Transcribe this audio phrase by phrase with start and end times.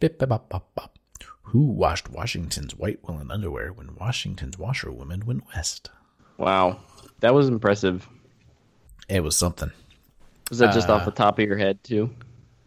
[0.00, 0.98] Bip, bop, bop, bop, bop.
[1.50, 5.90] Who washed Washington's white woolen underwear when Washington's washerwoman went west?
[6.38, 6.80] Wow,
[7.20, 8.06] that was impressive.
[9.08, 9.70] It was something.
[10.50, 12.10] Was that just off the top of your head too?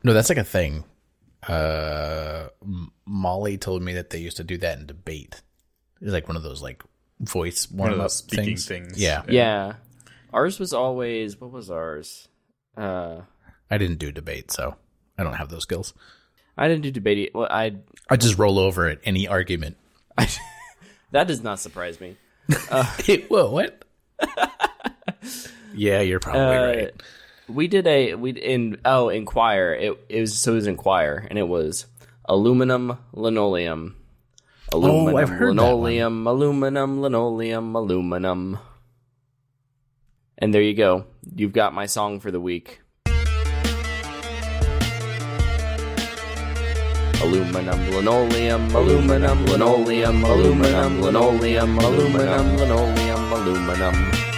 [0.03, 0.85] No, that's like a thing.
[1.47, 5.41] Uh, M- Molly told me that they used to do that in debate.
[6.01, 6.83] It's like one of those like
[7.19, 8.65] voice One of those speaking things.
[8.67, 8.97] things.
[9.01, 9.73] Yeah, Yeah,
[10.33, 12.27] ours was always what was ours?
[12.75, 13.21] Uh,
[13.69, 14.75] I didn't do debate, so
[15.17, 15.93] I don't have those skills.
[16.59, 17.31] I didn't do debate.
[17.33, 17.77] Well, I
[18.09, 19.77] I just roll over at any argument.
[21.11, 22.17] that does not surprise me.
[23.29, 23.85] Whoa, what?
[25.73, 26.91] yeah, you're probably Uh, right.
[27.47, 31.39] We did a we in oh inquire it it was so it was inquire and
[31.39, 31.85] it was
[32.25, 33.95] aluminum linoleum
[34.71, 38.59] aluminum Oh, I've heard that linoleum aluminum linoleum aluminum
[40.37, 41.05] and there you go
[41.35, 42.81] you've got my song for the week
[47.21, 54.29] aluminum linoleum aluminum linoleum aluminum linoleum aluminum linoleum aluminum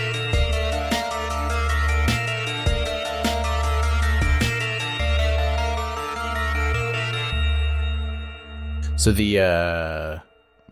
[8.97, 10.19] So the uh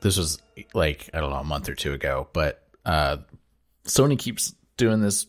[0.01, 0.39] this was
[0.75, 3.17] like I don't know a month or two ago, but uh
[3.85, 5.25] Sony keeps doing this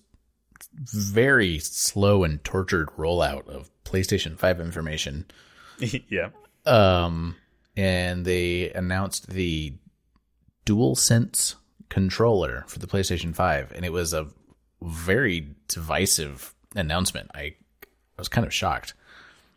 [0.74, 5.24] very slow and tortured rollout of PlayStation 5 information.
[5.78, 6.28] yeah.
[6.66, 7.36] Um
[7.76, 9.74] and they announced the
[10.66, 11.54] DualSense
[11.88, 14.28] controller for the PlayStation 5 and it was a
[14.82, 17.30] very divisive announcement.
[17.34, 17.54] I
[18.16, 18.94] was kind of shocked.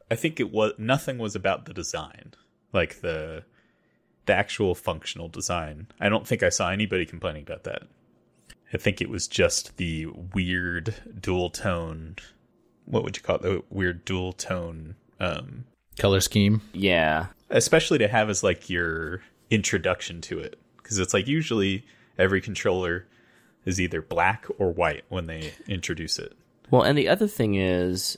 [0.10, 2.34] I think it was nothing was about the design,
[2.72, 3.44] like the
[4.26, 5.88] the actual functional design.
[6.00, 7.84] I don't think I saw anybody complaining about that.
[8.74, 12.16] I think it was just the weird dual tone.
[12.86, 13.42] What would you call it?
[13.42, 15.66] The weird dual tone, um,
[15.98, 16.62] Color scheme.
[16.74, 21.86] yeah especially to have as like your introduction to it, because it's like usually
[22.18, 23.08] every controller
[23.66, 26.34] is either black or white when they introduce it.
[26.72, 28.18] Well, and the other thing is,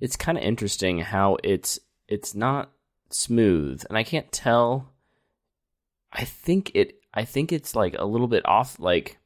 [0.00, 2.72] it's kind of interesting how it's it's not
[3.10, 4.90] smooth, and I can't tell.
[6.12, 6.96] I think it.
[7.14, 8.78] I think it's like a little bit off.
[8.78, 9.18] Like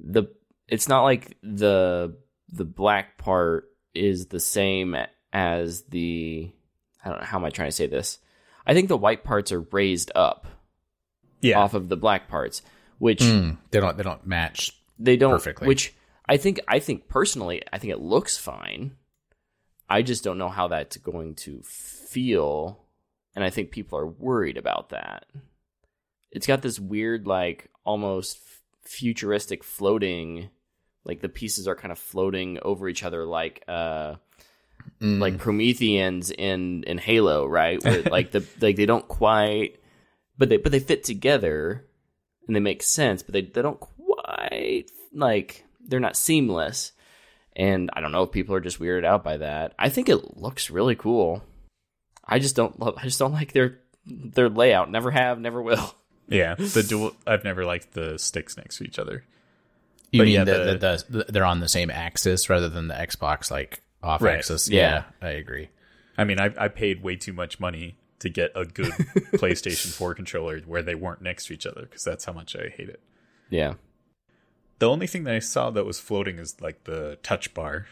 [0.00, 0.24] the.
[0.66, 2.16] It's not like the
[2.48, 3.64] the black part
[3.94, 4.96] is the same
[5.32, 6.50] as the.
[7.04, 8.18] I don't know how am I trying to say this.
[8.66, 10.46] I think the white parts are raised up
[11.40, 12.62] Yeah, off of the black parts,
[12.98, 15.66] which Mm, they don't they don't match they don't perfectly.
[15.66, 15.94] which
[16.28, 18.94] i think i think personally i think it looks fine
[19.88, 22.78] i just don't know how that's going to feel
[23.34, 25.24] and i think people are worried about that
[26.30, 30.50] it's got this weird like almost f- futuristic floating
[31.04, 34.16] like the pieces are kind of floating over each other like uh
[35.00, 35.18] Mm.
[35.18, 39.80] like prometheans in in halo right Where, like the like they don't quite
[40.36, 41.86] but they but they fit together
[42.46, 46.92] and they make sense but they, they don't quite like they're not seamless
[47.56, 50.36] and i don't know if people are just weirded out by that i think it
[50.36, 51.42] looks really cool
[52.26, 55.94] i just don't love i just don't like their their layout never have never will
[56.28, 56.54] yeah.
[56.58, 57.16] The dual.
[57.26, 59.24] I've never liked the sticks next to each other.
[60.12, 62.86] You But mean yeah, that the- the, the, they're on the same axis rather than
[62.86, 64.38] the Xbox like off Right.
[64.38, 64.68] axis?
[64.68, 65.04] Yeah.
[65.22, 65.68] I agree.
[66.18, 68.90] I mean, I, I paid way too much money to get a good
[69.34, 72.68] PlayStation 4 controller where they weren't next to each other because that's how much I
[72.68, 73.00] hate it.
[73.48, 73.74] yeah
[74.78, 77.86] The only thing that I saw that was floating is like the touch bar,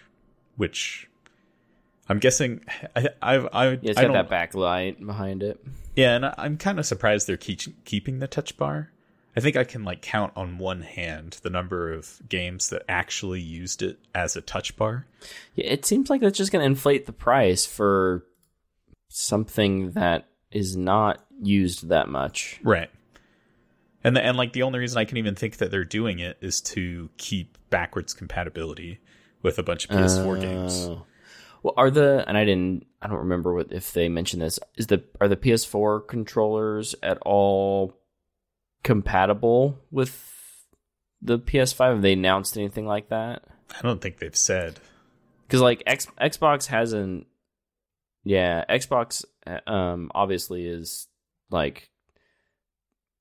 [0.57, 1.09] which
[2.11, 2.63] I'm guessing
[2.97, 5.63] I I've, I yeah it's I got that backlight behind it
[5.97, 8.91] yeah, and I- I'm kind of surprised they're keep, keeping the touch bar.
[9.37, 13.41] I think I can like count on one hand the number of games that actually
[13.41, 15.07] used it as a touch bar.
[15.55, 18.25] Yeah, it seems like that's just going to inflate the price for
[19.09, 22.61] something that is not used that much.
[22.63, 22.91] Right.
[24.03, 26.39] And the, and like the only reason I can even think that they're doing it
[26.41, 29.01] is to keep backwards compatibility
[29.43, 30.87] with a bunch of PS4 games.
[30.89, 31.05] Oh.
[31.63, 34.87] Well, are the and I didn't I don't remember what if they mentioned this is
[34.87, 37.98] the are the PS4 controllers at all
[38.89, 40.19] compatible with
[41.21, 41.93] the PS5?
[41.93, 43.43] Have they announced anything like that?
[43.77, 44.81] I don't think they've said.
[45.47, 47.27] Because like X, Xbox hasn't.
[48.25, 49.27] Yeah, Xbox
[49.67, 51.07] um obviously is
[51.51, 51.91] like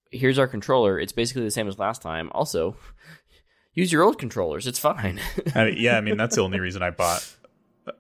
[0.09, 0.97] here's our controller.
[0.97, 2.29] It's basically the same as last time.
[2.33, 2.77] Also,
[3.73, 4.67] use your old controllers.
[4.67, 5.19] It's fine.
[5.53, 7.29] I mean, yeah, I mean that's the only reason I bought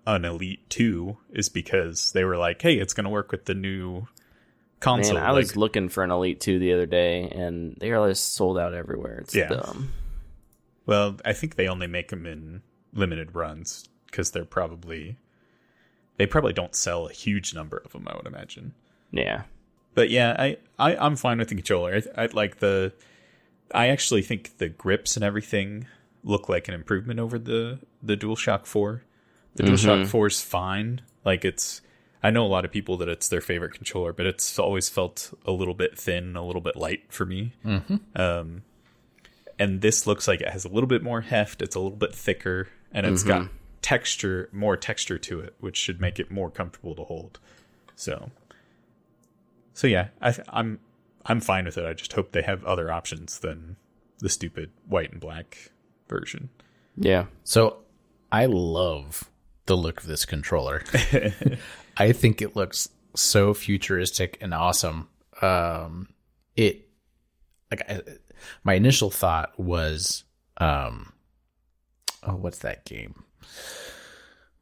[0.05, 3.55] an Elite 2 is because they were like, "Hey, it's going to work with the
[3.55, 4.07] new
[4.79, 8.09] console." Man, I was looking for an Elite 2 the other day, and they are
[8.09, 9.19] just sold out everywhere.
[9.19, 9.49] It's Yeah.
[9.49, 9.93] dumb.
[10.85, 12.61] well, I think they only make them in
[12.93, 15.17] limited runs because they're probably
[16.17, 18.07] they probably don't sell a huge number of them.
[18.07, 18.73] I would imagine.
[19.11, 19.43] Yeah.
[19.93, 22.01] But yeah, I, I I'm fine with the controller.
[22.15, 22.93] I, I like the.
[23.73, 25.87] I actually think the grips and everything
[26.23, 29.03] look like an improvement over the the DualShock Four.
[29.55, 29.73] The mm-hmm.
[29.73, 31.01] DualShock Four is fine.
[31.25, 31.81] Like it's.
[32.23, 35.33] I know a lot of people that it's their favorite controller, but it's always felt
[35.45, 37.53] a little bit thin, a little bit light for me.
[37.63, 37.97] Mm-hmm.
[38.15, 38.63] Um,
[39.59, 41.61] and this looks like it has a little bit more heft.
[41.61, 43.49] It's a little bit thicker, and it's got
[43.81, 47.39] texture, more texture to it, which should make it more comfortable to hold.
[47.95, 48.31] So,
[49.73, 50.79] so yeah, I, th- I'm
[51.25, 51.85] I'm fine with it.
[51.85, 53.77] I just hope they have other options than
[54.19, 55.71] the stupid white and black
[56.07, 56.49] version.
[56.95, 57.25] Yeah.
[57.43, 57.77] So
[58.31, 59.29] I love
[59.65, 60.83] the look of this controller.
[61.97, 65.09] I think it looks so futuristic and awesome.
[65.41, 66.09] Um,
[66.55, 66.87] it
[67.71, 68.01] like I,
[68.63, 70.23] my initial thought was,
[70.57, 71.13] um,
[72.23, 73.23] oh, what's that game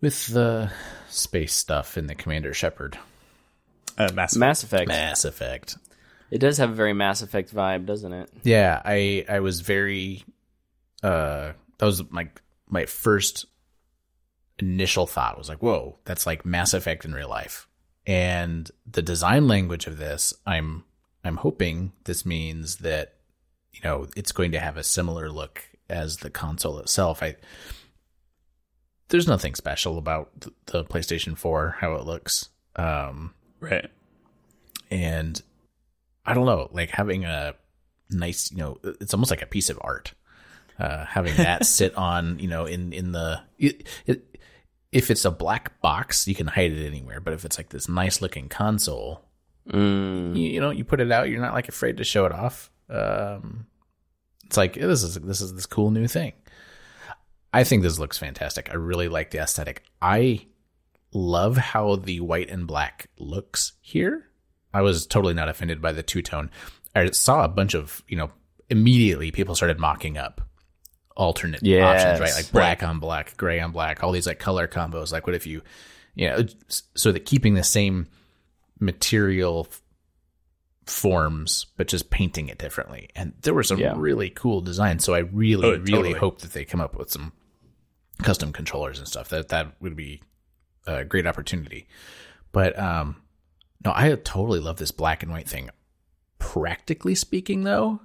[0.01, 0.71] with the
[1.09, 2.97] space stuff in the Commander Shepard?
[3.97, 4.87] Uh, Mass Mass Effect.
[4.87, 5.77] Mass Effect.
[6.31, 8.29] It does have a very Mass Effect vibe, doesn't it?
[8.43, 10.23] Yeah, I I was very
[11.03, 12.29] uh that was my
[12.67, 13.45] my first
[14.59, 17.67] initial thought was like, whoa, that's like Mass Effect in real life.
[18.07, 20.83] And the design language of this, I'm
[21.23, 23.15] I'm hoping this means that
[23.71, 27.23] you know it's going to have a similar look as the console itself.
[27.23, 27.35] I
[29.09, 30.31] there's nothing special about
[30.65, 32.49] the, PlayStation 4 how it looks.
[32.75, 33.89] Um right.
[34.91, 35.41] and
[36.25, 37.55] I don't know, like having a
[38.09, 40.13] nice, you know, it's almost like a piece of art.
[40.77, 44.34] Uh, having that sit on, you know, in in the it, it,
[44.95, 47.19] if it's a black box, you can hide it anywhere.
[47.19, 49.21] But if it's like this nice looking console,
[49.67, 50.35] Mm.
[50.37, 52.69] you, you know, you put it out, you're not like afraid to show it off.
[52.87, 53.65] Um,
[54.45, 56.33] it's like this is this is this cool new thing.
[57.51, 58.69] I think this looks fantastic.
[58.69, 59.83] I really like the aesthetic.
[60.01, 60.45] I
[61.13, 64.27] love how the white and black looks here.
[64.71, 66.51] I was totally not offended by the two tone.
[66.93, 68.29] I saw a bunch of, you know,
[68.69, 70.41] immediately people started mocking up
[71.15, 72.01] alternate Yes.
[72.03, 72.33] options, right?
[72.35, 75.11] Like black on black, gray on black, all these like color combos.
[75.11, 75.61] Like, what if you,
[76.15, 76.45] you know,
[76.95, 78.07] so that keeping the same
[78.79, 79.81] material f-
[80.85, 83.09] forms, but just painting it differently.
[83.15, 83.93] And there were some Yeah.
[83.95, 85.03] really cool designs.
[85.03, 86.13] So I really, Oh, really totally.
[86.13, 87.31] hope that they come up with some
[88.21, 89.29] custom controllers and stuff.
[89.29, 90.21] That that would be
[90.85, 91.87] a great opportunity.
[92.51, 93.21] But um,
[93.83, 95.69] no, I totally love this black and white thing.
[96.37, 98.01] Practically speaking, though,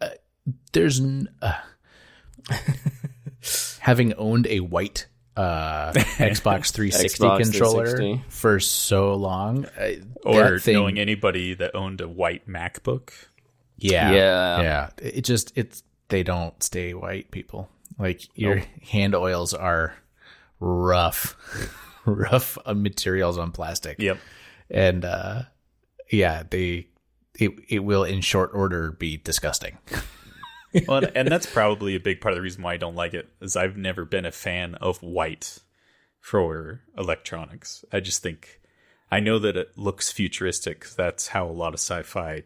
[0.00, 0.10] uh,
[0.72, 1.54] there's n- uh,
[3.80, 5.06] having owned a white
[5.36, 8.24] uh, Xbox 360 Xbox controller 360.
[8.28, 9.92] for so long, uh,
[10.24, 13.10] Or thing- knowing anybody that owned a white MacBook.
[13.78, 14.60] yeah, Yeah.
[14.62, 14.90] yeah.
[14.98, 17.30] It just it's they don't stay white.
[17.30, 19.94] People like your hand oils are
[20.60, 21.34] rough,
[22.04, 23.98] rough uh, materials on plastic.
[23.98, 24.18] Yep.
[24.70, 25.42] and uh
[26.10, 26.86] yeah they
[27.38, 29.78] it, it will in short order be disgusting
[30.88, 33.14] well, and- and that's probably a big part of the reason why I don't like
[33.14, 35.58] it is I've never been a fan of white
[36.20, 37.84] for electronics.
[37.92, 38.60] I just think
[39.10, 40.86] I know that it looks futuristic.
[40.96, 42.44] That's how a lot of sci-fi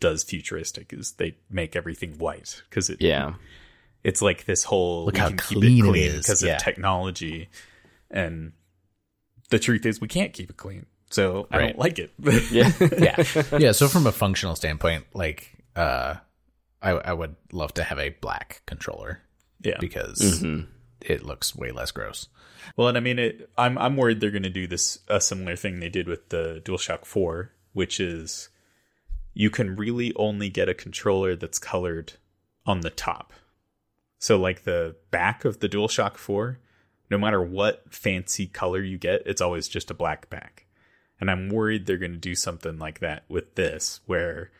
[0.00, 3.34] does futuristic is they make everything white because it Yeah.
[4.04, 6.42] it's like this whole Look we how can clean it keep it clean is, because
[6.42, 6.56] yeah.
[6.56, 7.48] of technology
[8.10, 8.52] and
[9.50, 12.12] the truth is we can't keep it clean so i don't like it
[12.50, 12.72] Yeah.
[12.98, 16.16] yeah yeah so from a functional standpoint like uh
[16.82, 19.22] i i would love to have a black controller
[19.62, 19.76] yeah.
[19.80, 20.70] because mm-hmm.
[21.00, 22.28] it looks way less gross.
[22.76, 25.56] Well and i mean it i'm i'm worried they're going to do this a similar
[25.56, 28.48] thing they did with the DualShock 4 which is
[29.34, 32.14] you can really only get a controller that's colored
[32.64, 33.34] on the top.
[34.18, 36.58] So like the back of the DualShock 4
[37.08, 40.66] no matter what fancy color you get it's always just a black back.
[41.20, 44.50] And i'm worried they're going to do something like that with this where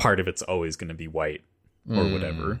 [0.00, 1.42] part of it's always going to be white
[1.88, 2.60] or whatever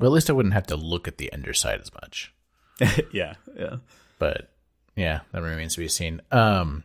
[0.00, 2.34] well at least i wouldn't have to look at the underside as much
[3.12, 3.76] yeah yeah
[4.18, 4.52] but
[4.96, 6.20] yeah, that remains to be seen.
[6.30, 6.84] Um,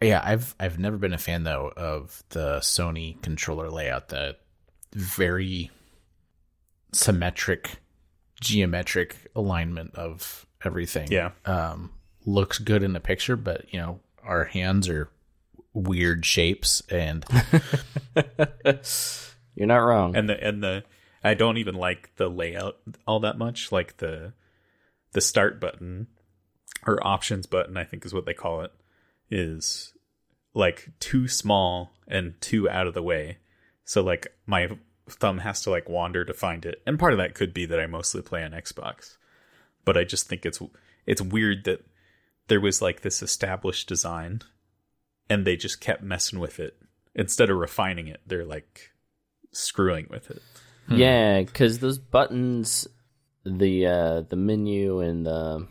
[0.00, 4.08] yeah, I've I've never been a fan though of the Sony controller layout.
[4.08, 4.36] The
[4.92, 5.70] very
[6.92, 7.78] symmetric,
[8.40, 11.10] geometric alignment of everything.
[11.10, 11.30] Yeah.
[11.44, 11.92] um,
[12.26, 15.08] looks good in the picture, but you know our hands are
[15.74, 17.24] weird shapes, and
[19.54, 20.16] You're not wrong.
[20.16, 20.84] and the and the
[21.22, 23.70] I don't even like the layout all that much.
[23.72, 24.32] Like the
[25.12, 26.06] the start button
[26.86, 28.72] or options button, I think is what they call it,
[29.30, 29.92] is
[30.54, 33.38] like too small and too out of the way.
[33.84, 34.70] So like my
[35.08, 36.82] thumb has to like wander to find it.
[36.86, 39.16] And part of that could be that I mostly play on Xbox.
[39.84, 40.60] But I just think it's
[41.06, 41.84] it's weird that
[42.48, 44.42] there was like this established design
[45.30, 46.76] and they just kept messing with it
[47.14, 48.20] instead of refining it.
[48.26, 48.92] They're like
[49.52, 50.42] screwing with it.
[50.88, 52.86] Yeah, because those buttons,
[53.44, 55.66] the uh, the menu and the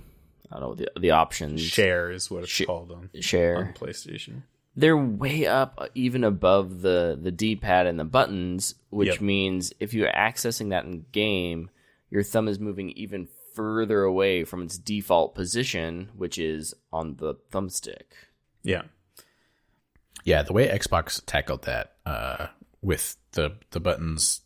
[0.51, 3.73] I don't know the the options Share is what it's Sh- called on, share on
[3.73, 4.43] PlayStation.
[4.75, 9.21] they're way up uh, even above the the d-pad and the buttons which Yep.
[9.21, 11.69] means if you're accessing that in game
[12.09, 17.35] your thumb is moving even further away from its default position which is on the
[17.51, 18.13] thumbstick
[18.63, 18.83] Yeah.
[20.23, 22.47] Yeah, the way Xbox tackled that uh,
[22.81, 24.41] with the the buttons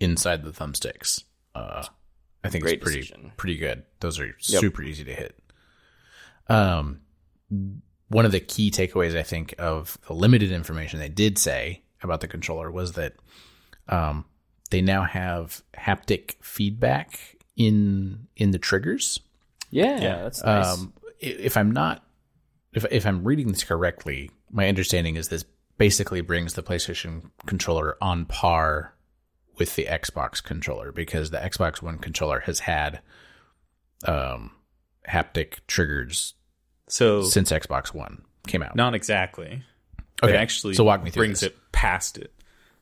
[0.00, 1.84] inside the thumbsticks, uh,
[2.42, 3.32] I think Great it's pretty decision.
[3.36, 3.84] pretty good.
[4.00, 5.38] Those are super easy to hit.
[6.48, 7.00] Um,
[8.08, 12.20] one of the key takeaways I think of the limited information they did say about
[12.20, 13.14] the controller was that
[13.88, 14.24] um,
[14.70, 19.20] they now have haptic feedback in in the triggers.
[19.70, 20.22] yeah, Yeah.
[20.24, 22.04] that's nice Um, if I'm not,
[22.72, 25.44] if if I'm reading this correctly, my understanding is this
[25.76, 28.94] basically brings the PlayStation controller on par
[29.58, 33.00] with the Xbox controller because the Xbox One controller has had
[34.06, 34.52] um,
[35.08, 36.34] haptic triggers
[36.88, 38.76] So since Xbox One came out.
[38.76, 39.62] not exactly.
[40.22, 41.50] Okay, It actually so walk me through brings this.
[41.50, 42.32] it past it.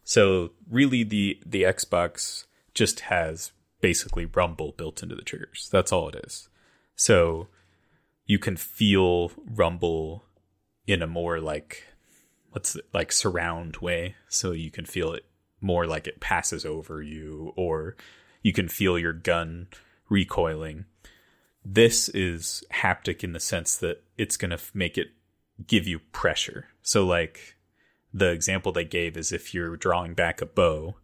[0.05, 5.69] So really the the Xbox just has basically rumble built into the triggers.
[5.73, 6.49] That's all it is.
[6.97, 7.49] So
[8.27, 10.25] you can feel rumble
[10.87, 11.85] in a more like
[12.51, 15.25] what's it, like surround way so you can feel it
[15.61, 17.97] more like it passes over you or
[18.43, 19.69] you can feel your gun
[20.09, 20.85] recoiling
[21.65, 25.09] this is haptic in the sense that it's going to make it
[25.67, 26.67] give you pressure.
[26.83, 27.57] So, like
[28.13, 30.97] the example they gave is if you're drawing back a bow,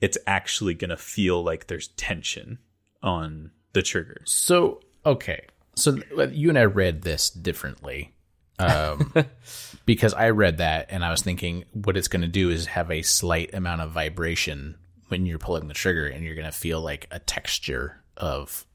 [0.00, 2.58] it's actually going to feel like there's tension
[3.02, 5.46] on the trigger So okay,
[5.76, 5.98] so
[6.30, 8.14] you and I read this differently.
[8.58, 9.12] Um,
[9.86, 12.90] because I read that and I was thinking what it's going to do is have
[12.90, 14.76] a slight amount of vibration
[15.08, 18.66] when you're pulling the trigger, and you're going to feel like a texture of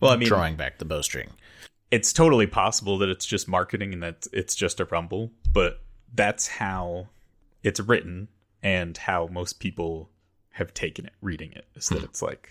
[0.00, 1.30] Well, I mean, drawing back the bowstring.
[1.90, 5.80] it's totally possible that it's just marketing and that it's just a rumble, but
[6.14, 7.08] that's how
[7.62, 8.28] it's written
[8.62, 10.10] and how most people
[10.50, 12.48] have taken it reading it is that it's like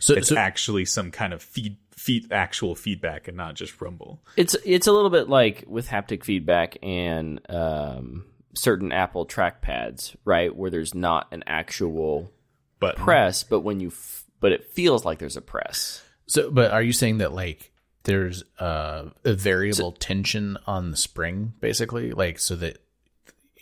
[0.00, 4.20] So, it's so actually some kind of feed feed actual feedback and not just rumble.
[4.36, 8.24] it's it's a little bit like with haptic feedback and um,
[8.54, 12.32] certain apple trackpads right where there's not an actual
[12.80, 16.70] But press but when you f- but it feels like there's a press so, but
[16.72, 17.70] are you saying that like
[18.04, 22.78] there's uh, a variable tension on the spring, basically, like so that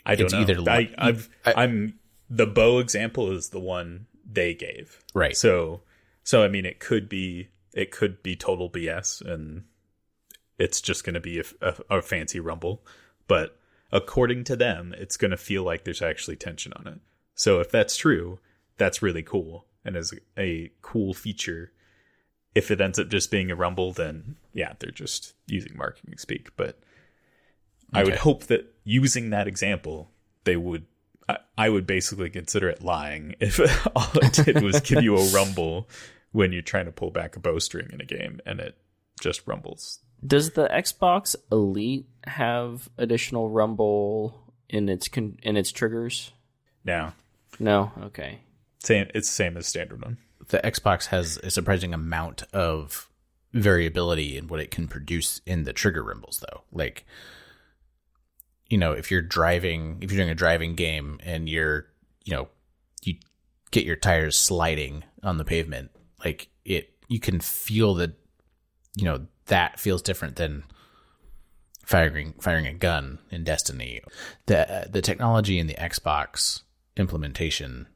[0.07, 0.41] I don't It's know.
[0.41, 1.99] either I, li- I've, I- I'm
[2.31, 5.03] the bow example is the one they gave.
[5.15, 5.37] right?
[5.37, 5.83] So,
[6.31, 9.65] so I mean, it could be it could be total BS, and
[10.59, 12.87] it's just going to be a, a, a fancy rumble.
[13.27, 13.59] But
[13.91, 17.01] according to them, it's going to feel like there's actually tension on it.
[17.35, 18.39] So if that's true,
[18.77, 21.73] that's really cool and is a cool feature.
[22.55, 26.55] If it ends up just being a rumble, then yeah, they're just using marketing speak.
[26.55, 26.79] But
[27.93, 30.13] I would hope that using that example,
[30.45, 30.87] they would.
[31.29, 33.59] I, I would basically consider it lying if
[33.97, 35.89] all it did was give you a rumble
[36.33, 38.77] when you're trying to pull back a bowstring in a game and it
[39.21, 40.01] just rumbles.
[40.27, 46.33] Does the Xbox Elite have additional rumble in its con- in its triggers?
[46.85, 47.13] No.
[47.59, 47.93] No.
[48.05, 48.41] Okay.
[48.79, 49.07] same.
[49.15, 50.19] It's the same as standard one.
[50.49, 53.09] the Xbox has a surprising amount of
[53.53, 56.63] variability in what it can produce in the trigger rumbles though.
[56.73, 57.05] Like
[58.69, 61.87] you know, if you're driving if you're doing a driving game and you're,
[62.25, 62.49] you know,
[63.03, 63.15] you
[63.73, 65.91] get your tires sliding on the pavement,
[66.25, 68.15] like it you can feel that
[68.97, 70.65] you know, that feels different than
[71.85, 74.01] firing firing a gun in Destiny.
[74.47, 76.63] The uh, the technology in the Xbox
[76.97, 77.87] implementation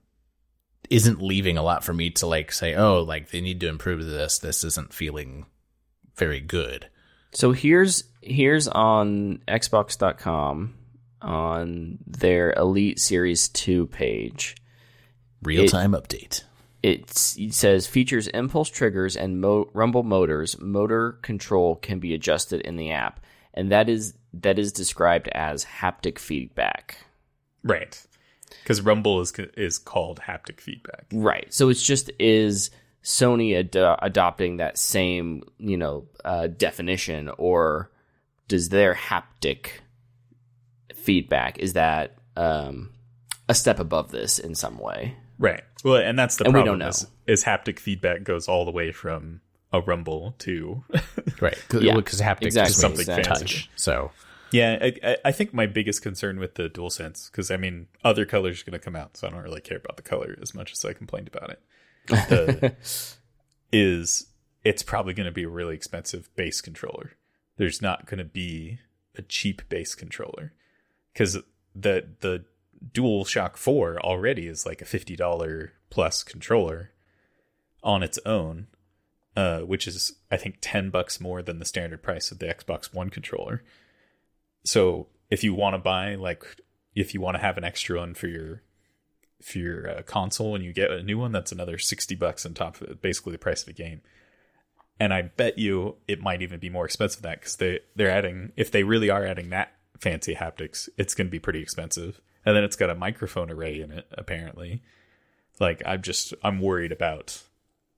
[0.91, 4.05] isn't leaving a lot for me to like say, oh, like they need to improve
[4.05, 4.39] this.
[4.39, 5.47] This isn't feeling
[6.17, 6.89] very good.
[7.33, 10.75] So here's here's on Xbox.com
[11.21, 14.57] on their Elite Series Two page.
[15.43, 16.45] Real time update.
[16.85, 20.61] It says features impulse triggers and mo- rumble motors.
[20.61, 23.25] Motor control can be adjusted in the app,
[23.55, 26.99] and that is that is described as haptic feedback.
[27.63, 27.99] Right.
[28.63, 31.07] Because rumble is is called haptic feedback.
[31.11, 31.47] Right.
[31.55, 32.71] So it's just is
[33.03, 37.91] Sony ad- adopting that same you know uh, definition, or
[38.47, 39.69] does their haptic
[40.95, 42.91] feedback is that um,
[43.49, 45.17] a step above this in some way?
[45.39, 45.63] Right.
[45.85, 46.79] Well, and that's the And we problem.
[46.79, 46.91] don't know.
[46.91, 49.41] Is, is haptic feedback goes all the way from
[49.73, 50.85] a rumble to
[51.41, 51.59] Right.
[51.73, 53.25] Yeah, Because haptic exactly, is something exactly.
[53.25, 53.71] touch.
[53.77, 54.13] So
[54.53, 58.25] Yeah, I, I- I think my biggest concern with the DualSense, because I mean, other
[58.25, 60.55] colors are going to come out, so I don't really care about the color as
[60.55, 61.63] much as I complained about it.
[62.07, 62.75] The,
[63.73, 64.27] is
[64.63, 67.13] it's probably going to be a really expensive base controller.
[67.57, 68.79] There's not going to be
[69.17, 70.53] a cheap base controller
[71.13, 71.35] because
[71.75, 72.45] the the
[72.93, 76.91] DualShock Four already is like a fifty dollar plus controller
[77.83, 78.67] on its own,
[79.37, 82.95] uh, which is I think ten bucks more than the standard price of the Xbox
[82.95, 83.63] One controller.
[84.65, 86.45] So if you want to buy like
[86.95, 88.63] if you want to have an extra one for your
[89.43, 92.55] for your uh, console and you get a new one, that's another sixty bucks on
[92.55, 94.01] top of basically the price of the game.
[95.01, 98.11] And I bet you it might even be more expensive than that because they they're
[98.11, 102.21] adding if they really are adding that fancy haptics, it's going to be pretty expensive.
[102.47, 104.83] And then it's got a microphone array in it apparently.
[105.61, 107.43] Like I'm just I'm worried about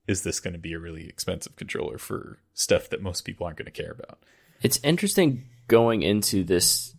[0.06, 3.58] is this going to be a really expensive controller for stuff that most people aren't
[3.58, 4.18] going to care about.
[4.62, 6.94] It's interesting going into this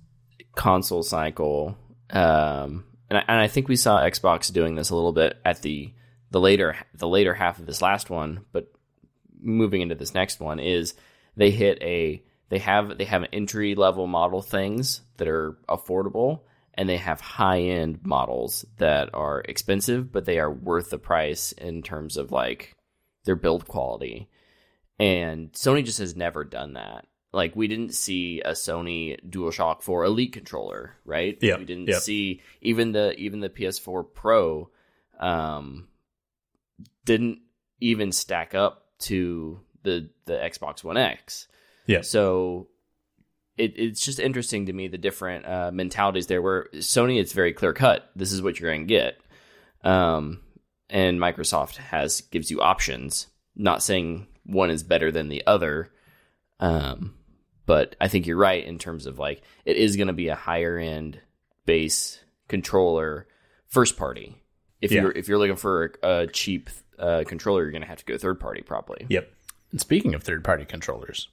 [0.56, 1.77] console cycle,
[2.10, 5.62] um, and I, and I think we saw Xbox doing this a little bit at
[5.62, 5.94] the
[6.32, 8.72] the later the later half of this last one, but
[9.39, 10.94] moving into this next one is
[11.36, 16.42] they hit a they have they have entry level model things that are affordable
[16.77, 21.51] and they have high end models that are expensive but they are worth the price
[21.53, 22.75] in terms of like
[23.25, 24.29] their build quality
[25.00, 30.05] and Sony just has never done that like we didn't see a Sony DualShock 4
[30.05, 31.38] Elite controller, right?
[31.41, 32.00] Yeah, We didn't yeah.
[32.00, 34.69] see even the even the PS4 Pro
[35.19, 35.88] um
[37.05, 37.39] didn't
[37.79, 41.48] even stack up to the the Xbox One X.
[41.86, 42.01] Yeah.
[42.01, 42.69] So
[43.58, 46.42] it, it's just interesting to me the different uh, mentalities there.
[46.42, 48.10] Where Sony, it's very clear cut.
[48.16, 49.20] This is what you're going to get,
[49.84, 50.42] um,
[50.90, 53.28] and Microsoft has gives you options.
[53.56, 55.92] Not saying one is better than the other,
[56.60, 57.16] um,
[57.66, 60.36] but I think you're right in terms of like it is going to be a
[60.36, 61.20] higher end
[61.66, 63.28] base controller,
[63.68, 64.36] first party.
[64.82, 65.02] If Yeah.
[65.04, 68.06] you're if you're looking for a, a cheap uh, controller, you're going to have to
[68.06, 69.06] go third party probably.
[69.10, 69.30] Yep.
[69.72, 71.28] And speaking of third party controllers,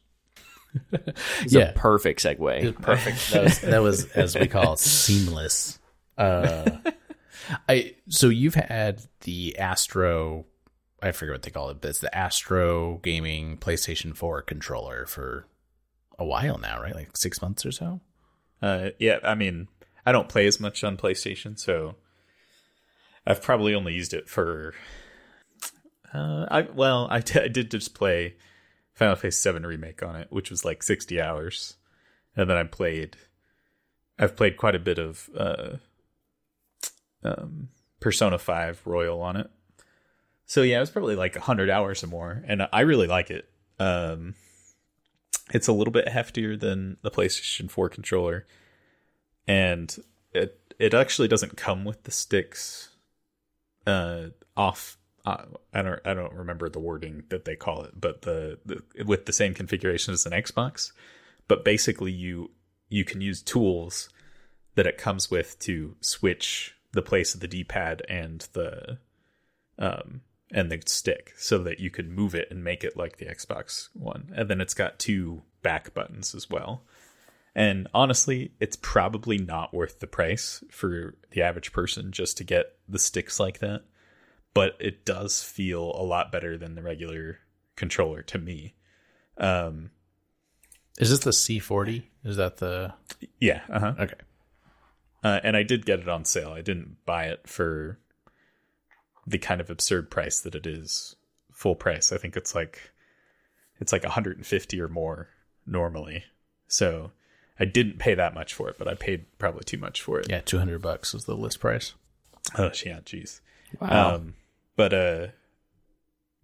[1.47, 1.71] Yeah.
[1.71, 2.81] a perfect segue.
[2.81, 3.31] perfect.
[3.31, 5.79] That was, that was as we call it, seamless.
[6.17, 6.71] Uh,
[7.69, 10.47] I so you've had the Astro,
[11.03, 15.47] I forget what they call it, but it's the Astro Gaming PlayStation Four controller for
[16.19, 16.95] a while now, right?
[16.95, 18.01] Like six months or so.
[18.63, 19.69] Uh, yeah, I mean,
[20.07, 21.97] I don't play as much on PlayStation, so
[23.27, 24.75] I've probably only used it for.
[26.13, 28.37] Uh, I well, I, d- I did just play
[28.95, 31.77] Final Fantasy Seven remake on it, which was like sixty hours,
[32.37, 33.17] and then I played.
[34.19, 35.77] I've played quite a bit of uh,
[37.25, 37.69] um,
[38.01, 39.51] Persona Five Royal on it,
[40.47, 43.49] so yeah, it was probably like hundred hours or more, and I really like it.
[43.79, 44.35] Um,
[45.53, 48.47] it's a little bit heftier than the PlayStation 4 controller
[49.47, 49.97] and
[50.33, 52.91] it it actually doesn't come with the sticks
[53.87, 54.27] uh
[54.57, 58.59] off uh, I don't I don't remember the wording that they call it but the,
[58.65, 60.93] the with the same configuration as an Xbox
[61.49, 62.51] but basically you
[62.89, 64.09] you can use tools
[64.75, 68.99] that it comes with to switch the place of the D-pad and the
[69.79, 70.21] um
[70.55, 73.89] and the stick so that you could move it and make it like the Xbox
[73.93, 74.33] one.
[74.37, 76.85] And then it's got two back buttons as well.
[77.57, 82.75] And honestly, it's probably not worth the price for the average person just to get
[82.89, 83.83] the sticks like that.
[84.55, 87.40] But it does feel a lot better than the regular
[87.77, 88.75] controller to me.
[89.37, 89.90] Um,
[90.99, 92.11] Is this the C forty?
[92.25, 92.95] Is that the
[93.40, 93.95] yeah, uh-huh.
[93.99, 94.14] okay?
[95.23, 96.51] Uh, and I did get it on sale.
[96.51, 97.99] I didn't buy it for
[99.27, 101.17] the kind of absurd price that it is
[101.51, 102.12] full price.
[102.12, 102.93] I think it's like
[103.81, 105.29] it's like 150 or more
[105.67, 106.25] normally.
[106.69, 107.12] So
[107.59, 110.29] I didn't pay that much for it, but I paid probably too much for it.
[110.29, 111.95] Yeah, two hundred bucks was the list price.
[112.59, 113.40] Oh yeah, jeez.
[113.81, 114.17] Wow.
[114.17, 114.35] Um,
[114.77, 115.27] but uh,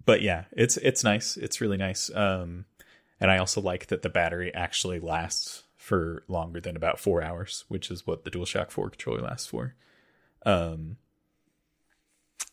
[0.05, 1.37] but yeah, it's it's nice.
[1.37, 2.11] It's really nice.
[2.15, 2.67] Um,
[3.21, 7.65] and I also like that the battery actually lasts for longer than about four hours,
[7.69, 9.75] which is what the DualShock Four controller lasts for.
[10.47, 10.97] Um,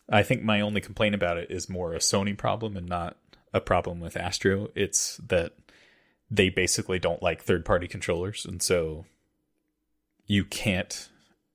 [0.08, 3.16] I think my only complaint about it is more a Sony problem and not
[3.52, 4.68] a problem with Astro.
[4.74, 5.52] It's that
[6.30, 9.06] they basically don't like third party controllers, and so
[10.26, 11.08] you can't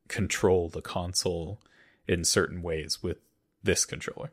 [0.07, 1.59] control the console
[2.07, 3.17] in certain ways with
[3.63, 4.31] this controller.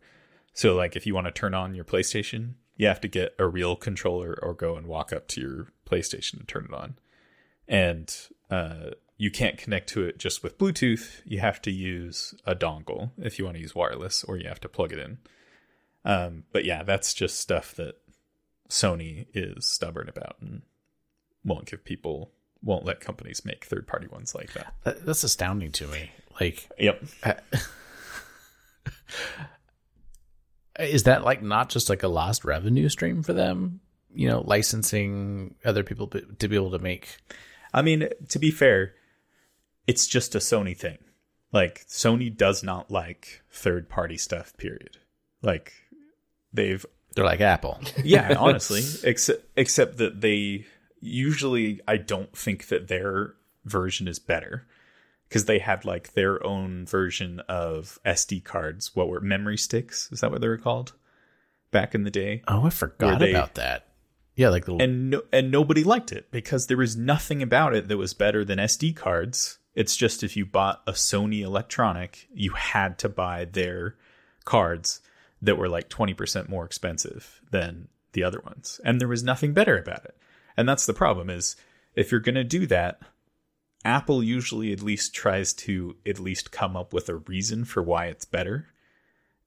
[0.52, 3.46] So like if you want to turn on your PlayStation, you have to get a
[3.46, 6.96] real controller or go and walk up to your PlayStation and turn it on.
[7.68, 8.14] And
[8.50, 11.20] uh, you can't connect to it just with Bluetooth.
[11.24, 14.60] You have to use a dongle if you want to use wireless, or you have
[14.60, 15.18] to plug it in.
[16.04, 17.96] Um, but yeah, that's just stuff that
[18.68, 20.62] Sony is stubborn about and
[21.44, 24.74] won't give people won't let companies make third party ones like that.
[24.84, 26.10] That- That's astounding to me.
[26.40, 27.02] Like, Yep.
[30.79, 33.81] is that like not just like a lost revenue stream for them?
[34.12, 37.18] You know, licensing other people to be able to make.
[37.73, 38.94] I mean, to be fair,
[39.87, 40.99] it's just a Sony thing.
[41.53, 44.99] Like Sony does not like third party stuff, period.
[45.42, 45.73] Like
[46.53, 47.81] they've They're like Apple.
[48.05, 50.66] yeah, honestly, except except that they
[51.01, 54.66] usually I don't think that their version is better
[55.30, 58.96] because they had like their own version of SD cards.
[58.96, 60.10] What were memory sticks?
[60.10, 60.92] Is that what they were called
[61.70, 62.42] back in the day?
[62.48, 63.86] Oh, I forgot they- about that.
[64.34, 67.88] Yeah, like the And no, and nobody liked it because there was nothing about it
[67.88, 69.58] that was better than SD cards.
[69.74, 73.96] It's just if you bought a Sony electronic, you had to buy their
[74.44, 75.00] cards
[75.42, 78.80] that were like 20% more expensive than the other ones.
[78.84, 80.16] And there was nothing better about it.
[80.56, 81.56] And that's the problem is
[81.94, 83.00] if you're going to do that,
[83.84, 88.06] Apple usually at least tries to at least come up with a reason for why
[88.06, 88.68] it's better.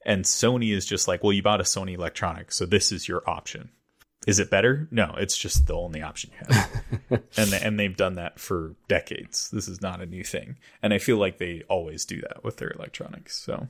[0.05, 3.27] And Sony is just like, well, you bought a Sony electronic, so this is your
[3.27, 3.69] option.
[4.25, 4.87] Is it better?
[4.89, 6.83] No, it's just the only option you have.
[7.37, 9.49] and they, and they've done that for decades.
[9.51, 10.57] This is not a new thing.
[10.81, 13.37] And I feel like they always do that with their electronics.
[13.37, 13.67] So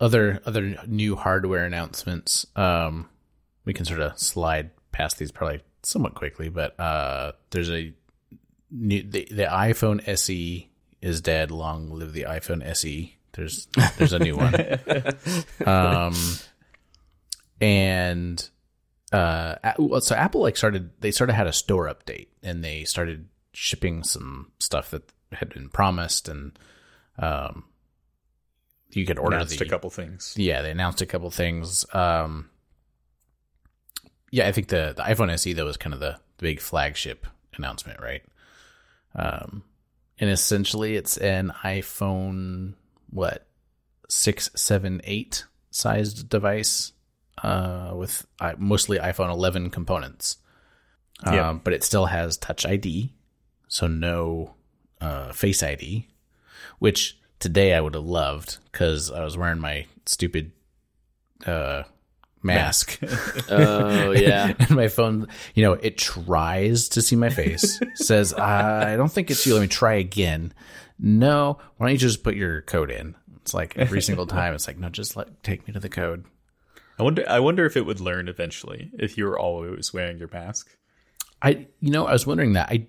[0.00, 2.46] other other new hardware announcements.
[2.56, 3.08] Um,
[3.64, 7.92] we can sort of slide past these probably somewhat quickly, but uh, there's a
[8.70, 11.50] new the, the iPhone SE is dead.
[11.50, 13.16] Long live the iPhone SE.
[13.32, 14.54] There's there's a new one.
[15.66, 16.14] um,
[17.60, 18.48] and
[19.12, 19.56] uh,
[20.00, 24.02] so Apple like started they sort of had a store update and they started shipping
[24.02, 26.58] some stuff that had been promised and
[27.18, 27.64] um,
[28.90, 30.34] you could order announced the a couple things.
[30.36, 31.84] yeah, they announced a couple things.
[31.92, 32.50] Um,
[34.30, 37.26] yeah, I think the, the iPhone SE though was kind of the, the big flagship
[37.56, 38.22] announcement, right?
[39.14, 39.62] Um,
[40.18, 42.74] and essentially it's an iPhone
[43.10, 43.46] what
[44.08, 46.92] six, seven, eight sized device,
[47.42, 48.26] uh, with
[48.58, 50.36] mostly iPhone 11 components.
[51.24, 51.52] Um, Yeah.
[51.64, 53.12] but it still has Touch ID,
[53.68, 54.54] so no
[55.00, 56.08] uh, Face ID,
[56.78, 60.52] which today I would have loved because I was wearing my stupid
[61.46, 61.84] uh,
[62.42, 62.98] mask.
[63.50, 64.54] Oh yeah.
[64.58, 69.30] and my phone, you know, it tries to see my face, says, I don't think
[69.30, 69.54] it's you.
[69.54, 70.52] Let me try again.
[70.98, 73.14] No, why don't you just put your code in?
[73.42, 76.24] It's like every single time, it's like, no, just let take me to the code.
[76.98, 80.28] I wonder I wonder if it would learn eventually if you were always wearing your
[80.32, 80.68] mask.
[81.42, 82.68] I, you know, I was wondering that.
[82.70, 82.86] I,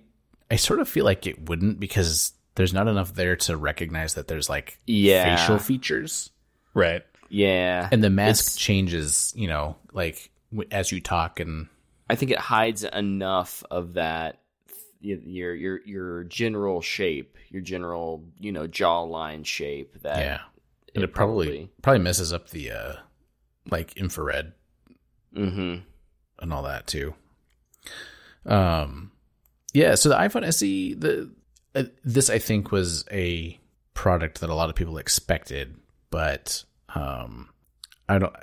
[0.50, 4.28] I sort of feel like it wouldn't because there's not enough there to recognize that
[4.28, 5.36] there's like Yeah.
[5.36, 6.28] facial features.
[6.74, 7.02] Right.
[7.32, 7.88] Yeah.
[7.90, 11.68] and the mask It's- changes you know like w- as you talk and
[12.10, 14.40] I think it hides enough of that
[15.00, 20.40] your your your general shape, your general, you know, jawline shape that yeah.
[20.94, 22.92] and it, probably, probably messes up the uh
[23.70, 24.52] like infrared
[25.34, 25.76] hmm
[26.38, 27.14] and all that too.
[28.44, 29.10] Um
[29.72, 31.30] yeah so the iphone se the
[31.74, 33.58] uh, this i think was a
[33.94, 35.74] product that a lot of people expected
[36.10, 36.64] but
[36.94, 37.48] um
[38.08, 38.34] i don't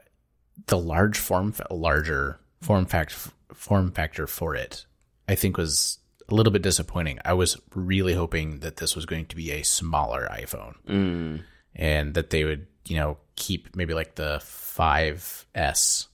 [0.68, 3.14] the large form larger form fact
[3.54, 4.86] form factor for it
[5.28, 9.26] i think was a little bit disappointing i was really hoping that this was going
[9.26, 11.44] to be a smaller iphone Mm.
[11.76, 16.08] and that they would, you know, keep maybe like the 5S,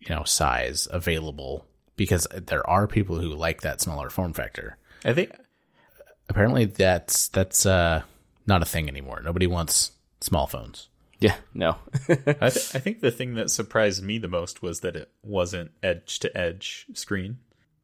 [0.00, 4.76] you know, size available because there are people who like that smaller form factor.
[5.04, 5.30] I think
[6.28, 8.02] Apparently that's that's uh
[8.46, 9.20] not a thing anymore.
[9.24, 10.88] Nobody wants small phones.
[11.18, 11.76] Yeah, no.
[12.08, 15.70] I, th- I think the thing that surprised me the most was that it wasn't
[15.82, 17.38] edge to edge screen.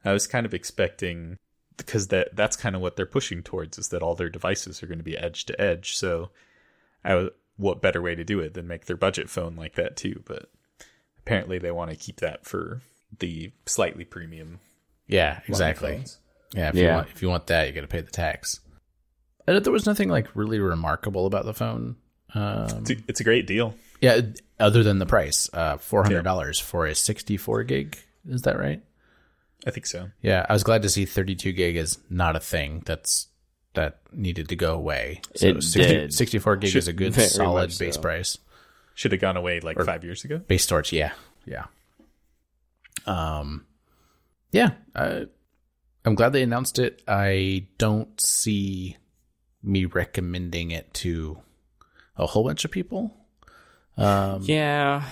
[0.04, 1.38] I was kind of expecting
[1.76, 4.86] because that that's kind of what they're pushing towards is that all their devices are
[4.86, 5.96] going to be edge to edge.
[5.96, 6.30] So,
[7.04, 9.96] I was, what better way to do it than make their budget phone like that
[9.96, 10.22] too?
[10.26, 10.50] But
[11.20, 12.82] apparently, they want to keep that for
[13.18, 14.60] the slightly premium.
[15.06, 16.04] Yeah, exactly.
[16.54, 16.96] Yeah, if you Yeah.
[16.96, 18.60] want if you want that, you got to pay the tax.
[19.46, 21.96] And there was nothing like really remarkable about the phone.
[22.34, 23.74] Um, It's a, it's a great deal.
[24.00, 24.20] yeah,
[24.58, 27.98] other than the price, uh, four hundred dollars for a sixty-four gig.
[28.28, 28.82] Is that right?
[29.66, 30.10] I think so.
[30.22, 33.28] Yeah, I was glad to see 32 gig is not a thing that's
[33.74, 35.20] that needed to go away.
[35.36, 36.12] So It did.
[36.14, 38.00] 64 gig is a good solid base so.
[38.00, 38.38] price.
[38.94, 40.38] Should have gone away like five years ago.
[40.38, 41.12] Base storage, yeah,
[41.46, 41.66] yeah.
[43.06, 43.64] Um,
[44.50, 45.26] yeah, I,
[46.04, 47.02] I'm glad they announced it.
[47.08, 48.96] I don't see
[49.62, 51.38] me recommending it to
[52.16, 53.14] a whole bunch of people.
[53.96, 55.05] Um, Yeah.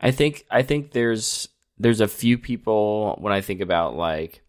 [0.00, 4.42] I think I think there's there's a few people when I think about like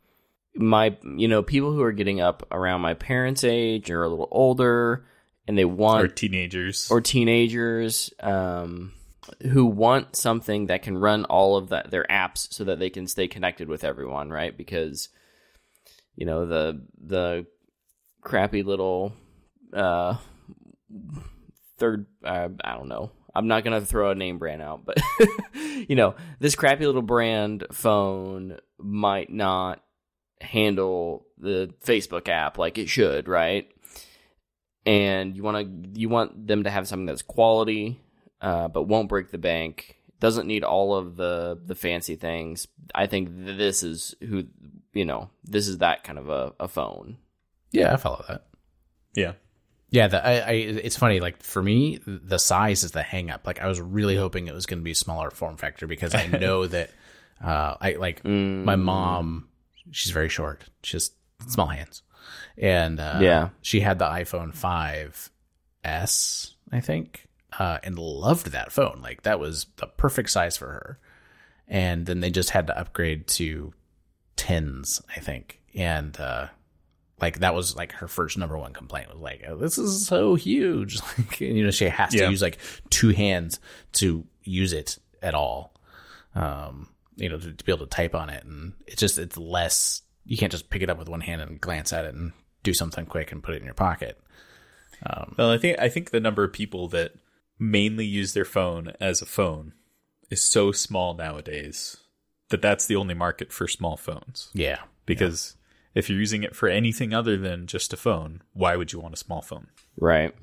[0.55, 4.27] my you know people who are getting up around my parents' age or a little
[4.31, 5.05] older,
[5.47, 6.89] and they want or teenagers.
[6.91, 8.93] or teenagers um,
[9.41, 13.07] who want something that can run all of that their apps so that they can
[13.07, 14.55] stay connected with everyone, right?
[14.55, 15.09] Because
[16.15, 17.47] you know the the
[18.21, 19.13] crappy little
[19.73, 20.15] uh,
[21.79, 23.11] third uh, I don't know.
[23.35, 24.97] I'm not gonna throw a name brand out, but
[25.87, 29.83] you know this crappy little brand phone might not
[30.41, 33.69] handle the Facebook app like it should, right?
[34.85, 35.57] And you want
[35.93, 38.01] to you want them to have something that's quality,
[38.41, 39.95] uh, but won't break the bank.
[40.19, 42.67] Doesn't need all of the the fancy things.
[42.95, 44.45] I think this is who
[44.93, 45.29] you know.
[45.43, 47.17] This is that kind of a, a phone.
[47.71, 48.45] Yeah, I follow that.
[49.13, 49.33] yeah.
[49.91, 51.19] Yeah, the, I, I, it's funny.
[51.19, 53.45] Like for me, the size is the hangup.
[53.45, 56.27] Like I was really hoping it was going to be smaller form factor because I
[56.39, 56.91] know that,
[57.43, 59.47] uh, I like my mom.
[59.91, 60.63] She's very short.
[60.83, 61.11] She has
[61.47, 62.03] small hands,
[62.57, 63.49] and uh, Yeah.
[63.61, 64.55] she had the iPhone
[65.83, 68.99] 5s, I think, uh, and loved that phone.
[69.01, 70.99] Like that was the perfect size for her.
[71.67, 73.73] And then they just had to upgrade to
[74.35, 76.47] tens, I think, and uh,
[77.21, 80.35] like that was like her first number one complaint was like, oh, "This is so
[80.35, 82.57] huge." Like you know, she has to use like
[82.89, 83.59] two hands
[83.93, 85.73] to use it at all.
[86.35, 89.37] Um, you know, to, to be able to type on it, and it's just it's
[89.37, 90.01] less.
[90.25, 92.31] You can't just pick it up with one hand and glance at it and
[92.63, 94.19] do something quick and put it in your pocket.
[95.37, 97.13] Well, I think I think the number of people that
[97.57, 99.73] mainly use their phone as a phone
[100.29, 101.97] is so small nowadays
[102.49, 104.49] that that's the only market for small phones.
[104.53, 105.55] Yeah, Because
[105.93, 109.13] if you're using it for anything other than just a phone, why would you want
[109.13, 109.67] a small phone?
[109.97, 110.33] Right.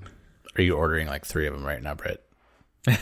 [0.56, 2.22] Are you ordering like three of them right now, Britt?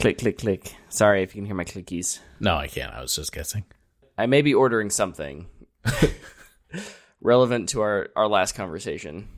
[0.00, 0.74] Click, click, click.
[0.88, 2.20] Sorry if you can hear my clickies.
[2.38, 2.92] No, I can't.
[2.92, 3.64] I was just guessing.
[4.18, 5.46] I may be ordering something
[7.20, 9.28] relevant to our, our last conversation.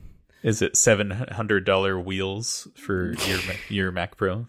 [0.43, 3.39] Is it seven hundred dollar wheels for your
[3.69, 4.47] your Mac Pro?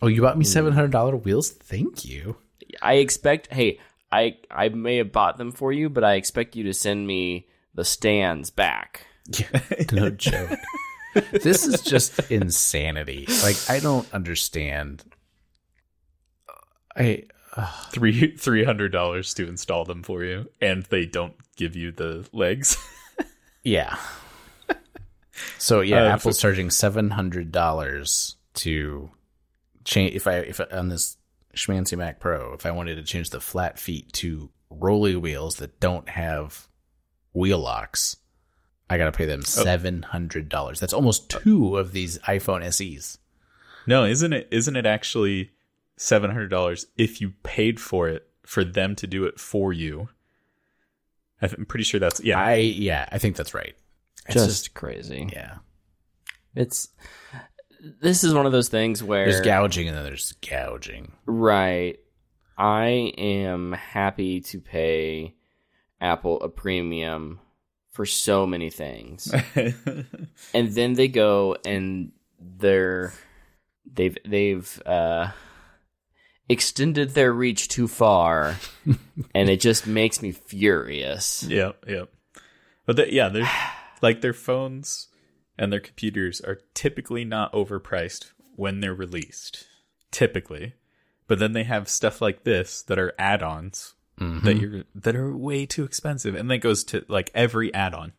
[0.00, 0.50] Oh, you bought me hmm.
[0.50, 1.50] seven hundred dollar wheels.
[1.50, 2.36] Thank you.
[2.80, 3.78] I expect, hey,
[4.12, 7.48] I I may have bought them for you, but I expect you to send me
[7.74, 9.06] the stands back.
[9.92, 10.58] no joke.
[11.32, 13.26] this is just insanity.
[13.42, 15.04] Like I don't understand.
[16.96, 17.24] I
[17.90, 22.26] Three three hundred dollars to install them for you, and they don't give you the
[22.32, 22.78] legs.
[23.62, 23.98] yeah.
[25.58, 29.10] So yeah, Uh, Apple's charging seven hundred dollars to
[29.84, 31.18] change if I if I, on this
[31.56, 35.80] schmancy Mac Pro if I wanted to change the flat feet to rolly wheels that
[35.80, 36.68] don't have
[37.32, 38.16] wheel locks,
[38.88, 39.44] I got to pay them oh.
[39.44, 40.80] seven hundred dollars.
[40.80, 43.18] That's almost two of these iPhone SEs.
[43.86, 44.48] no, isn't it?
[44.50, 45.50] Isn't it actually
[45.96, 50.08] seven hundred dollars if you paid for it for them to do it for you?
[51.40, 52.40] I th- I'm pretty sure that's yeah.
[52.40, 53.74] I yeah, I think that's right.
[54.26, 55.28] It's Just, crazy.
[55.32, 55.56] yeah.
[56.54, 56.88] It's
[58.00, 61.12] this is one of those things where There's gouging and then there's gouging.
[61.26, 61.98] Right.
[62.56, 65.34] I am happy to pay
[66.00, 67.40] Apple a premium
[67.90, 69.32] for so many things.
[70.54, 73.12] and then they go and they're
[73.90, 75.28] they've they've uh
[76.48, 78.56] extended their reach too far
[79.34, 81.42] and it just makes me furious.
[81.42, 82.10] Yep, yep.
[82.86, 83.50] But the, yeah, they're
[84.02, 85.08] like their phones
[85.58, 89.66] and their computers are typically not overpriced when they're released.
[90.10, 90.74] Typically.
[91.26, 95.66] But then they have stuff like this that are add-ons that you're that are way
[95.66, 98.12] too expensive and that goes to like every add-on.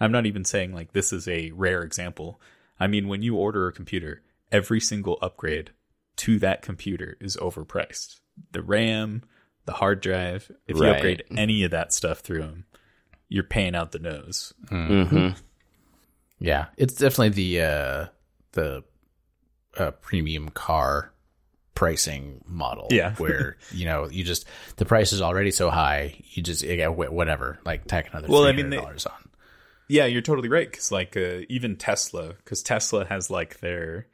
[0.00, 2.40] I'm not even saying like this is a rare example.
[2.80, 5.70] I mean when you order a computer, every single upgrade
[6.16, 8.20] to that computer is overpriced.
[8.52, 9.22] The RAM,
[9.66, 12.64] the hard drive, if you upgrade any of that stuff through them,
[13.28, 14.52] you're paying out the nose.
[14.70, 15.36] Mhm.
[16.38, 18.06] Yeah, it's definitely the uh
[18.52, 18.84] the
[19.76, 21.12] uh, premium car
[21.74, 22.88] pricing model.
[22.90, 23.14] Yeah.
[23.18, 24.46] where you know you just
[24.76, 28.52] the price is already so high, you just yeah, whatever, like tack another Well, I
[28.52, 29.12] mean, they- dollars on.
[29.88, 30.68] Yeah, you're totally right.
[30.68, 34.08] Because like uh, even Tesla, because Tesla has like their,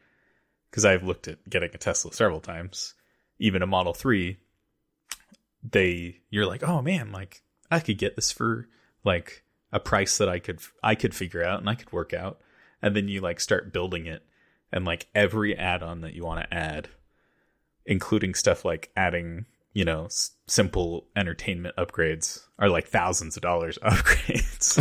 [0.71, 2.95] because I've looked at getting a Tesla several times,
[3.39, 4.37] even a Model Three.
[5.63, 8.69] They, you're like, oh man, like I could get this for
[9.05, 12.41] like a price that I could I could figure out and I could work out,
[12.83, 14.23] and then you like start building it,
[14.73, 16.89] and like every add-on that you want to add,
[17.87, 23.79] including stuff like adding you know s- simple entertainment upgrades are like thousands of dollars
[23.83, 24.79] upgrades.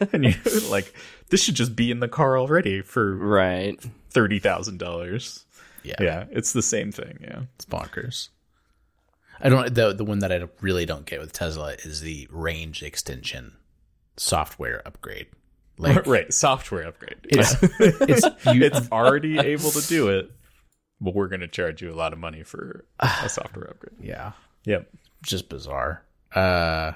[0.12, 0.92] And you're like
[1.30, 3.78] this should just be in the car already for Right.
[4.12, 5.44] $30000
[5.82, 7.42] Yeah, yeah it's the same thing yeah.
[7.54, 8.28] It's bonkers.
[9.40, 12.82] I don't the the one that I really don't get with Tesla is the range
[12.82, 13.52] extension
[14.16, 15.26] software upgrade.
[15.76, 17.16] Like right, software upgrade.
[17.24, 20.30] it's it's you, it's already able to do it,
[21.00, 23.96] but we're going to charge you a lot of money for a software upgrade.
[24.00, 24.32] yeah,
[24.66, 24.88] Yep.
[25.24, 26.04] just bizarre.
[26.32, 26.92] Uh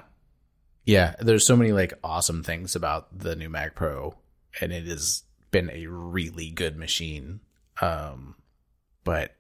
[0.85, 4.15] yeah, there's so many like awesome things about the new Mac Pro
[4.61, 7.41] and it has been a really good machine.
[7.81, 8.37] Um
[9.03, 9.35] but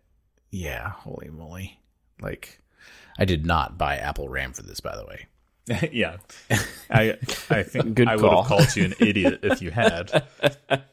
[0.50, 1.78] yeah, holy moly.
[2.20, 2.58] Like
[3.20, 5.26] I did not buy Apple RAM for this by the way.
[5.92, 6.16] yeah.
[6.90, 7.16] I
[7.50, 8.42] I think Good I would call.
[8.42, 10.24] have called you an idiot if you had.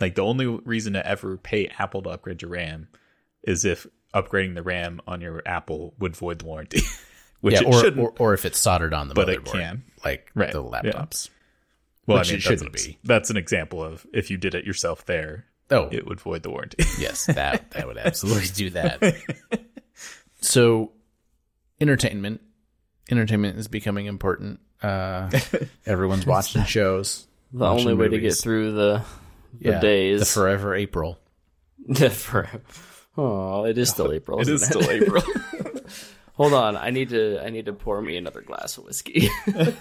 [0.00, 2.88] Like the only reason to ever pay Apple to upgrade your RAM
[3.42, 6.80] is if upgrading the RAM on your Apple would void the warranty.
[7.42, 7.98] Which yeah, it or, shouldn't.
[8.02, 9.82] or or if it's soldered on the But it motherboard, can.
[10.02, 10.70] like Right, the yeah.
[10.70, 11.28] laptops.
[12.06, 12.98] well, which I mean, it that's shouldn't an, be.
[13.04, 16.50] That's an example of if you did it yourself there, Oh, it would void the
[16.50, 16.82] warranty.
[16.98, 19.02] yes, that that would absolutely do that.
[20.40, 20.92] So,
[21.78, 22.40] entertainment,
[23.10, 24.60] entertainment is becoming important.
[24.82, 25.30] Uh,
[25.86, 27.26] everyone's watching shows.
[27.52, 29.02] The watching only way to get through the
[29.60, 30.20] the Yeah, days.
[30.20, 31.18] the forever April.
[32.10, 32.60] forever
[33.16, 34.38] oh, it is still April.
[34.40, 35.22] it is isn't still April.
[36.34, 37.38] Hold on, I need to.
[37.44, 39.28] I need to pour me another glass of whiskey.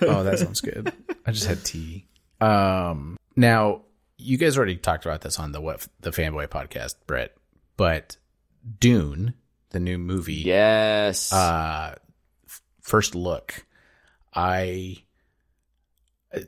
[0.02, 0.92] Oh, that sounds good.
[1.26, 2.06] I just had tea.
[2.42, 3.84] Um, now
[4.18, 7.34] you guys already talked about this on the what the fanboy podcast, Brett.
[7.78, 8.18] But
[8.80, 9.36] Dune,
[9.70, 11.32] the new movie, yes.
[11.32, 11.96] uh
[12.90, 13.66] first look
[14.34, 14.98] i
[16.34, 16.40] uh,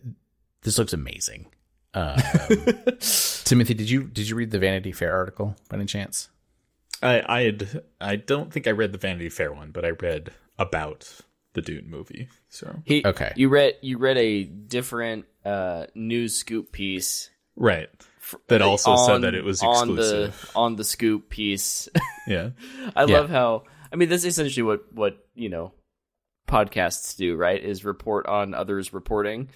[0.64, 1.46] this looks amazing
[1.94, 2.18] um,
[3.44, 6.30] timothy did you did you read the vanity fair article by any chance
[7.04, 10.30] I I had I don't think I read the Vanity Fair one, but I read
[10.60, 11.12] about
[11.54, 12.30] the Dune movie.
[12.50, 13.34] So he, okay.
[13.36, 13.74] You read.
[13.82, 17.32] You read a different uh, news scoop piece.
[17.56, 17.90] right,
[18.50, 20.50] that also on- said that it was on exclusive.
[20.54, 21.90] the on the scoop piece.
[22.28, 22.52] yeah,
[22.96, 23.18] I Yeah.
[23.22, 23.64] love how.
[23.92, 25.72] I mean, that's essentially what what you know
[26.52, 27.64] podcasts do, right?
[27.64, 29.50] Is report on others reporting.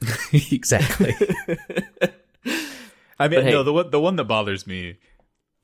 [0.32, 1.14] exactly
[3.18, 4.98] I mean, hey- no, the one the one that bothers me,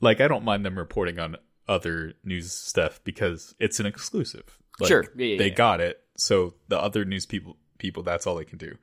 [0.00, 4.58] like I don't mind them reporting on other news stuff because it's an exclusive.
[4.78, 5.04] Like, Sure.
[5.16, 5.54] Yeah, yeah, they yeah.
[5.54, 8.76] got it, so the other news people people that's all they can do.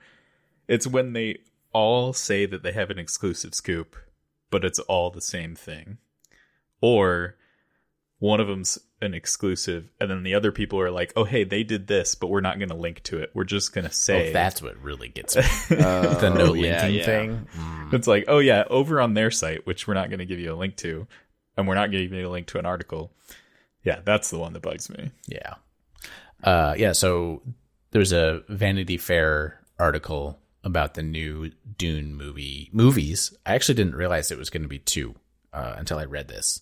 [0.68, 1.40] It's when they
[1.72, 3.96] all say that they have an exclusive scoop,
[4.50, 6.00] but it's all the same thing,
[6.82, 7.36] or
[8.20, 11.64] one of them's an exclusive, and then the other people are like, "Oh, hey, they
[11.64, 13.32] did this, but we're not going to link to it.
[13.34, 16.96] We're just going to say oh, that's what really gets me the no yeah, linking
[16.96, 17.06] yeah.
[17.06, 17.94] thing Mm.
[17.94, 20.54] It's like, oh yeah, over on their site, which we're not going to give you
[20.54, 21.08] a link to,
[21.56, 23.12] and we're not going to give you a link to an article.
[23.84, 25.12] Yeah, that's the one that bugs me.
[25.28, 25.56] yeah
[26.44, 27.42] uh yeah so
[27.92, 34.32] there's a vanity fair article about the new dune movie movies i actually didn't realize
[34.32, 35.16] it was going to be two
[35.54, 36.62] uh until i read this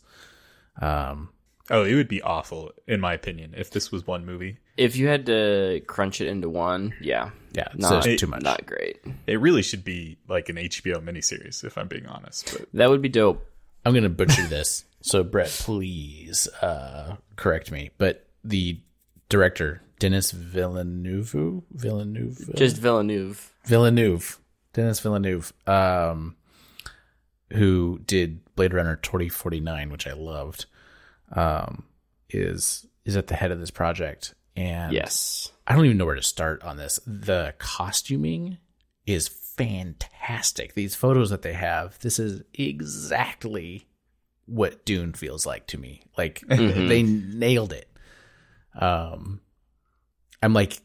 [0.82, 1.30] um
[1.70, 4.58] Oh, it would be awful, in my opinion, if this was one movie.
[4.76, 8.42] If you had to crunch it into one, yeah, Yeah, so not it's too much.
[8.42, 9.00] Not great.
[9.28, 12.52] It really should be like an HBO miniseries, if I'm being honest.
[12.52, 13.46] But That would be dope.
[13.86, 14.84] I'm going to butcher this.
[15.02, 17.92] So, Brett, please uh, correct me.
[17.98, 18.80] But the
[19.30, 23.52] director, Denis Villeneuve, Villeneuve, Just Villeneuve.
[23.66, 24.40] Villeneuve,
[24.74, 26.36] Denis Villeneuve, um,
[27.52, 30.66] who did Blade Runner 2049, which I loved,
[31.34, 31.84] um,
[32.30, 34.34] is is at the head of this project.
[34.56, 35.52] And Yes.
[35.68, 37.00] I don't even know where to start on this.
[37.06, 38.58] The costuming
[39.06, 40.74] is fantastic.
[40.74, 43.88] These photos that they have, this is exactly
[44.46, 46.04] what Dune feels like to me.
[46.18, 46.88] Like Mhm.
[46.90, 47.90] they nailed it.
[48.76, 49.42] Um,
[50.42, 50.80] I'm like,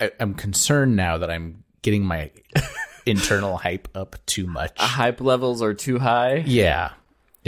[0.00, 2.30] I, am concerned now that I'm getting my
[3.06, 4.78] internal hype up too much.
[4.78, 6.44] Hype levels are too high.
[6.46, 6.92] Yeah.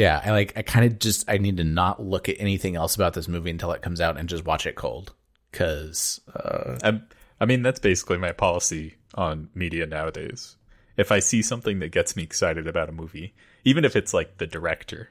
[0.00, 0.22] Yeah.
[0.24, 3.12] I like, I kind of just, I need to not look at anything else about
[3.12, 5.12] this movie until it comes out and just watch it cold.
[5.52, 7.02] Cause, uh, I,
[7.38, 10.56] I mean, that's basically my policy on media nowadays.
[10.96, 13.34] If I see something that gets me excited about a movie,
[13.64, 15.10] even if it's like the director,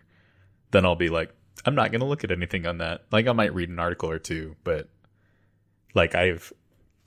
[0.71, 3.05] then I'll be like, I'm not going to look at anything on that.
[3.11, 4.89] Like, I might read an article or two, but
[5.93, 6.51] like, I've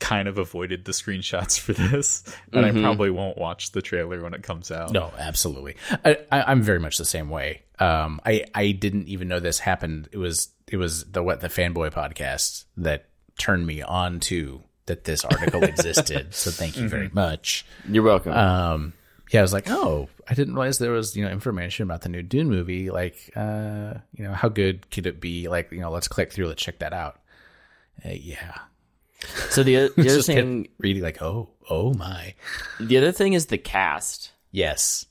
[0.02, 4.34] kind of avoided the screenshots for this, and I probably won't watch the trailer when
[4.34, 4.90] it comes out.
[4.90, 5.76] no, absolutely.
[6.04, 7.62] I, I, I'm very much the same way.
[7.78, 10.08] Um, I, I didn't even know this happened.
[10.12, 13.06] It was, it was the, what the fanboy podcast that
[13.38, 16.34] turned me on to that this article existed.
[16.34, 17.64] So thank you very much.
[17.88, 18.32] You're welcome.
[18.32, 18.92] um
[19.30, 22.08] yeah i was like oh i didn't realize there was you know information about the
[22.10, 25.90] new dune movie like uh you know how good could it be like you know
[25.90, 27.18] let's click through let's check that out
[28.04, 28.58] uh, yeah
[29.50, 32.34] so the, the other thing, reading like oh oh my
[32.80, 34.32] the other thing is the cast.
[34.50, 35.06] yes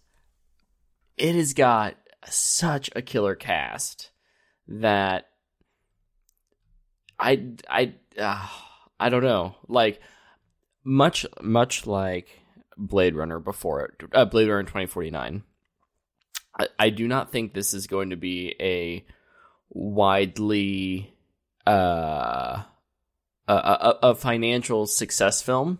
[1.18, 1.95] It has got
[2.28, 4.12] such a killer cast
[4.68, 5.28] that
[7.20, 8.47] I I uh,
[8.99, 9.55] I don't know.
[9.68, 10.01] Like
[10.84, 12.28] much much like
[12.78, 15.43] Blade Runner before it, uh, Blade Runner twenty forty nine.
[16.57, 19.05] I, I do not think this is going to be a
[19.70, 21.14] widely
[21.66, 22.64] uh
[23.54, 25.80] a, a, a financial success film.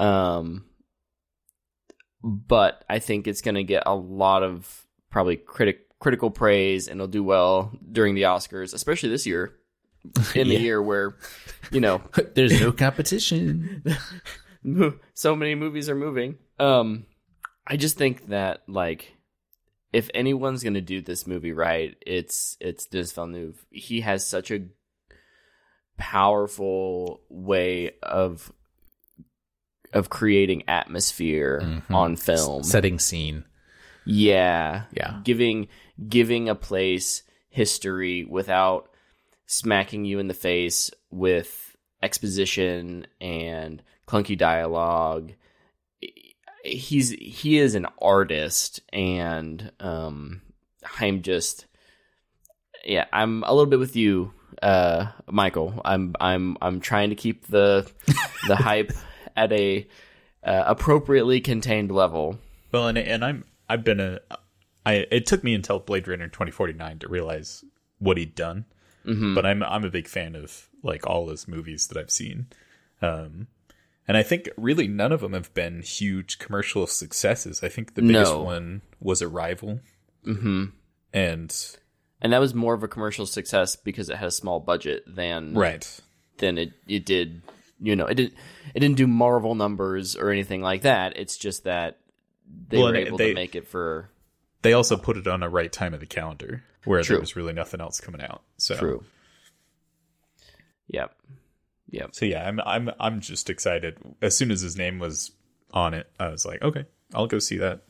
[0.00, 0.64] Um,
[2.22, 6.98] but I think it's going to get a lot of probably critic critical praise, and
[6.98, 9.54] it'll do well during the Oscars, especially this year,
[10.34, 11.16] in the year where
[11.70, 12.02] you know
[12.34, 13.84] There's no competition.
[15.14, 16.36] so many movies are moving.
[16.58, 17.06] Um,
[17.66, 19.14] I just think that like
[19.92, 23.64] if anyone's gonna do this movie right, it's it's Denis Villeneuve.
[23.70, 24.64] He has such a
[25.96, 28.52] powerful way of
[29.92, 31.94] of creating atmosphere Mhm.
[31.94, 32.64] on film.
[32.64, 33.44] Setting scene.
[34.04, 34.84] Yeah.
[34.92, 35.20] Yeah.
[35.24, 35.68] Giving
[36.08, 38.90] giving a place history without
[39.46, 45.32] smacking you in the face with exposition and clunky dialogue.
[46.64, 50.40] He's he is an artist and um
[50.98, 51.66] I'm just
[52.84, 54.32] yeah, I'm a little bit with you
[54.64, 55.80] uh Michael.
[55.84, 57.90] I'm I'm I'm trying to keep the
[58.48, 58.92] the hype
[59.36, 59.86] at a
[60.42, 62.38] uh, appropriately contained level.
[62.72, 64.20] Well, and and I'm I've been a
[64.86, 67.64] I it took me until Blade Runner 2049 to realize
[67.98, 68.64] what he'd done.
[69.06, 69.34] Mhm.
[69.34, 72.46] But I'm I'm a big fan of like all his movies that I've seen.
[73.02, 73.48] Um
[74.06, 77.62] and I think really none of them have been huge commercial successes.
[77.62, 78.42] I think the biggest No.
[78.42, 79.80] one was Arrival
[80.26, 80.72] Mhm.
[81.12, 81.76] and
[82.24, 85.54] and that was more of a commercial success because it had a small budget than
[85.54, 86.00] right.
[86.38, 87.42] than it it did.
[87.80, 88.34] You know, it didn't
[88.74, 91.16] it didn't do Marvel numbers or anything like that.
[91.16, 91.98] It's just that
[92.68, 94.10] they Well, were able they- to make it for
[94.62, 97.16] They also put it on a right time of the calendar where True.
[97.16, 98.42] there was really nothing else coming out.
[98.56, 99.04] So true.
[100.88, 101.14] Yep.
[101.90, 102.14] Yep.
[102.14, 103.98] So yeah, I'm I'm I'm just excited.
[104.22, 105.32] As soon as his name was
[105.72, 107.82] on it, I was like, okay, I'll go see that.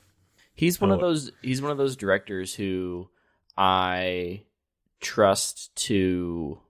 [0.55, 1.09] He's one of Oh.
[1.09, 3.09] those he's one of those directors who
[3.57, 4.43] I
[5.01, 6.61] trust to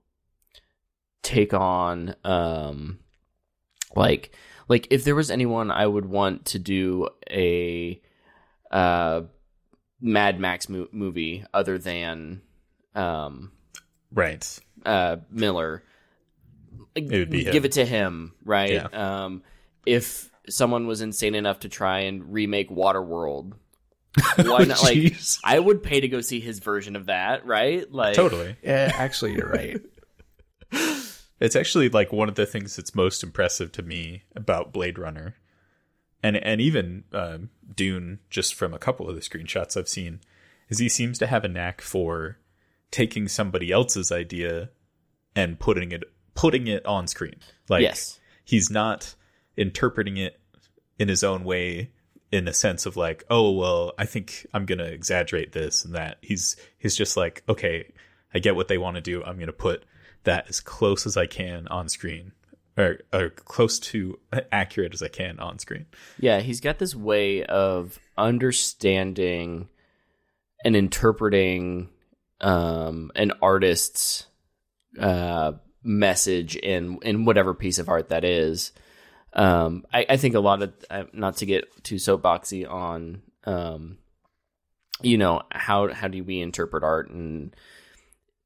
[1.23, 2.99] take on um
[3.97, 4.35] like
[4.69, 8.01] like if there was anyone I would want to do a
[8.71, 9.23] uh
[10.01, 12.43] Mad Max mo- movie other than
[12.95, 13.53] um
[14.13, 14.59] Right.
[14.85, 15.83] uh Miller
[16.95, 17.65] It would be give him.
[17.65, 18.73] it to him, right?
[18.73, 18.89] Yeah.
[19.25, 19.43] Um
[19.87, 23.53] if someone was insane enough to try and remake Waterworld
[24.37, 25.41] why not like Jeez.
[25.43, 27.91] I would pay to go see his version of that, right?
[27.93, 28.57] Like Totally.
[28.63, 29.81] Yeah, actually, you're right.
[31.41, 35.35] It's actually like one of the things that's most impressive to me about Blade Runner,
[36.23, 40.21] and and even um, Dune, just from a couple of the screenshots I've seen,
[40.69, 42.39] is he seems to have a knack for
[42.93, 44.71] taking somebody else's idea
[45.35, 46.05] and putting it
[46.35, 47.35] putting it on screen.
[47.69, 48.21] Like Yes.
[48.45, 49.15] he's not
[49.57, 50.41] interpreting it
[50.99, 51.91] in his own way
[52.35, 56.19] in a sense of like, oh well, I think I'm gonna exaggerate this and that.
[56.21, 57.93] He's he's just like, okay,
[58.35, 59.23] I get what they want to do.
[59.23, 59.85] I'm gonna put
[60.25, 62.33] that as close as I can on screen.
[62.77, 64.19] Or, or close to
[64.51, 65.87] accurate as I can on screen.
[66.19, 69.69] Yeah, he's got this way of understanding
[70.65, 71.91] and interpreting
[72.41, 74.27] um, an artist's
[74.99, 75.53] uh,
[75.85, 78.73] message in in whatever piece of art that is.
[79.35, 83.99] Um, I, I think a lot of uh, not to get too soapboxy on, um,
[85.03, 87.55] you know how how do we interpret art and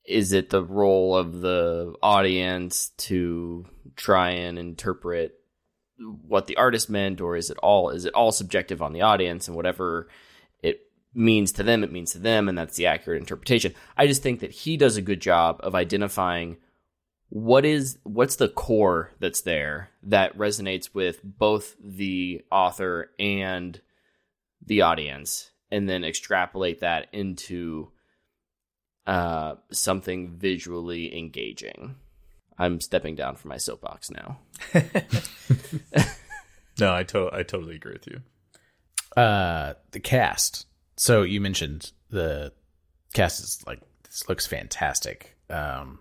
[0.05, 3.67] is it the role of the audience to
[3.97, 5.35] try and interpret
[6.27, 9.49] what the artist meant or is it all is it all subjective on the audience
[9.49, 10.09] and whatever
[10.63, 10.81] it
[11.13, 13.75] means to them it means to them and that's the accurate interpretation.
[13.97, 16.57] I just think that he does a good job of identifying
[17.31, 23.81] what is what's the core that's there that resonates with both the author and
[24.65, 27.91] the audience and then extrapolate that into
[29.07, 31.97] uh, something visually engaging
[32.59, 34.39] i'm stepping down from my soapbox now
[36.81, 38.23] No, I to- I totally agree with you.
[39.21, 40.67] Uh, the cast.
[40.97, 42.53] So you mentioned the
[43.15, 45.37] cast is like this looks fantastic.
[45.51, 45.99] Um,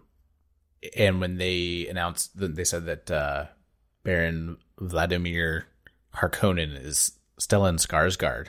[0.95, 3.45] and when they announced, that they said that uh,
[4.03, 5.67] Baron Vladimir
[6.15, 8.47] Harkonnen is Stellan Skarsgård.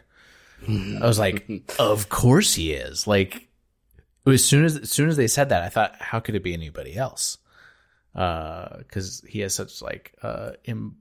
[1.02, 3.06] I was like, of course he is.
[3.06, 3.48] Like,
[4.26, 6.52] as soon as as soon as they said that, I thought, how could it be
[6.52, 7.38] anybody else?
[8.12, 10.96] Because he has such like uh, Im-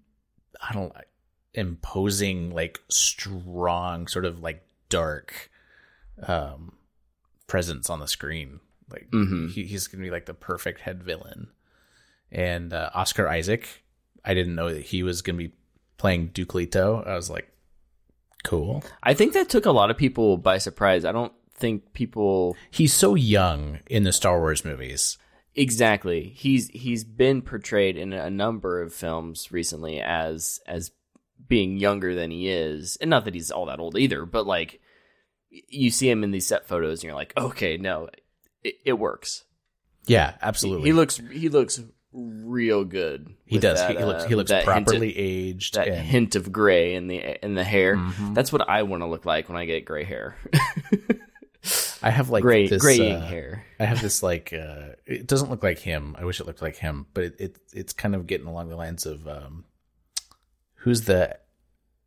[0.61, 1.07] I don't like
[1.53, 5.49] imposing like strong sort of like dark
[6.23, 6.73] um
[7.47, 8.59] presence on the screen
[8.91, 9.51] Like Mhm.
[9.51, 11.47] he, he's gonna be like the perfect head villain.
[12.31, 13.83] And uh, Oscar Isaac,
[14.25, 15.53] I didn't know that he was gonna be
[15.97, 17.03] playing Duke Leto.
[17.05, 17.49] I was like,
[18.43, 18.83] cool.
[19.03, 21.05] I think that took a lot of people by surprise.
[21.05, 25.17] I don't think people He's so young in the Star Wars movies.
[25.55, 26.29] exactly.
[26.35, 30.91] He's he's been portrayed in a number of films recently as as
[31.47, 34.25] being younger than he is, and not that he's all that old either.
[34.25, 34.81] But like,
[35.49, 38.09] you see him in these set photos, and you're like, okay, no,
[38.63, 39.43] it, it works.
[40.05, 40.89] Yeah, absolutely.
[40.89, 41.81] He looks he looks
[42.13, 43.33] real good.
[43.45, 43.77] He does.
[43.79, 44.23] that, he, he looks.
[44.23, 45.75] uh, He looks that hint of- properly aged.
[45.75, 47.97] that and- hint of gray in the in the hair.
[47.97, 48.33] Mhm.
[48.33, 50.35] That's what I want to look like when I get gray hair.
[52.01, 53.65] I have like gray this, graying uh, hair.
[53.79, 54.53] I have this like.
[54.53, 56.15] Uh, it doesn't look like him.
[56.17, 58.75] I wish it looked like him, but it, it it's kind of getting along the
[58.77, 59.65] lines of um,
[60.75, 61.37] who's the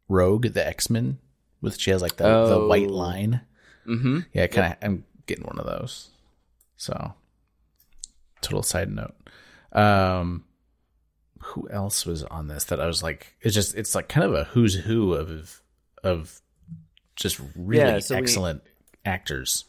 [0.08, 1.18] rogue, the X Men,
[1.60, 2.68] with she has like the the Oh.
[2.68, 3.42] white line.
[3.86, 4.20] Mm-hmm.
[4.32, 4.78] Yeah, kind of.
[4.82, 6.08] I'm getting one of those.
[6.80, 7.12] So,
[8.40, 9.14] total side note.
[9.72, 10.44] Um,
[11.40, 13.34] who else was on this that I was like?
[13.42, 15.60] It's just it's like kind of a who's who of
[16.02, 16.40] of
[17.16, 18.62] just really Yeah, so we- excellent
[19.04, 19.66] actors.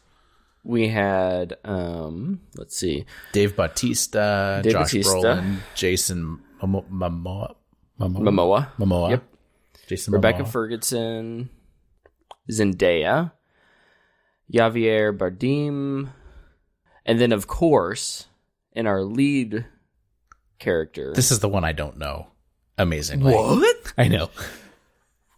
[0.64, 3.04] We had um let's see.
[3.32, 5.10] Dave Bautista, Dave Josh Bautista.
[5.12, 7.54] Brolin, Jason Momoa, Momoa,
[8.00, 9.10] Momoa, Momoa, Momoa.
[9.10, 9.24] Yep.
[9.86, 10.48] Jason Rebecca Momoa.
[10.48, 11.50] Ferguson,
[12.50, 13.32] Zendaya,
[14.50, 16.08] Javier Bardem,
[17.06, 18.26] and then of course,
[18.72, 19.66] in our lead
[20.58, 21.12] character.
[21.14, 22.28] This is the one I don't know.
[22.78, 23.92] Amazingly, what?
[23.98, 24.30] I know.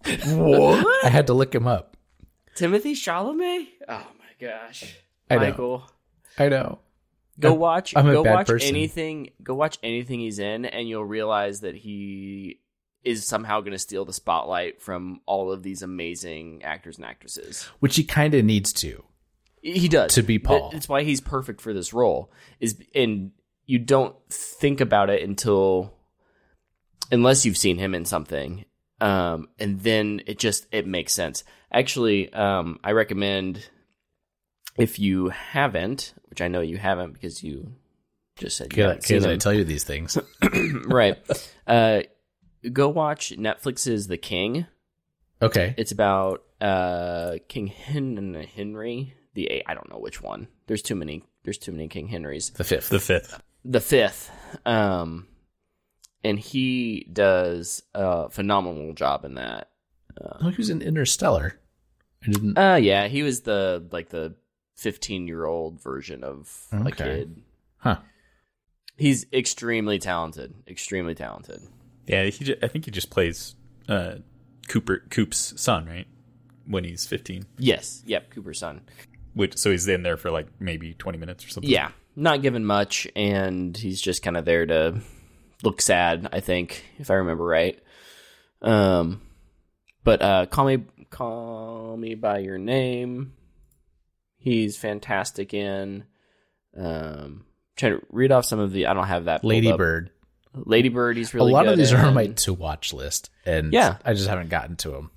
[0.04, 0.86] What?
[1.04, 1.96] I had to look him up.
[2.54, 3.66] Timothy Chalamet?
[3.88, 4.96] Oh my gosh.
[5.30, 5.82] I know.
[6.38, 6.78] I know.
[7.40, 8.68] Go I'm- watch I'm a go bad watch person.
[8.68, 12.60] anything go watch anything he's in and you'll realize that he
[13.02, 17.64] is somehow going to steal the spotlight from all of these amazing actors and actresses.
[17.80, 19.02] Which he kind of needs to.
[19.64, 20.14] He does.
[20.14, 20.70] To be Paul.
[20.74, 22.30] It's why he's perfect for this role.
[22.60, 23.30] Is and
[23.64, 25.94] you don't think about it until
[27.10, 28.66] unless you've seen him in something.
[29.00, 31.44] Um, and then it just it makes sense.
[31.72, 33.66] Actually, um, I recommend
[34.76, 37.72] if you haven't, which I know you haven't because you
[38.36, 40.18] just said you Because I tell you these things.
[40.84, 41.16] right.
[41.66, 42.02] Uh,
[42.70, 44.66] go watch Netflix's The King.
[45.40, 45.74] Okay.
[45.78, 49.64] It's about uh, King Hen- Henry the eight.
[49.66, 50.48] I don't know which one.
[50.66, 51.22] There's too many.
[51.44, 52.50] There's too many King Henrys.
[52.50, 52.88] The fifth.
[52.88, 53.40] The fifth.
[53.64, 54.30] The fifth.
[54.64, 55.26] Um,
[56.22, 59.68] and he does a phenomenal job in that.
[60.20, 61.58] oh, he was in Interstellar.
[62.26, 62.56] I didn't.
[62.58, 64.34] Uh, yeah, he was the like the
[64.76, 67.42] 15 year old version of a kid.
[67.78, 67.98] Huh.
[68.96, 70.54] He's extremely talented.
[70.68, 71.60] Extremely talented.
[72.06, 72.44] Yeah, he.
[72.44, 73.56] Ju- I think he just plays
[73.88, 74.16] uh,
[74.68, 76.06] Cooper Coop's son, right?
[76.66, 77.46] When he's fifteen.
[77.58, 78.02] Yes.
[78.06, 78.30] Yep.
[78.30, 78.82] Cooper's son.
[79.34, 81.70] Which so he's in there for like maybe twenty minutes or something.
[81.70, 85.00] Yeah, not given much, and he's just kind of there to
[85.62, 86.28] look sad.
[86.32, 87.78] I think, if I remember right.
[88.62, 89.20] Um,
[90.04, 93.32] but uh, call me, call me by your name.
[94.38, 96.04] He's fantastic in.
[96.76, 97.44] Um,
[97.76, 98.86] trying to read off some of the.
[98.86, 99.40] I don't have that.
[99.40, 99.78] pulled Lady up.
[99.78, 100.10] Bird.
[100.54, 101.16] Lady Bird.
[101.16, 103.96] He's really a lot of good these are on my to watch list, and Yeah.
[104.04, 105.10] I just haven't gotten to them.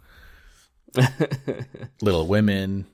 [2.01, 2.87] Little Women,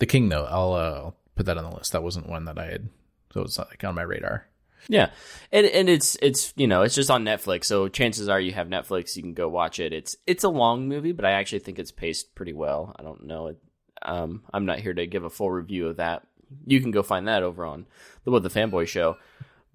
[0.00, 0.28] The King.
[0.28, 1.92] Though I'll, uh, put that on the list.
[1.92, 2.90] That wasn't one that I had.
[3.32, 4.46] So it's like on my radar.
[4.88, 5.10] Yeah,
[5.52, 8.68] and and it's it's you know it's just on Netflix, so chances are you have
[8.68, 9.92] Netflix, you can go watch it.
[9.92, 12.94] It's it's a long movie, but I actually think it's paced pretty well.
[12.98, 13.56] I don't know,
[14.02, 16.26] um, I'm not here to give a full review of that.
[16.66, 17.86] You can go find that over on
[18.24, 19.18] the What the Fanboy Show,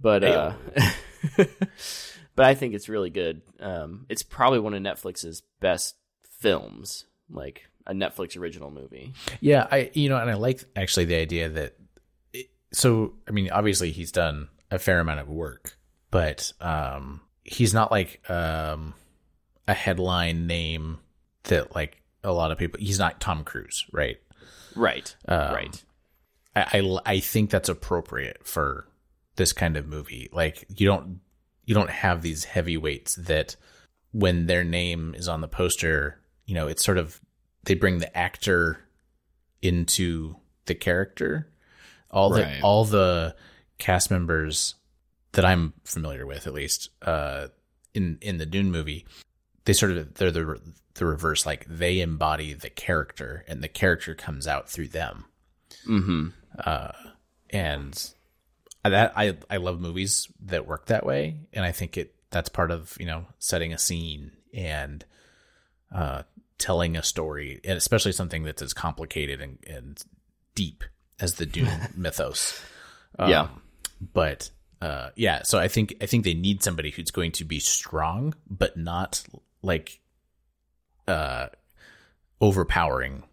[0.02, 0.54] but uh,
[2.36, 3.42] but I think it's really good.
[3.60, 5.96] Um, it's probably one of Netflix's best
[6.40, 9.14] films, like a Netflix original movie.
[9.42, 11.76] Yeah, I you know, and I like actually the idea that.
[12.34, 15.78] It, so I mean, obviously he's done a fair amount of work,
[16.12, 18.94] but um, he's not like um,
[19.68, 21.00] a headline name
[21.44, 22.80] that like a lot of people.
[22.80, 24.18] He's not Tom Cruise, right?
[24.76, 25.84] Right, Um, right.
[26.56, 28.88] I, I I think that's appropriate for
[29.36, 30.30] this kind of movie.
[30.34, 31.20] Like you don't
[31.66, 33.56] you don't have these heavyweights that
[34.12, 37.20] when their name is on the poster, you know, it's sort of
[37.66, 38.80] they bring the actor
[39.62, 40.36] into
[40.66, 41.52] the character.
[42.12, 43.36] All the all the
[43.78, 44.76] cast members
[45.34, 47.48] that I'm familiar with, at least uh,
[47.94, 49.06] in in the Dune movie,
[49.66, 50.62] they sort of they're the
[50.94, 51.46] the reverse.
[51.46, 55.26] Like they embody the character, and the character comes out through them
[55.88, 56.28] Mm-hmm.
[56.64, 56.92] uh,
[57.50, 58.12] and
[58.84, 62.72] that I I love movies that work that way, and I think it that's part
[62.72, 65.04] of you know setting a scene and
[65.94, 66.24] uh,
[66.58, 70.04] telling a story, and especially something that's as complicated and, and
[70.56, 70.84] deep
[71.20, 72.62] as the Dune mythos.
[73.20, 73.48] Um, Yeah.
[74.14, 74.50] But
[74.82, 78.34] uh, yeah, so I think I think they need somebody who's going to be strong,
[78.50, 79.24] but not
[79.62, 80.00] like
[81.08, 81.48] uh,
[82.42, 83.24] overpowering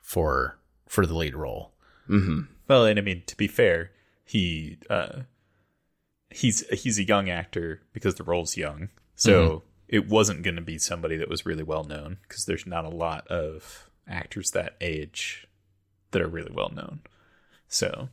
[0.00, 0.58] for
[0.88, 1.72] for the lead role.
[2.06, 3.90] hmm Well, and I mean, to be fair,
[4.24, 5.20] he uh,
[6.30, 9.62] he's he's a young actor because the role's young, so
[9.92, 12.88] it wasn't going to be somebody that was really well known because there's not a
[12.88, 15.46] lot of actors that age
[16.10, 17.00] that are really well known.
[17.68, 18.08] So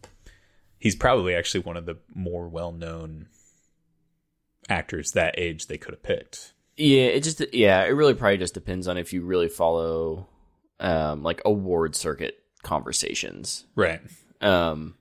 [0.77, 3.27] he's probably actually one of the more well known
[4.67, 6.53] actors that age they could have picked.
[6.75, 10.27] Yeah, it just yeah, it really probably just depends on if you really follow
[10.81, 13.65] um like award circuit conversations.
[13.75, 14.01] Right.
[14.41, 14.95] Um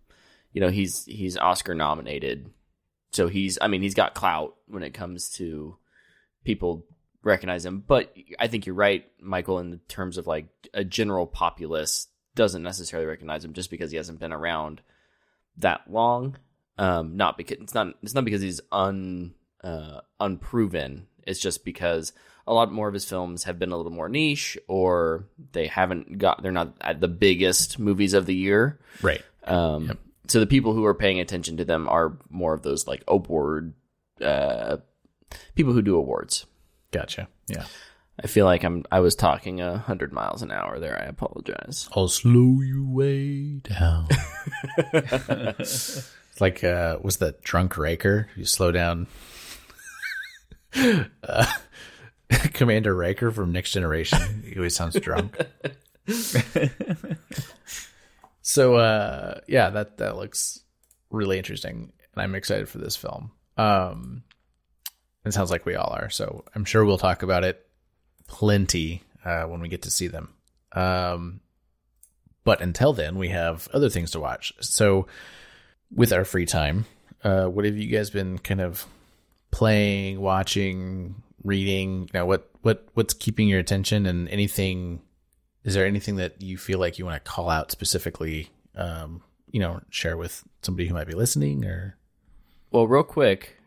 [0.53, 2.51] you know, he's he's Oscar nominated.
[3.11, 5.77] So he's I mean, he's got clout when it comes to
[6.45, 6.85] people
[7.23, 12.09] recognize him, but I think you're right, Michael, in terms of like a general populace
[12.35, 14.81] doesn't necessarily recognize him just because he hasn't been around
[15.57, 16.37] that long.
[16.79, 19.35] Um not because it's not it's not because he's un
[19.65, 21.09] uh unproven.
[21.27, 22.13] It's just because
[22.47, 26.19] a lot more of his films have been a little more niche or they haven't
[26.19, 28.79] got they're not at the biggest movies of the year.
[29.03, 29.23] Right.
[29.45, 33.03] Um, So the people who are paying attention to them are more of those like
[33.09, 33.73] award
[34.21, 34.77] uh,
[35.55, 36.47] people who do awards.
[36.91, 37.29] Gotcha.
[37.49, 37.65] Yeah.
[38.21, 41.01] I feel like I'm I was talking a hundred miles an hour there.
[41.01, 41.89] I apologize.
[41.95, 44.09] I'll slow you way down.
[46.41, 48.29] like uh was that drunk Raker?
[48.35, 49.07] You slow down
[51.23, 51.47] uh,
[52.53, 54.43] Commander Riker from Next Generation.
[54.45, 55.37] He always sounds drunk.
[58.43, 60.61] so uh yeah, that that looks
[61.11, 63.31] really interesting and I'm excited for this film.
[63.57, 64.25] Um
[65.29, 66.11] it sounds like we all are.
[66.11, 67.65] So I'm sure we'll talk about it
[68.27, 70.35] plenty uh when we get to see them.
[70.73, 71.41] Um
[72.49, 74.55] but until then, we have other things to watch.
[74.61, 75.07] So,
[75.95, 76.87] with our free time,
[77.23, 78.87] uh, what have you guys been kind of
[79.51, 82.09] playing, watching, reading?
[82.11, 85.03] You know, what what what's keeping your attention, and anything?
[85.63, 88.49] Is there anything that you feel like you want to call out specifically?
[88.75, 91.99] Um, you know, share with somebody who might be listening, or
[92.71, 93.58] Well, real quick,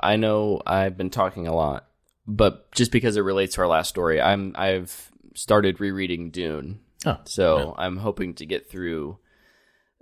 [0.00, 1.86] I know I've been talking a lot,
[2.26, 6.80] but just because it relates to our last story, I'm I've started rereading Dune.
[7.06, 9.18] oh, So I'm hoping to get through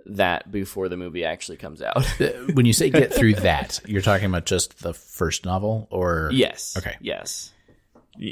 [0.05, 2.05] that before the movie actually comes out.
[2.21, 6.29] Uh, when you say get through that, you're talking about just the first novel, or
[6.33, 6.75] yes.
[6.77, 6.97] Okay.
[7.01, 7.51] Yes.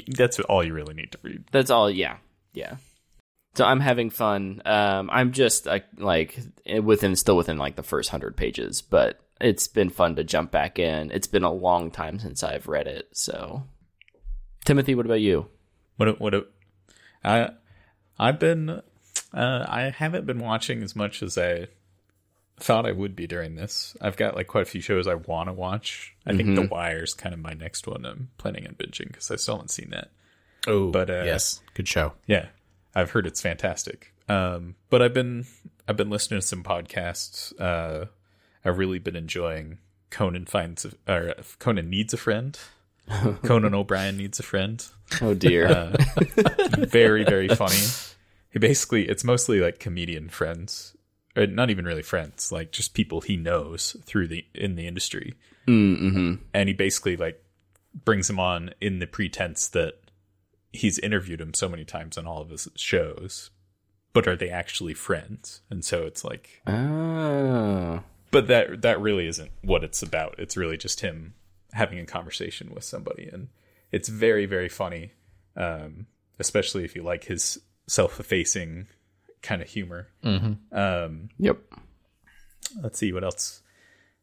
[0.08, 1.44] That's all you really need to read.
[1.50, 1.90] That's all.
[1.90, 2.18] Yeah.
[2.52, 2.76] Yeah.
[3.54, 4.62] So I'm having fun.
[4.64, 6.38] Um, I'm just like like
[6.82, 10.78] within still within like the first hundred pages, but it's been fun to jump back
[10.78, 11.10] in.
[11.10, 13.08] It's been a long time since I've read it.
[13.12, 13.64] So,
[14.64, 15.48] Timothy, what about you?
[15.96, 16.48] What what
[17.24, 17.50] I
[18.18, 18.70] I've been
[19.32, 21.68] uh, I haven't been watching as much as I
[22.58, 23.96] thought I would be during this.
[24.00, 26.14] I've got like quite a few shows I want to watch.
[26.26, 29.36] I think The Wire's kind of my next one I'm planning on binging because I
[29.36, 30.10] still haven't seen that.
[30.66, 32.12] oh, But, uh, yes, good show.
[32.26, 32.46] Yeah,
[32.94, 34.12] I've heard it's fantastic.
[34.28, 35.46] Um, but I've been
[35.88, 37.58] I've been listening to some podcasts.
[37.58, 38.06] Uh,
[38.64, 39.78] I've really been enjoying
[40.10, 42.58] Conan finds a, or Conan needs a friend.
[43.42, 44.84] Conan O'Brien needs a friend.
[45.20, 45.66] Oh dear.
[45.66, 45.96] Uh,
[46.86, 47.80] very very funny
[48.50, 50.96] he basically it's mostly like comedian friends
[51.36, 55.34] or not even really friends like just people he knows through the in the industry
[55.66, 56.34] mm, mm-hmm.
[56.52, 57.42] and he basically like
[58.04, 59.94] brings him on in the pretense that
[60.72, 63.50] he's interviewed him so many times on all of his shows
[64.12, 68.02] but are they actually friends and so it's like Oh.
[68.30, 71.34] But that that really isn't what it's about it's really just him
[71.72, 73.48] having a conversation with somebody and
[73.92, 75.12] it's very very funny
[75.56, 76.06] um
[76.38, 78.86] especially if you like his self-effacing
[79.42, 80.08] kind of humor
[80.72, 81.58] um Yep.
[82.82, 83.62] let's see what else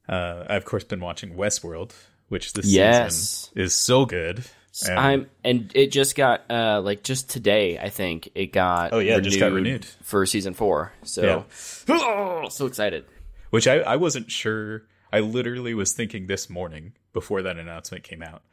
[0.08, 1.94] uh i've of course been watching westworld
[2.30, 3.16] which this Yes.
[3.16, 4.44] season is so good
[4.88, 9.00] And- I'm and it just got uh like just today I think it got Oh,
[9.00, 9.86] yeah, just got renewed.
[10.04, 10.92] for season 4.
[11.04, 11.46] So
[12.50, 13.06] so excited.
[13.50, 14.84] Which I, I wasn't sure.
[15.12, 18.44] I literally was thinking this morning before that announcement came out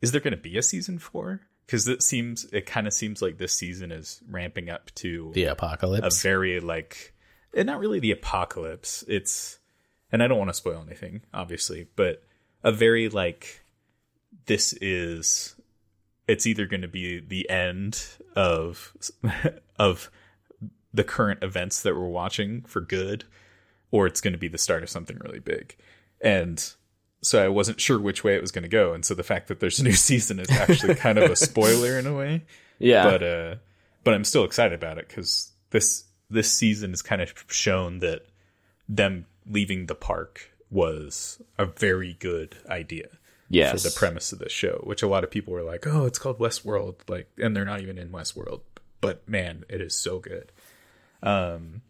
[0.00, 1.40] is there going to be a season four?
[1.66, 5.44] Because it seems it kind of seems like this season is ramping up to The
[5.44, 7.14] apocalypse, a very like
[7.54, 9.04] eh, not really the apocalypse.
[9.08, 9.58] It's
[10.12, 12.22] and i don't want to spoil anything obviously but
[12.62, 13.64] a very like
[14.46, 15.54] this is
[16.26, 18.02] it's either going to be the end
[18.34, 18.92] of
[19.78, 20.10] of
[20.92, 23.24] the current events that we're watching for good
[23.90, 25.76] or it's going to be the start of something really big
[26.20, 26.72] and
[27.22, 29.48] so i wasn't sure which way it was going to go and so the fact
[29.48, 32.42] that there's a new season is actually kind of a spoiler in a way
[32.78, 33.04] Yeah.
[33.04, 33.54] but uh
[34.04, 38.26] but i'm still excited about it because this this season has kind of shown that
[38.88, 43.08] them leaving the park was a very good idea
[43.50, 43.82] Yes.
[43.82, 46.18] for the premise of the show, which a lot of people were like, "Oh, it's
[46.18, 48.60] called Westworld," like, and they're not even in Westworld.
[49.00, 50.52] But man, it is so good.
[51.22, 51.80] Um,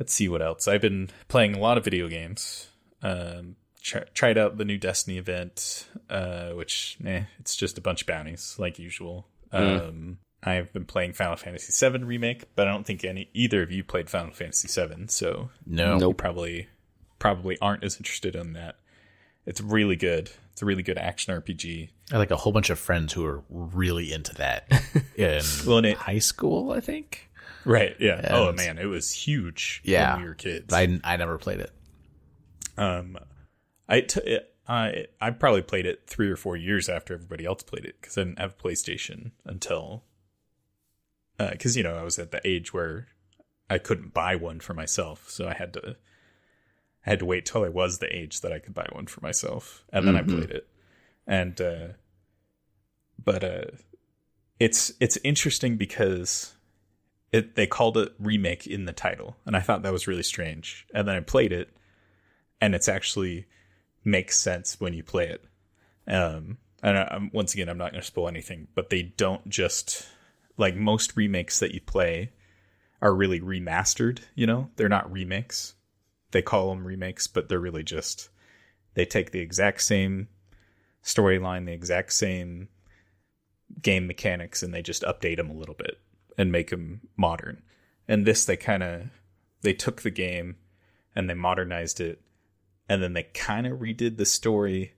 [0.00, 0.66] let's see what else.
[0.66, 2.66] I've been playing a lot of video games.
[3.02, 8.00] Um, tr- tried out the new Destiny event, uh, which eh, it's just a bunch
[8.00, 9.28] of bounties like usual.
[9.52, 13.70] Um, I've been playing Final Fantasy VII remake, but I don't think any either of
[13.70, 15.98] you played Final Fantasy VII, so No.
[15.98, 16.68] you probably
[17.18, 18.76] probably aren't as interested in that.
[19.44, 20.30] It's really good.
[20.52, 21.88] It's a really good action RPG.
[22.10, 24.66] I had like a whole bunch of friends who were really into that
[25.16, 27.28] in Well, it- high school, I think.
[27.64, 27.94] Right.
[28.00, 28.26] Yeah.
[28.30, 30.14] oh man, it was huge Yeah.
[30.14, 30.72] when we were kids.
[30.72, 31.72] I, I never played it.
[32.78, 33.18] um,
[33.88, 34.38] I t-
[34.68, 38.16] I I probably played it three or four years after everybody else played it because
[38.16, 40.04] I didn't have a PlayStation until
[41.38, 43.08] because you know I was at the age where
[43.68, 45.96] I couldn't buy one for myself, so I had to
[47.06, 49.20] I had to wait till I was the age that I could buy one for
[49.22, 50.68] myself, and then I played it.
[51.26, 51.86] And uh,
[53.22, 53.64] but uh,
[54.58, 56.54] it's it's interesting because
[57.32, 60.86] it they called it remake in the title, and I thought that was really strange.
[60.94, 61.70] And then I played it,
[62.60, 63.46] and it's actually
[64.04, 65.44] makes sense when you play it.
[66.06, 70.08] Um, and I, once again, I'm not going to spoil anything, but they don't just
[70.56, 72.32] like most remakes that you play
[73.00, 74.20] are really remastered.
[74.34, 75.74] You know, they're not remakes.
[76.32, 78.28] They call them remakes, but they're really just
[78.94, 80.28] they take the exact same
[81.04, 82.68] storyline, the exact same
[83.80, 85.98] game mechanics, and they just update them a little bit
[86.40, 87.60] and make them modern.
[88.08, 89.02] And this, they kind of
[89.60, 90.56] they took the game
[91.14, 92.22] and they modernized it,
[92.88, 94.94] and then they kind of redid the story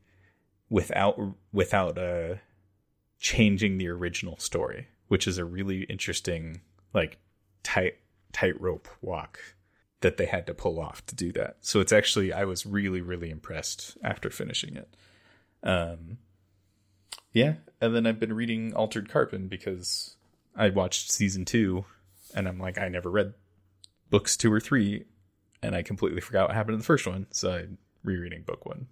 [0.70, 1.18] without
[1.52, 2.36] without uh
[3.18, 6.60] changing the original story, which is a really interesting
[6.94, 7.18] like
[7.64, 7.96] tight
[8.32, 9.40] tightrope walk
[10.00, 11.56] that they had to pull off to do that.
[11.60, 14.96] So it's actually I was really really impressed after finishing it.
[15.64, 16.18] Um
[17.32, 20.16] yeah, and then I've been reading Altered Carbon because
[20.56, 21.84] I watched season 2
[22.34, 23.34] and I'm like I never read
[24.10, 25.04] books 2 or 3
[25.62, 28.86] and I completely forgot what happened in the first one, so I'm rereading book 1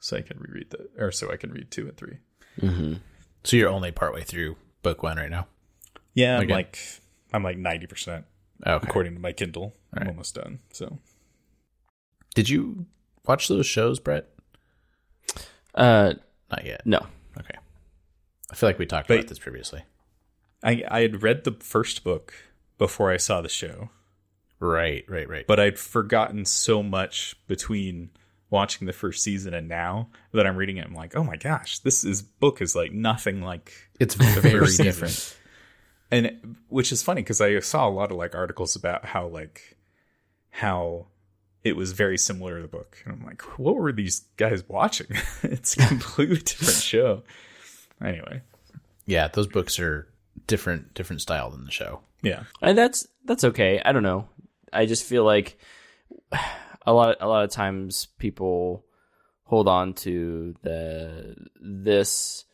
[0.00, 2.18] so I can reread the or so I can read 2 and 3.
[2.60, 2.92] Mm-hmm.
[3.44, 5.46] So you're only partway through book one right now.
[6.14, 6.52] Yeah, I'm Okay.
[6.54, 6.78] like
[7.32, 8.24] I'm like 90%
[8.66, 8.86] Okay.
[8.88, 9.74] according to my Kindle.
[9.94, 10.08] I'm Right.
[10.10, 10.60] almost done.
[10.72, 10.98] So
[12.34, 12.86] Did you
[13.26, 14.28] watch those shows, Brett?
[15.74, 16.14] Uh,
[16.50, 16.86] Not yet.
[16.86, 17.06] no.
[17.38, 17.54] Okay.
[18.50, 19.82] I feel like we talked But- about this previously.
[20.62, 22.34] I I had read the first book
[22.78, 23.90] before I saw the show,
[24.60, 25.46] Right, right, right.
[25.46, 28.10] but I'd forgotten so much between
[28.50, 30.86] watching the first season and now that I'm reading it.
[30.86, 35.36] I'm like, oh my gosh, this is book is like nothing like it's very different.
[36.10, 39.76] and which is funny because I saw a lot of like articles about how like
[40.50, 41.06] how
[41.64, 45.06] it was very similar to the book, and I'm like, what were these guys watching?
[45.44, 47.22] it's a completely different show.
[48.04, 48.42] Anyway,
[49.06, 50.08] Yeah, those books are
[50.46, 52.00] different different style than the show.
[52.22, 53.80] yeah, And that's that's okay.
[53.84, 54.28] I don't know.
[54.72, 55.58] I just feel like
[56.86, 58.84] a lot a lot of times people
[59.44, 62.44] hold on to the this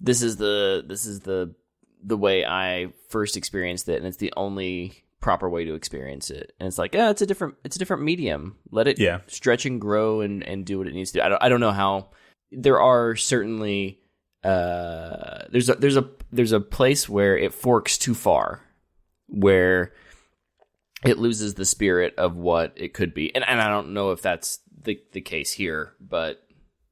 [0.00, 1.54] this is the this is the
[2.02, 6.54] the way I first experienced it and it's the only proper way to experience it.
[6.58, 8.56] And it's like, yeah, it's a different it's a different medium.
[8.70, 9.20] Let it Yeah.
[9.26, 11.22] stretch and grow and and do what it needs to do.
[11.24, 12.10] I don't I don't know how
[12.52, 14.00] there are certainly
[14.44, 18.62] uh there's a there's a there's a place where it forks too far
[19.26, 19.92] where
[21.04, 23.34] it loses the spirit of what it could be.
[23.34, 26.42] And and I don't know if that's the the case here, but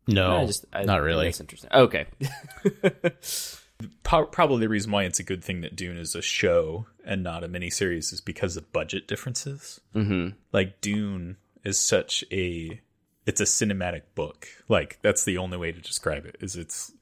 [0.07, 1.25] No, I just I, not really.
[1.25, 1.71] think It's interesting.
[1.73, 2.07] Okay.
[4.03, 7.45] Probably the reason why it's a good thing that Dune is a show and not
[7.45, 9.81] a miniseries is because of budget differences.
[9.93, 12.81] hmm Like Dune is such a
[13.27, 14.49] it's a cinematic book.
[14.69, 16.37] Like that's the only way to describe it.
[16.41, 16.93] Is it's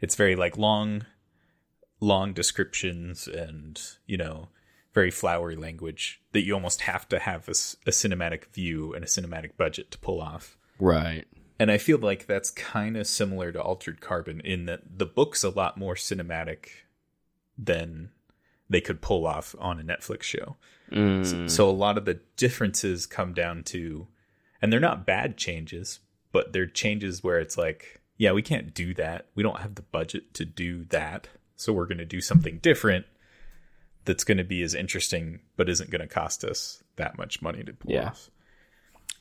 [0.00, 1.04] it's very like long
[2.00, 4.48] long descriptions and you know
[4.96, 9.50] very flowery language that you almost have to have a cinematic view and a cinematic
[9.58, 10.56] budget to pull off.
[10.80, 11.26] Right.
[11.58, 15.44] And I feel like that's kind of similar to Altered Carbon in that the book's
[15.44, 16.68] a lot more cinematic
[17.58, 18.10] than
[18.70, 20.56] they could pull off on a Netflix show.
[20.90, 21.50] Mm.
[21.50, 24.06] So a lot of the differences come down to,
[24.62, 26.00] and they're not bad changes,
[26.32, 29.26] but they're changes where it's like, yeah, we can't do that.
[29.34, 31.28] We don't have the budget to do that.
[31.56, 33.06] So we're going to do something different
[34.04, 37.64] that's going to be as interesting, but isn't going to cost us that much money
[37.64, 38.08] to pull Yeah.
[38.08, 38.30] off.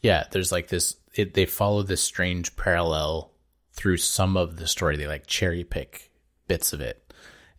[0.02, 0.96] Yeah, there's like this.
[1.16, 3.32] It, they follow this strange parallel
[3.74, 4.98] through some of the story.
[4.98, 6.12] They like cherry pick
[6.48, 7.12] bits of it,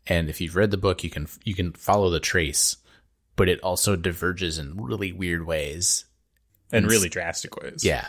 [0.07, 2.77] and if you've read the book, you can you can follow the trace,
[3.35, 6.05] but it also diverges in really weird ways.
[6.73, 7.85] and really drastic ways.
[7.85, 8.07] Yeah.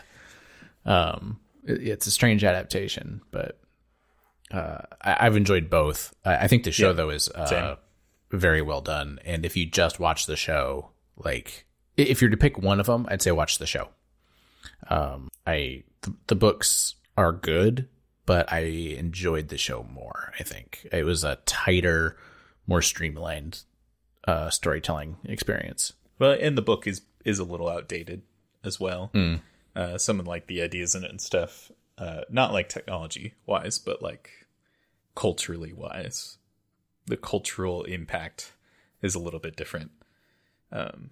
[0.85, 3.59] Um, it- it's a strange adaptation, but
[4.51, 6.13] uh, I, I've enjoyed both.
[6.23, 7.75] I, I think the show Yeah, though is uh,
[8.31, 12.57] very well done, and if you just watch the show, like if you're to pick
[12.57, 13.89] one of them, I'd say watch the show.
[14.89, 17.87] Um, I th- the books are good,
[18.25, 20.33] but I enjoyed the show more.
[20.39, 22.17] I think it was a tighter,
[22.67, 23.63] more streamlined
[24.27, 25.93] uh, storytelling experience.
[26.19, 28.21] Well, and the book is is a little outdated
[28.63, 29.11] as well.
[29.13, 29.41] Mm.
[29.75, 33.79] Uh, some of like the ideas in it and stuff, uh, not like technology wise,
[33.79, 34.29] but like
[35.15, 36.37] culturally wise,
[37.05, 38.53] the cultural impact
[39.01, 39.91] is a little bit different.
[40.71, 41.09] Um,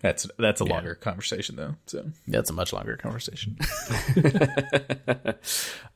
[0.00, 0.70] that's that's a Yeah.
[0.74, 1.74] longer conversation though.
[1.86, 3.58] So That's a much longer conversation.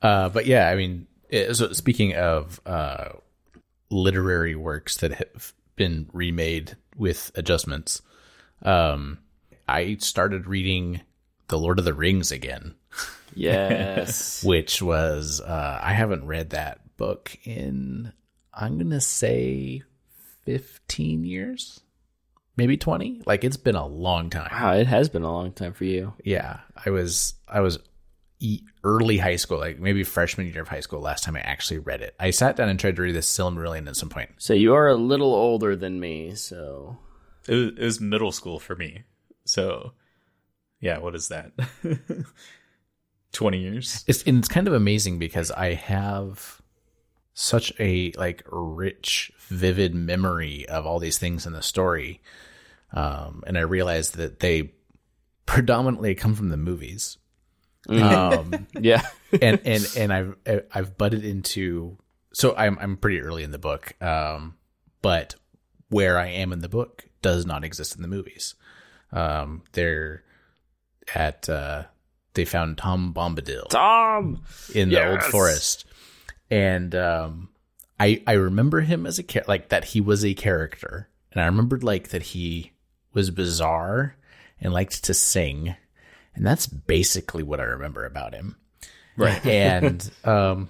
[0.03, 3.11] uh, but yeah, I mean, it- so speaking of uh,
[3.91, 8.03] literary works that have been remade with adjustments,
[8.63, 9.19] um,
[9.69, 11.01] I started reading
[11.49, 12.75] The Lord of the Rings again,
[13.35, 14.43] Yes.
[14.45, 18.13] which was uh, I haven't read that book in
[18.53, 19.83] I'm gonna say
[20.45, 21.81] fifteen years,
[22.57, 23.21] maybe twenty.
[23.27, 24.51] Like it's been a long time.
[24.53, 26.15] wow, it has been a long time for you.
[26.25, 27.79] Yeah, I was I was
[28.39, 31.01] e- early high school, like maybe freshman year of high school.
[31.01, 33.89] Last time I actually read it, I sat down and tried to read this Silmarillion
[33.89, 34.31] at some point.
[34.39, 36.99] So you are a little older than me, so
[37.49, 39.03] it was, it was middle school for me.
[39.45, 39.93] So
[40.81, 41.53] yeah, what is that?
[43.35, 44.05] Twenty years.
[44.07, 46.63] It's and it's kind of amazing because I have
[47.35, 52.23] such a like rich, vivid memory of all these things in the story,
[52.93, 54.73] um, and I realized that they
[55.45, 57.19] predominantly come from the movies.
[57.89, 59.07] Um, yeah.
[59.43, 60.37] and and and I've
[60.73, 61.99] I've butted into
[62.33, 64.55] so I'm I'm pretty early in the book, um,
[65.03, 65.35] but
[65.89, 68.55] where I am in the book does not exist in the movies.
[69.13, 70.25] Um, they're
[71.15, 71.85] at uh,
[72.35, 74.43] they found Tom Bombadil Tom.
[74.75, 75.85] in the old forest,
[76.51, 77.49] and um,
[77.99, 81.47] I I remember him as a char- like that he was a character, and I
[81.47, 82.73] remembered like that he
[83.13, 84.17] was bizarre
[84.61, 85.75] and liked to sing,
[86.35, 88.57] and that's basically what I remember about him.
[89.17, 89.45] Right.
[89.47, 90.69] And um,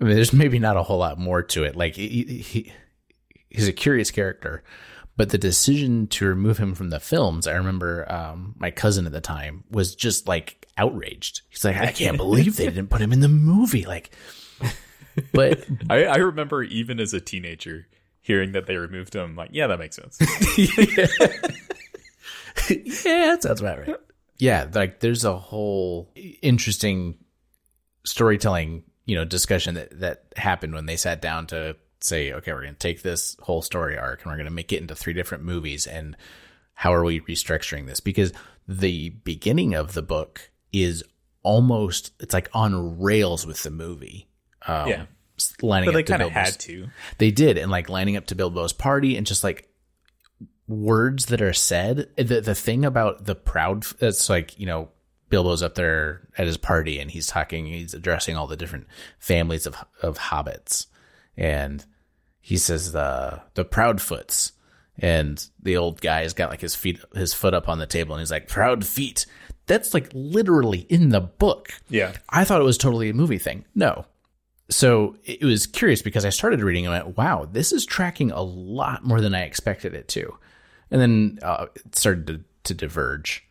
[0.00, 1.76] I mean, there's maybe not a whole lot more to it.
[1.76, 2.72] Like he, he
[3.48, 4.62] he's a curious character,
[5.16, 9.12] but the decision to remove him from the films, I remember um, my cousin at
[9.12, 11.42] the time was just like outraged.
[11.48, 13.86] He's like, I can't believe they didn't put him in the movie.
[13.86, 14.10] Like,
[15.32, 17.86] but I, I remember even as a teenager
[18.20, 19.36] hearing that they removed him.
[19.36, 20.18] Like, yeah, that makes sense.
[23.04, 23.96] yeah, that sounds about right.
[24.38, 26.10] Yeah, like there's a whole
[26.42, 27.16] interesting
[28.04, 31.76] storytelling, you know, discussion that that happened when they sat down to
[32.06, 34.72] say, okay, we're going to take this whole story arc and we're going to make
[34.72, 36.16] it into three different movies and
[36.74, 38.00] how are we restructuring this?
[38.00, 38.32] Because
[38.68, 41.02] the beginning of the book is
[41.42, 44.28] almost it's like on rails with the movie.
[44.66, 45.06] Um, Yeah.
[45.62, 46.88] lining but they kind of had to.
[47.18, 49.68] they did, and like lining up to Bilbo's party, and just like
[50.68, 52.08] words that are said.
[52.16, 54.90] The the thing about the proud, it's like you know
[55.30, 58.86] Bilbo's up there at his party, and he's talking, he's addressing all the different
[59.18, 60.86] families of of hobbits,
[61.36, 61.84] and
[62.46, 64.52] he says the the Proudfoots,
[65.00, 68.20] and the old guy's got like his feet his foot up on the table, and
[68.20, 69.26] he's like proud feet.
[69.66, 71.72] That's like literally in the book.
[71.88, 72.12] Yeah.
[72.28, 73.64] I thought it was totally a movie thing.
[73.74, 74.06] No.
[74.70, 78.30] So it was curious because I started reading and I went, wow, this is tracking
[78.30, 80.38] a lot more than I expected it to.
[80.92, 83.44] And then uh, it started to, to diverge.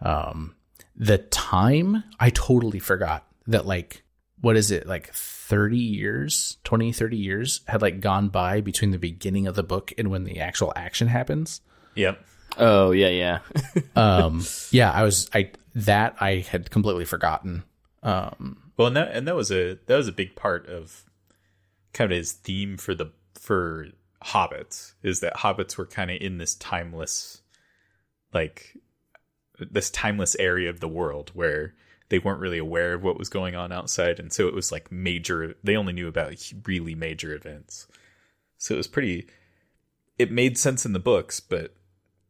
[0.00, 0.56] Um,
[0.96, 4.02] the time, I totally forgot that, like,
[4.40, 8.98] what is it, like 30 years, 20, 30 years had like gone by between the
[8.98, 11.60] beginning of the book and when the actual action happens.
[11.94, 12.24] Yep.
[12.58, 13.38] Oh yeah, yeah.
[13.96, 17.64] Um, yeah, I was, I, that I had completely forgotten.
[18.02, 21.04] Um, Well, and that and that was a that was a big part of
[21.92, 23.88] kind of his theme for the for
[24.24, 27.42] hobbits is that hobbits were kind of in this timeless
[28.32, 28.76] like
[29.58, 31.74] this timeless area of the world where
[32.10, 34.92] they weren't really aware of what was going on outside and so it was like
[34.92, 36.34] major they only knew about
[36.66, 37.88] really major events
[38.58, 39.26] so it was pretty
[40.18, 41.74] it made sense in the books but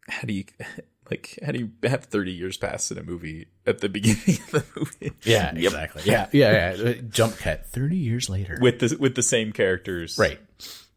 [0.09, 0.45] how do you
[1.11, 4.51] like how do you have 30 years pass in a movie at the beginning of
[4.51, 6.03] the movie Yeah, exactly.
[6.11, 6.93] Yeah, yeah, yeah.
[7.09, 7.67] Jump cut.
[7.67, 8.59] Thirty years later.
[8.61, 10.39] with the with the same characters right.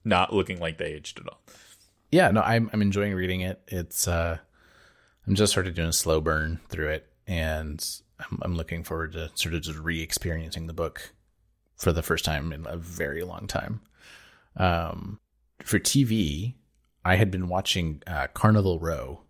[0.05, 1.41] not looking like they aged at all
[2.11, 2.29] Yeah.
[2.31, 3.61] No, I'm I'm enjoying reading it.
[3.67, 4.37] It's uh,
[5.25, 7.83] I'm just sort of doing a slow burn through it, and
[8.31, 11.13] I'm I'm looking forward to sort of just re-experiencing the book
[11.77, 13.81] for the first time in a very long time.
[14.57, 15.19] Um,
[15.63, 16.55] for TV,
[17.03, 19.21] I had been watching uh, Carnival Row,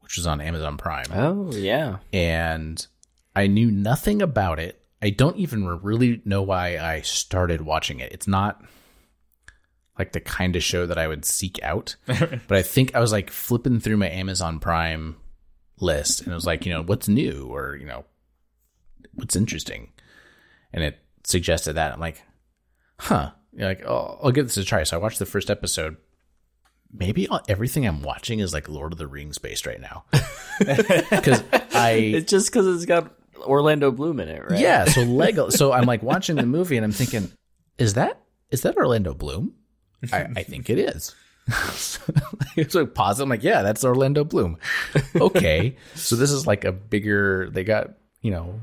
[0.00, 1.06] which which was on Amazon Prime.
[1.10, 1.98] Oh yeah.
[2.12, 2.86] and
[3.34, 4.78] I knew nothing about it.
[5.00, 8.12] I don't even really know why I started watching it.
[8.12, 8.62] It's not
[9.98, 11.96] like the kind of show that I would seek out.
[12.06, 15.16] but I think I was like flipping through my Amazon Prime
[15.80, 18.04] list and it was like, you know, what's new or, you know,
[19.14, 19.92] what's interesting.
[20.72, 21.92] And it suggested that.
[21.92, 22.22] I'm like,
[22.98, 23.32] huh.
[23.54, 24.82] You're like, oh, I'll give this a try.
[24.84, 25.96] So I watched the first episode.
[26.90, 30.04] Maybe everything I'm watching is like Lord of the Rings based right now.
[30.58, 31.42] Because
[31.72, 34.60] I It's just because it's got Orlando Bloom in it, right?
[34.60, 35.48] yeah, so Lego.
[35.48, 37.32] So I'm like watching the movie and I'm thinking,
[37.78, 39.54] is that is that Orlando Bloom?
[40.12, 41.14] I, I think it is.
[42.56, 43.18] it's like pause.
[43.18, 44.58] I'm like, yeah, that's Orlando Bloom.
[45.16, 47.48] Okay, so this is like a bigger.
[47.50, 48.60] They got you know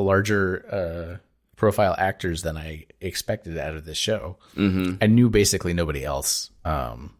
[0.00, 1.16] larger uh,
[1.56, 4.38] profile actors than I expected out of this show.
[4.56, 4.96] Mm-hmm.
[5.02, 7.14] I knew basically nobody else, um,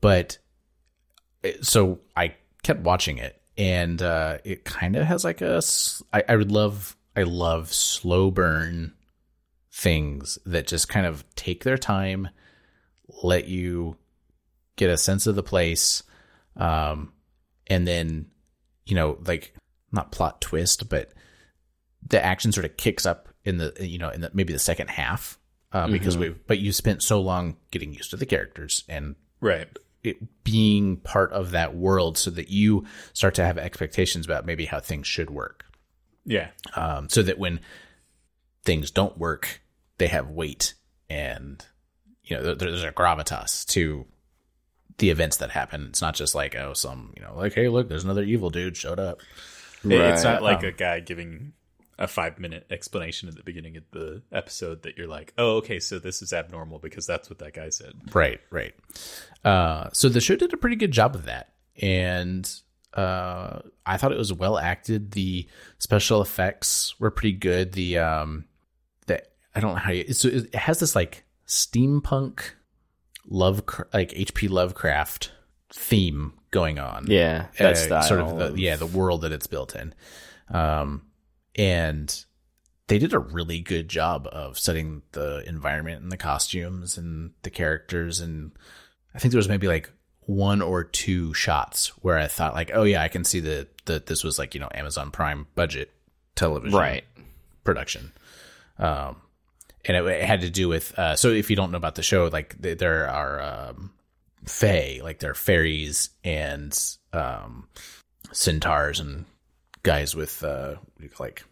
[0.00, 0.38] but
[1.42, 5.60] it- so I kept watching it, and uh, it kind of has like a.
[6.12, 6.96] I, I would love.
[7.16, 8.94] I love slow burn
[9.72, 12.28] things that just kind of take their time,
[13.22, 13.96] let you
[14.76, 16.02] get a sense of the place,
[16.56, 17.12] um,
[17.66, 18.26] and then
[18.86, 19.54] you know, like
[19.92, 21.12] not plot twist, but
[22.10, 24.88] the action sort of kicks up in the you know in the maybe the second
[24.90, 25.38] half
[25.72, 29.66] uh, because we but you spent so long getting used to the characters and Right.
[30.04, 32.84] it being part of that world so that you
[33.14, 35.64] start to have expectations about maybe how things should work.
[36.26, 36.48] Yeah.
[36.76, 37.60] um, so that when
[38.64, 39.60] things don't work
[39.98, 40.74] they have weight
[41.08, 41.64] and
[42.24, 44.06] you know there's a gravitas to
[44.98, 45.86] the events that happen.
[45.88, 48.76] It's not just like oh some you know like hey look there's another evil dude
[48.76, 49.20] showed up.
[49.84, 51.52] It- It's not like a guy giving
[52.00, 55.78] a five minute explanation at the beginning of the episode that you're like, oh, okay,
[55.78, 57.92] so this is abnormal because that's what that guy said.
[58.12, 58.74] Right, right.
[59.44, 62.50] Uh, so the show did a pretty good job of that, and
[62.94, 65.12] uh, I thought it was well acted.
[65.12, 65.46] The
[65.78, 67.72] special effects were pretty good.
[67.72, 68.46] The um,
[69.06, 69.22] the
[69.54, 70.12] I don't know how you.
[70.12, 72.40] So it has this like steampunk
[73.28, 74.48] love like H.P.
[74.48, 75.32] Lovecraft
[75.72, 78.02] theme going on Yeah, that uh, style.
[78.02, 79.94] sort of the, yeah the world that it's built in
[80.48, 81.02] um
[81.56, 82.24] and
[82.88, 87.50] they did a really good job of setting the environment and the costumes and the
[87.50, 88.52] characters and
[89.14, 89.90] i think there was maybe like
[90.26, 94.06] one or two shots where i thought like oh yeah i can see that that
[94.06, 95.90] this was like you know amazon prime budget
[96.36, 97.04] television Right.
[97.64, 98.12] production.
[98.78, 99.16] Um,
[99.84, 102.02] and it, it had to do with uh, so if you don't know about the
[102.02, 103.92] show, like th- there are um,
[104.46, 106.78] fae, like there are fairies and
[107.12, 107.68] um,
[108.32, 109.26] centaurs and
[109.82, 111.44] guys with uh, what do you call, like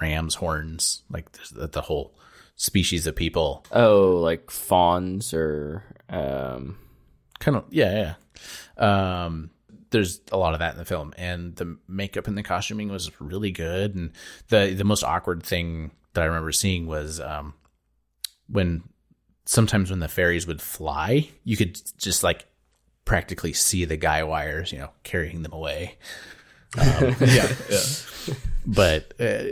[0.00, 2.14] ram's horns, like the, the whole
[2.56, 3.64] species of people.
[3.72, 6.76] Oh, like fauns or um
[7.38, 8.14] kind of yeah
[8.78, 9.24] yeah.
[9.24, 9.50] Um
[9.90, 11.12] there's a lot of that in the film.
[11.16, 13.94] And the makeup and the costuming was really good.
[13.94, 14.12] And
[14.48, 17.54] the the most awkward thing that i remember seeing was um
[18.48, 18.82] when
[19.44, 22.46] sometimes when the fairies would fly you could just like
[23.04, 25.96] practically see the guy wires you know carrying them away
[26.76, 27.16] yeah,
[27.70, 28.34] yeah.
[28.66, 29.42] but uh,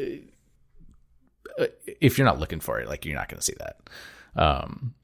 [2.01, 3.81] if you're not looking for it, like you're not going to see that.
[4.37, 4.95] Um,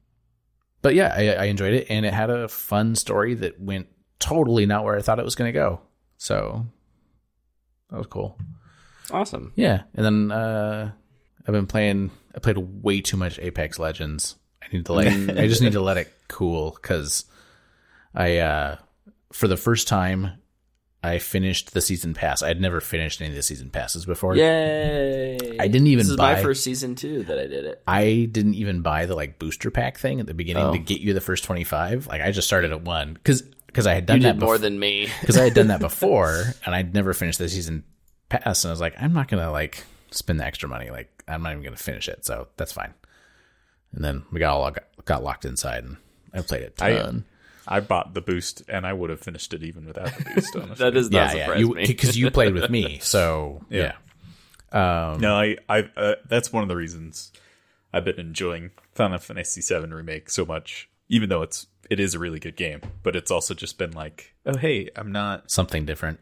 [0.81, 3.87] but yeah, I, I enjoyed it, and it had a fun story that went
[4.19, 5.81] totally not where I thought it was going to go.
[6.17, 6.65] So
[7.89, 8.37] that was cool.
[9.11, 9.51] awesome.
[9.55, 10.91] Yeah, and then uh,
[11.47, 12.11] I've been playing.
[12.33, 14.35] I played way too much Apex Legends.
[14.63, 15.07] I need to like.
[15.07, 17.25] I just need to let it cool because
[18.13, 18.77] I, uh,
[19.33, 20.31] for the first time,
[21.05, 22.41] I finished the season pass.
[22.43, 24.35] I had never finished any of the season passes before.
[24.35, 25.57] Yay.
[25.59, 27.81] I didn't even This is buy- my first season too that I did it.
[27.87, 30.71] I didn't even buy the like booster pack thing at the beginning Oh.
[30.73, 32.07] to get you the first 25.
[32.07, 34.57] Like I just started at one because because I had done You that did more
[34.57, 35.09] than me.
[35.21, 37.83] because I had done that before and I'd never finished the season
[38.29, 41.41] pass and I was like I'm not gonna like spend the extra money like I'm
[41.43, 42.93] not even gonna finish it so that's fine.
[43.93, 45.97] And then we got all got, got locked inside and
[46.33, 46.77] I played it.
[46.77, 46.91] Ton.
[46.91, 47.34] I
[47.79, 50.55] bought the boost and I would have finished it even without the boost.
[50.55, 50.75] Honestly.
[50.85, 51.87] that does not yeah, yeah, surprise you me.
[51.87, 53.93] because you played with me so yeah.
[54.71, 57.31] Um, no, I, I, uh, that's one of the reasons
[57.93, 62.19] I've been enjoying Final Fantasy VII remake so much, even though it's it is a
[62.19, 62.81] really good game.
[63.03, 65.49] But it's also just been like, oh hey, I'm not.
[65.49, 66.19] something different.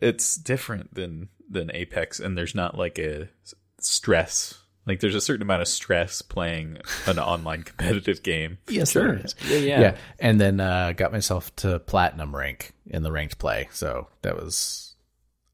[0.00, 4.58] It's different than than Apex, and there's not like a s- stress.
[4.88, 8.58] Like there's a certain amount of stress playing an online competitive game.
[8.68, 9.12] Yes, Sure.
[9.16, 9.34] there is.
[9.46, 9.80] Yeah, yeah.
[9.80, 9.96] yeah.
[10.18, 13.68] And then uh, got myself to platinum rank in the ranked play.
[13.70, 14.94] So that was,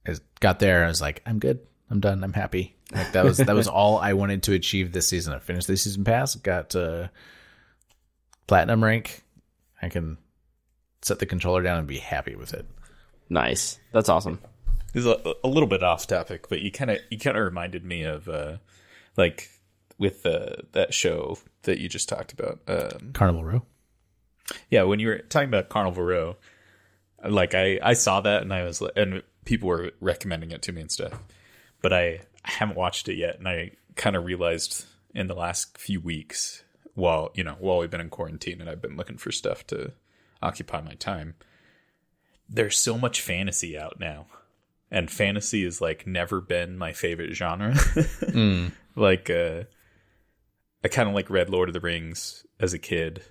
[0.07, 0.85] I got there.
[0.85, 1.59] I was like, I'm good.
[1.91, 2.23] I'm done.
[2.25, 2.77] I'm happy.
[2.93, 5.35] Like that was that was all I wanted to achieve this season.
[5.35, 6.35] I finished the season pass.
[6.37, 7.09] Got uh,
[8.47, 9.23] platinum rank.
[9.83, 10.19] I can
[11.03, 12.67] set the controller down and be happy with it.
[13.29, 13.79] Nice.
[13.93, 14.39] That's awesome.
[14.93, 17.43] This is a, a little bit off topic, but you kind of you kind of
[17.45, 18.57] reminded me of uh,
[19.17, 19.51] like
[19.99, 22.61] with uh, that show that you just talked about.
[22.67, 23.63] Um, Carnival Row.
[24.71, 26.37] yeah, when you were talking about Carnival Row,
[27.27, 30.81] like I I saw that and I was and people were recommending it to me
[30.81, 31.19] and stuff,
[31.83, 34.85] but I, haven't watched it yet, and I kind of realized
[35.15, 36.63] in the last few weeks
[36.93, 39.93] while you know while we've been in quarantine and I've been looking for stuff to
[40.43, 41.37] occupy my time.
[42.47, 44.27] There's so much fantasy out now,
[44.91, 47.75] and fantasy has like never been my favorite genre.
[48.97, 49.65] Like, uh,
[50.85, 53.23] I kind of like read Lord of the Rings as a kid,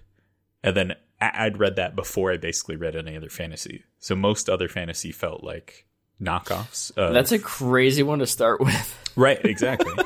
[0.63, 3.83] and then I- I'd read that before I basically read any other fantasy.
[3.99, 5.85] So most other fantasy felt like
[6.21, 6.95] knockoffs.
[6.97, 9.11] Of, That's a crazy one to start with.
[9.15, 9.93] right, exactly.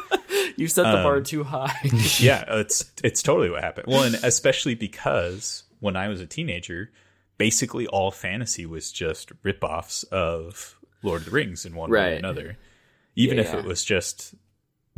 [0.55, 1.75] You set the bar too high.
[2.19, 3.85] yeah, it's it's totally what happened.
[3.87, 6.89] Well, and especially because when I was a teenager,
[7.37, 12.17] basically all fantasy was just ripoffs of Lord of the Rings in one way or
[12.17, 12.57] another.
[13.15, 13.59] Even Yeah, if yeah.
[13.59, 14.33] it was just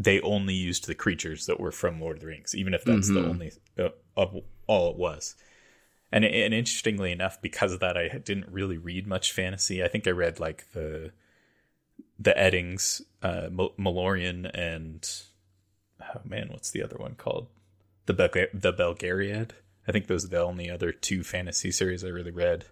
[0.02, 3.10] they only used the creatures that were from Lord of the Rings, even if that's
[3.10, 3.22] Mm-hmm.
[3.22, 4.34] the only uh, of
[4.66, 5.36] all it was.
[6.12, 9.84] And and interestingly enough, because of that, I didn't really read much fantasy.
[9.84, 11.12] I think I read like the
[12.18, 15.08] the Eddings, uh, Mal- Malloreon, and
[16.02, 17.48] oh man, what's the other one called?
[18.06, 19.52] The Bel- the Belgariad.
[19.88, 22.66] I think those are the only other two fantasy series I really read.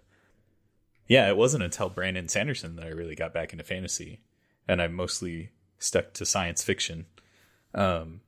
[1.06, 4.20] Yeah, it wasn't until Brandon Sanderson that I really got back into fantasy,
[4.66, 7.06] and I mostly stuck to science fiction.
[7.74, 8.20] Um,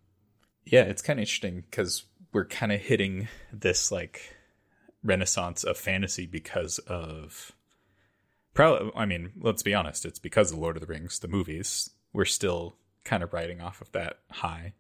[0.65, 4.37] yeah, it's kind of interesting because we're kind of hitting this like
[5.03, 7.53] renaissance of fantasy because of
[8.53, 11.89] probably i mean let's be honest it's because of lord of the rings the movies
[12.13, 14.75] we're still kind of riding off of that high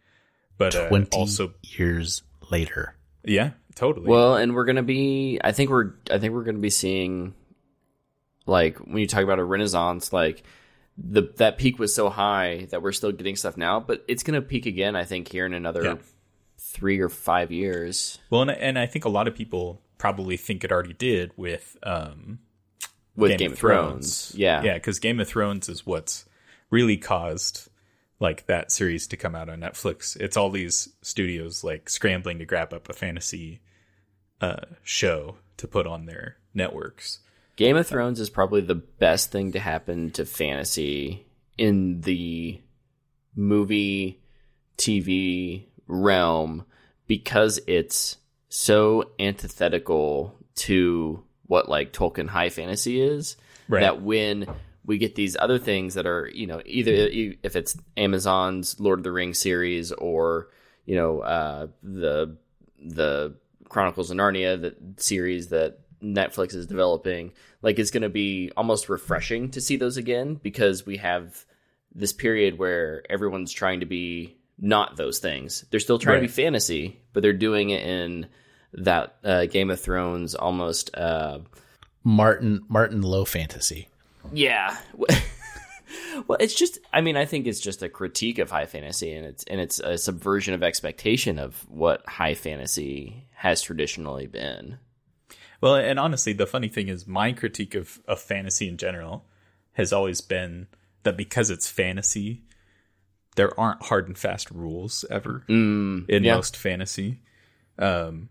[0.60, 2.94] but uh, Twenty also years later.
[3.24, 5.40] yeah totally Well, and we're gonna be.
[5.42, 5.94] I think we're.
[6.10, 7.32] I think we're gonna be seeing,
[8.44, 10.42] like, when you talk about a renaissance, like
[11.02, 14.42] the that peak was so high that we're still getting stuff now, but it's gonna
[14.42, 14.94] peak again.
[14.96, 15.94] I think here in another Yeah.
[16.58, 20.62] three or five years well and, and i think a lot of people probably think
[20.62, 22.38] it already did with um
[23.16, 24.32] with Game, of Thrones.
[24.36, 26.26] Yeah, yeah because game of thrones is what's
[26.70, 27.68] really caused
[28.20, 32.44] like that series to come out on netflix it's all these studios like scrambling to
[32.44, 33.60] grab up a fantasy
[34.42, 37.20] uh show to put on their networks
[37.60, 41.26] Game of Thrones is probably the best thing to happen to fantasy
[41.58, 42.58] in the
[43.36, 44.18] movie
[44.78, 46.64] TV realm
[47.06, 48.16] because it's
[48.48, 53.36] so antithetical to what like Tolkien high fantasy is
[53.68, 53.80] Right.
[53.82, 54.46] that when
[54.86, 57.08] we get these other things that are you know either
[57.42, 60.48] if it's Amazon's Lord of the Rings series or
[60.86, 62.38] you know uh, the
[62.82, 63.34] the
[63.68, 67.32] Chronicles of Narnia that series that Netflix is developing
[67.62, 71.44] like it's going to be almost refreshing to see those again because we have
[71.94, 75.64] this period where everyone's trying to be not those things.
[75.70, 78.26] They're still trying to be fantasy, but they're doing it in
[78.74, 81.40] that uh, Game of Thrones almost uh,
[82.04, 83.88] Martin Martin Low fantasy.
[84.32, 84.76] yeah.
[86.26, 89.26] well, it's just I mean, I think it's just a critique of high fantasy and
[89.26, 94.78] it's and it's a subversion of expectation of what high fantasy has traditionally been.
[95.60, 99.26] Well, and honestly, the funny thing is, my critique of, of fantasy in general
[99.72, 100.68] has always been
[101.02, 102.42] that because it's fantasy,
[103.36, 105.44] there aren't hard and fast rules ever
[106.08, 106.34] in yeah.
[106.34, 107.20] most fantasy.
[107.78, 108.28] Um,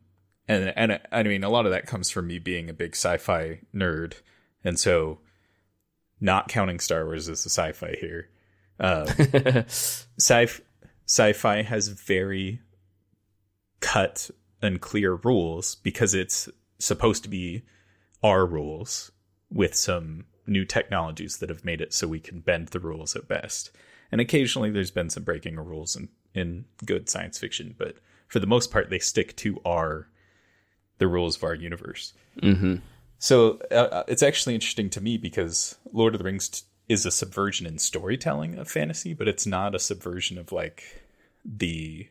[0.47, 3.61] and and I mean, a lot of that comes from me being a big sci-fi
[3.73, 4.15] nerd,
[4.63, 5.19] and so
[6.19, 8.29] not counting Star Wars as a sci-fi here.
[8.79, 9.05] Um,
[9.67, 10.47] sci
[11.05, 12.61] sci-fi has very
[13.79, 14.29] cut
[14.61, 16.49] and clear rules because it's
[16.79, 17.63] supposed to be
[18.23, 19.11] our rules
[19.51, 23.27] with some new technologies that have made it so we can bend the rules at
[23.27, 23.71] best.
[24.11, 27.95] And occasionally there's been some breaking of rules in, in good science fiction, but
[28.27, 30.07] for the most part they stick to our
[30.97, 32.13] the rules of our universe.
[32.41, 32.75] Mm-hmm.
[33.19, 37.11] So uh, it's actually interesting to me because Lord of the Rings t- is a
[37.11, 41.05] subversion in storytelling of fantasy, but it's not a subversion of like
[41.45, 42.07] the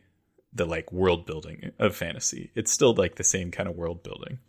[0.51, 2.51] the like world building of fantasy.
[2.55, 4.39] It's still like the same kind of world building.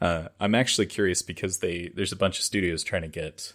[0.00, 3.52] Uh, I'm actually curious because they there's a bunch of studios trying to get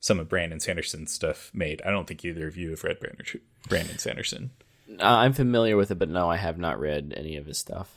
[0.00, 1.82] some of Brandon Sanderson's stuff made.
[1.84, 3.24] I don't think either of you have read Brandon,
[3.68, 4.50] Brandon Sanderson.
[4.90, 7.88] Uh, I'm familiar with it, but no, I have not read any of his stuff.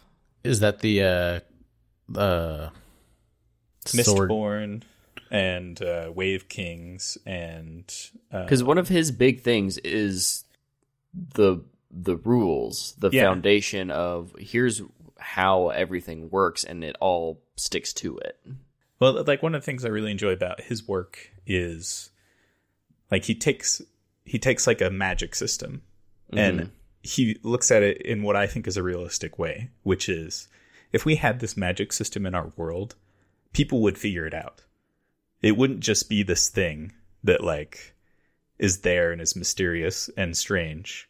[0.43, 1.39] Is that the uh
[2.17, 2.69] uh
[3.85, 4.29] sword?
[4.29, 4.81] Mistborn
[5.31, 7.91] and uh, Way of Kings and
[8.31, 10.43] uh, Because one of his big things is
[11.13, 13.23] the the rules, the Yeah.
[13.23, 14.81] foundation of here's
[15.17, 18.39] how everything works, and it all sticks to it.
[18.99, 22.09] Well, like one of the things I really enjoy about his work is
[23.11, 23.81] like he takes
[24.23, 25.83] he takes like a magic system
[26.33, 26.69] and mm-hmm.
[27.03, 30.47] he looks at it in what I think is a realistic way, which is
[30.91, 32.95] if we had this magic system in our world,
[33.53, 34.63] people would figure it out.
[35.41, 36.93] It wouldn't just be this thing
[37.23, 37.93] that like
[38.57, 41.09] is there and is mysterious and strange.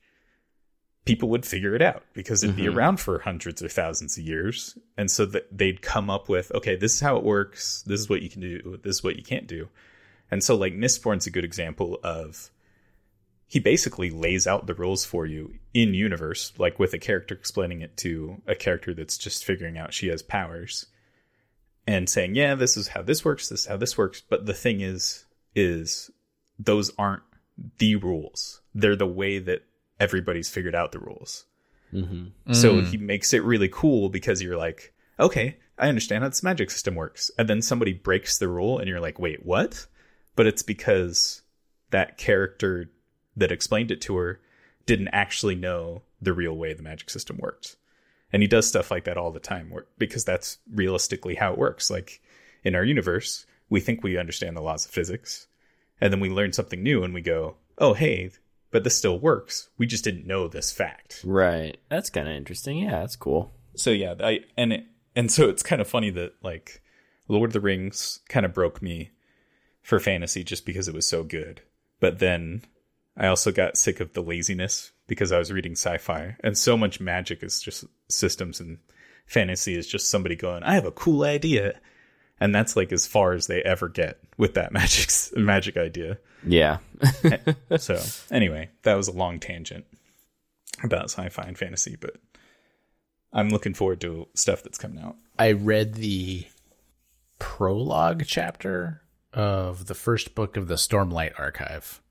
[1.06, 2.78] People would figure it out because it'd be mm-hmm.
[2.78, 4.78] around for hundreds or thousands of years.
[4.98, 7.84] And so that they'd come up with, okay, this is how it works.
[7.86, 8.80] This is what you can do.
[8.84, 9.70] This is what you can't do.
[10.32, 12.50] And so like Mistborn's a good example of
[13.48, 17.82] he basically lays out the rules for you in universe, like with a character explaining
[17.82, 20.88] it to a character that's just figuring out she has powers
[21.86, 24.24] and saying, yeah, this is how this works, this is how this works.
[24.28, 25.26] But the thing is,
[25.56, 26.10] is
[26.58, 27.24] those aren't
[27.78, 28.62] the rules.
[28.74, 29.62] They're the way that
[30.00, 31.46] everybody's figured out the rules.
[31.94, 32.54] Mm-hmm.
[32.54, 32.88] So mm.
[32.88, 36.96] he makes it really cool because you're like, okay, I understand how this magic system
[36.96, 37.32] works.
[37.38, 39.86] And then somebody breaks the rule and you're like, wait, what?
[40.36, 41.42] But it's because
[41.92, 42.92] that character
[43.38, 44.42] that explained it to her
[44.86, 47.76] didn't actually know the real way the magic system worked.
[48.34, 51.90] And he does stuff like that all the time because that's realistically how it works.
[51.90, 52.22] Like
[52.64, 55.48] in our universe, we think we understand the laws of physics.
[56.02, 58.32] And then we learn something new and we go, oh, hey,
[58.72, 59.70] but this still works.
[59.78, 61.22] We just didn't know this fact.
[61.24, 61.78] Right.
[61.90, 62.80] That's kind of interesting.
[62.80, 63.54] Yeah, that's cool.
[63.76, 64.86] So yeah, I and it,
[65.16, 66.82] and so it's kind of funny that like
[67.28, 69.12] Lord of the Rings kind of broke me
[69.82, 71.62] for fantasy just because it was so good.
[72.00, 72.64] But then
[73.18, 77.00] I also got sick of the laziness because I was reading sci-fi and so much
[77.00, 78.80] magic is just systems and
[79.26, 81.80] fantasy is just somebody going, "I have a cool idea."
[82.40, 86.18] And that's like as far as they ever get with that magic magic idea.
[86.46, 86.78] Yeah.
[87.78, 88.02] So,
[88.32, 89.86] anyway, that was a long tangent
[90.84, 92.16] about sci-fi and fantasy, but
[93.34, 95.16] I'm looking forward to stuff that's coming out.
[95.40, 96.46] I read the
[97.40, 99.02] prologue chapter
[99.34, 102.02] of the first book of the Stormlight Archive,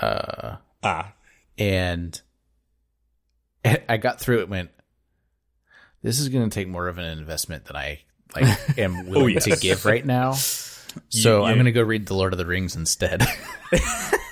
[0.00, 1.12] Ah,
[1.56, 2.20] and
[3.88, 4.42] I got through it.
[4.42, 4.70] and Went,
[6.02, 8.00] this is going to take more of an investment than I
[8.34, 9.60] like am oh, willing to yes.
[9.60, 10.34] give right now.
[11.08, 13.26] So You- I'm going to go read the Lord of the Rings instead.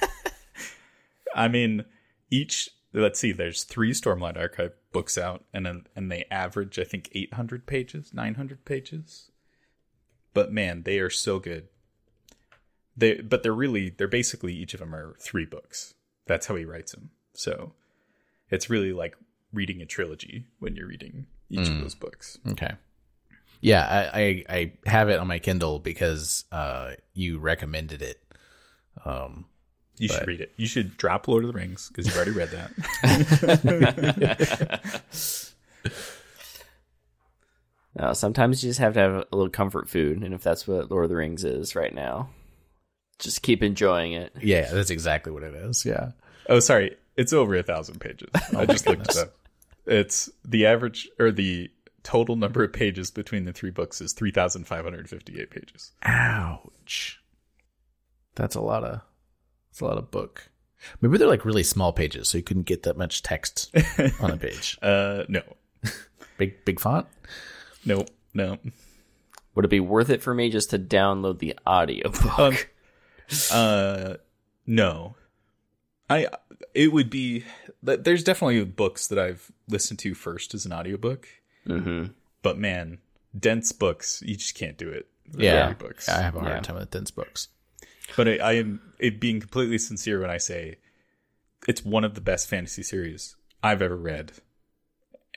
[1.34, 1.84] I mean,
[2.30, 5.66] each let's see, there's three Stormlight Archive books out, and
[5.96, 9.30] and they average I think 800 pages, 900 pages.
[10.34, 11.66] But man, they are so good.
[12.96, 15.94] They but they're really they're basically each of them are three books.
[16.26, 17.10] That's how he writes them.
[17.34, 17.72] So
[18.50, 19.16] it's really like
[19.52, 21.80] reading a trilogy when you're reading each of hmm.
[21.82, 22.38] those books.
[22.48, 22.74] okay.
[23.62, 28.20] Yeah, I, I I have it on my Kindle because uh you recommended it.
[29.04, 29.46] Um
[29.98, 30.52] You should read it.
[30.56, 34.12] You should drop Lord of the Rings because you've already read that.
[37.98, 40.90] No, sometimes you just have to have a little comfort food, and if that's what
[40.90, 42.30] Lord of the Rings is right now,
[43.18, 44.32] just keep enjoying it.
[44.40, 45.84] yeah, that's exactly what it is.
[45.84, 46.12] Yeah.
[46.48, 46.96] Oh, sorry.
[47.16, 48.30] It's over a thousand pages.
[48.56, 49.34] I just looked it up.
[49.86, 51.70] It's the average or the
[52.02, 55.92] total number of pages between the three books is 3,558 pages.
[56.02, 57.20] Ouch.
[58.34, 59.00] That's a lot of
[59.70, 60.48] that's a lot of book.
[61.00, 63.74] Maybe they're like really small pages, so you couldn't get that much text
[64.20, 64.78] on a page.
[64.82, 65.42] Uh, no,
[66.38, 67.06] Big big font.
[67.84, 68.04] no,
[68.34, 68.58] no.
[69.54, 72.38] Would it be worth it for me just to download the audiobook?
[72.38, 72.56] Um,
[73.52, 74.14] uh,
[74.66, 75.14] no.
[76.08, 76.28] I,
[76.74, 77.44] it would be,
[77.82, 81.28] there's definitely books that I've listened to first as an audiobook,
[81.66, 82.12] mm-hmm.
[82.42, 82.98] but man,
[83.38, 85.06] dense books, you just can't do it.
[85.30, 86.08] with Yeah, audiobooks.
[86.08, 86.60] I have a hard Yeah.
[86.60, 87.48] time with dense books.
[88.16, 90.76] But I, I am it being completely sincere when I say
[91.66, 94.32] it's one of the best fantasy series I've ever read,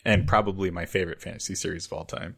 [0.04, 2.36] and probably my favorite fantasy series of all time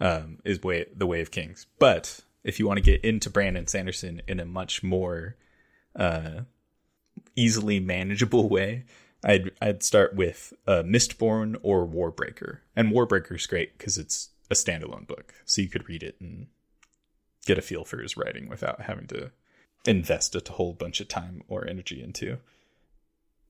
[0.00, 1.66] um, is Way the Way of Kings.
[1.78, 5.36] But if you want to get into Brandon Sanderson in a much more
[5.96, 6.42] uh,
[7.34, 8.84] easily manageable way,
[9.26, 15.06] I'd I'd start with uh, Mistborn or Warbreaker, and Warbreaker's great because it's a standalone
[15.06, 16.46] book, so you could read it and
[17.44, 19.32] get a feel for his writing without having to
[19.84, 22.38] invest a whole bunch of time or energy into.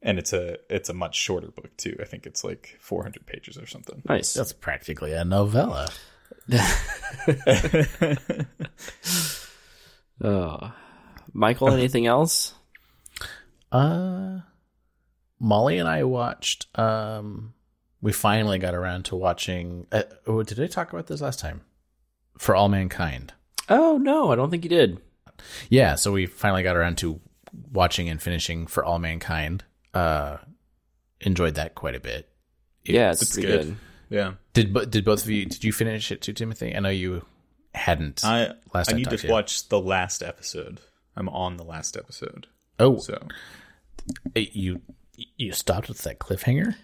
[0.01, 1.97] And it's a it's a much shorter book too.
[2.01, 4.03] I think it's like 400 pages or something.
[4.09, 4.32] Nice.
[4.32, 5.89] That's practically a novella.
[10.23, 10.73] Oh.
[11.35, 12.55] Michael, anything else?
[13.70, 14.40] Uh
[15.38, 17.54] Molly and I watched um
[18.00, 21.62] we finally got around to watching uh, oh, did I talk about this last time?
[22.38, 23.32] For All Mankind.
[23.68, 25.00] Oh no, I don't think you did.
[25.70, 27.20] Yeah, so we finally got around to
[27.72, 29.64] watching and finishing For All Mankind.
[29.94, 30.38] Uh
[31.20, 32.28] enjoyed that quite a bit.
[32.84, 33.46] Yeah, it's, It's good.
[33.46, 33.76] good.
[34.08, 34.32] Yeah.
[34.52, 36.74] Did did both of you did you finish it too, Timothy?
[36.76, 37.24] I know you
[37.74, 38.24] hadn't.
[38.24, 39.32] I Last I I need to to you.
[39.32, 40.80] watch the last episode.
[41.16, 42.46] I'm on the last episode.
[42.78, 43.18] oh, So
[44.34, 44.80] you
[45.36, 46.74] you stopped with that cliffhanger?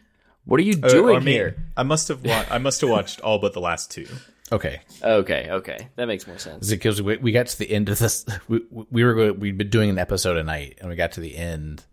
[0.44, 1.56] What are you Uh, doing or may- here?
[1.76, 4.06] I must have wa- I must have watched all but the last two.
[4.50, 6.66] Okay, Okay, okay, that makes more sense.
[6.68, 8.26] it because we, we got to the end of this?
[8.48, 8.60] We,
[8.90, 11.36] we were going, we'd been doing an episode a night, and we got to the
[11.36, 11.84] end,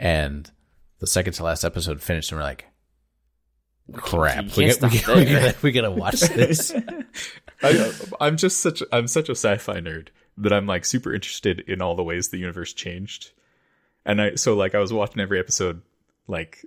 [0.00, 0.50] and
[1.00, 2.64] the second to last episode finished, and we're like,
[3.92, 5.40] crap, you we, can't got, we, stop we, there.
[5.40, 6.72] gotta, we gotta watch this.
[7.62, 10.08] I, I'm just such I'm such a sci-fi nerd
[10.38, 13.32] that I'm like super interested in all the ways the universe changed,
[14.08, 15.82] and I so like I was watching every episode
[16.26, 16.64] like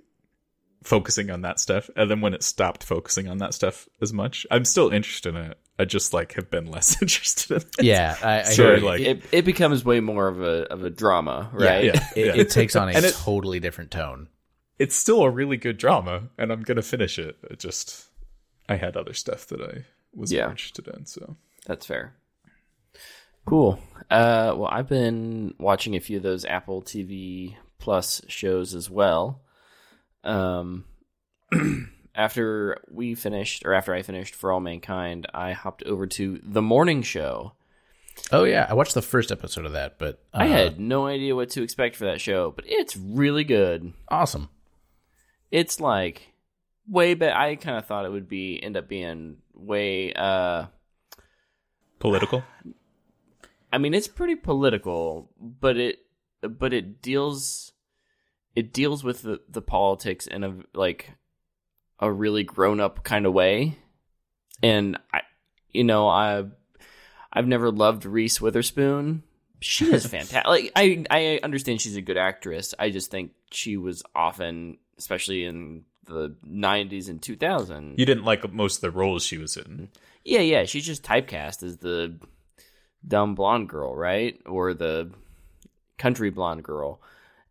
[0.82, 4.46] focusing on that stuff, and then when it stopped focusing on that stuff as much,
[4.50, 5.58] I'm still interested in it.
[5.78, 7.84] I just like have been less interested in it.
[7.84, 10.90] yeah, I, I So, like- it, It it becomes way more of a of a
[10.90, 11.84] drama, right?
[11.84, 12.08] yeah.
[12.16, 14.28] it, it takes on a And it- totally different tone.
[14.78, 17.36] It's still a really good drama, and I'm gonna finish it.
[17.50, 18.06] It just
[18.68, 20.50] I had other stuff that I was Yeah.
[20.50, 21.36] interested in, so
[21.66, 22.14] That's fair.
[23.44, 23.78] Cool.
[24.10, 29.40] Uh, well, I've been watching a few of those Apple TV Plus shows as well.
[30.22, 30.84] Um,
[32.14, 36.62] after we finished, or after I finished For All Mankind, I hopped over to The
[36.62, 37.54] Morning Show.
[38.30, 41.34] Oh yeah, I watched the first episode of that, but uh, I had no idea
[41.34, 43.92] what to expect for that show, but it's really good.
[44.08, 44.50] awesome.
[45.50, 46.32] It's like
[46.86, 47.34] way better.
[47.34, 50.12] I kind of thought it would be end up being way.
[50.12, 50.66] Uh,
[51.98, 52.44] political.
[53.72, 56.00] I mean, it's pretty political, but it
[56.42, 57.72] but it deals
[58.54, 61.10] it deals with the, the politics in a like
[61.98, 63.78] a really grown up kind of way.
[64.62, 65.22] And I
[65.70, 66.44] you know, I
[67.32, 69.22] I've never loved Reese Witherspoon.
[69.60, 70.46] She is fantastic.
[70.46, 72.74] like I I understand she's a good actress.
[72.78, 77.98] I just think she was often especially in the 90s and 2000.
[77.98, 79.88] You didn't like most of the roles she was in.
[80.24, 82.18] Yeah, yeah, she's just typecast as the
[83.06, 84.40] dumb blonde girl, right?
[84.46, 85.10] Or the
[85.98, 87.00] country blonde girl.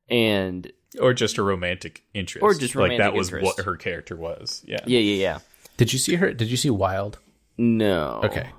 [0.09, 3.45] And or just a romantic interest, Or just like that romantic was interest.
[3.57, 4.61] what her character was.
[4.67, 5.39] Yeah, yeah, yeah, yeah.
[5.77, 6.33] Did you see her?
[6.33, 7.17] Did you see Wild?
[7.57, 8.21] No.
[8.25, 8.49] Okay,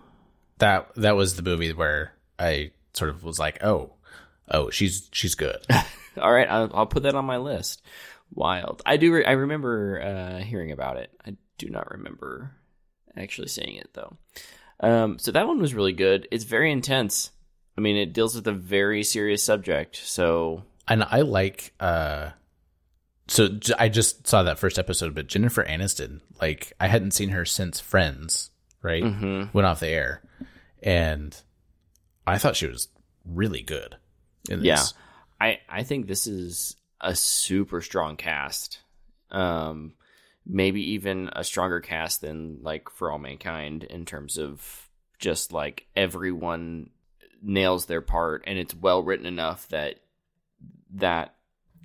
[0.58, 3.92] that that was the movie where I sort of was like, oh,
[4.50, 5.58] oh, she's she's good.
[6.20, 7.82] All right, I'll, I'll put that on my list.
[8.34, 8.80] Wild.
[8.86, 9.12] I do.
[9.12, 11.10] Re- I remember uh, hearing about it.
[11.26, 12.52] I do not remember
[13.14, 14.16] actually seeing it though.
[14.82, 16.26] Um, so that one was really good.
[16.30, 17.30] It's very intense.
[17.78, 19.96] I mean, it deals with a very serious subject.
[19.96, 21.72] So and I like.
[21.80, 22.30] uh
[23.28, 27.30] So j- I just saw that first episode, but Jennifer Aniston, like I hadn't seen
[27.30, 28.50] her since Friends,
[28.82, 29.02] right?
[29.04, 29.54] Mhm.
[29.54, 30.22] Went off the air,
[30.82, 31.34] and
[32.26, 32.88] I thought she was
[33.24, 33.96] really good.
[34.50, 34.82] In Yeah.
[35.40, 38.80] I I think this is a super strong cast.
[39.30, 39.94] Um
[40.46, 44.88] maybe even a stronger cast than like For All Mankind in terms of
[45.18, 46.90] just like everyone
[47.42, 50.00] nails their part and it's well written enough that
[50.94, 51.34] that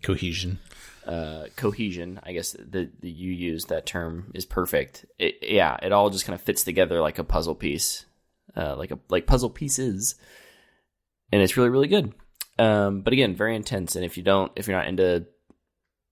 [0.04, 0.60] cohesion.
[1.06, 5.06] uh, cohesion, I guess that that you use that term is perfect.
[5.18, 8.06] It, yeah, it all just kind of fits together like a puzzle piece,
[8.56, 10.16] uh, like a like puzzle pieces,
[11.32, 12.14] and it's really really good.
[12.60, 13.96] Um, but again, very intense.
[13.96, 15.26] And if you don't, if you're not into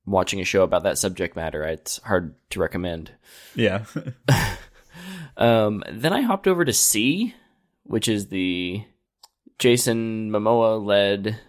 [0.06, 3.12] watching a show about that subject matter, it's hard to recommend.
[3.56, 3.86] yeah.
[5.38, 7.34] Um, then I hopped over to See,
[7.84, 8.84] which is the
[9.60, 11.40] Jason Momoa led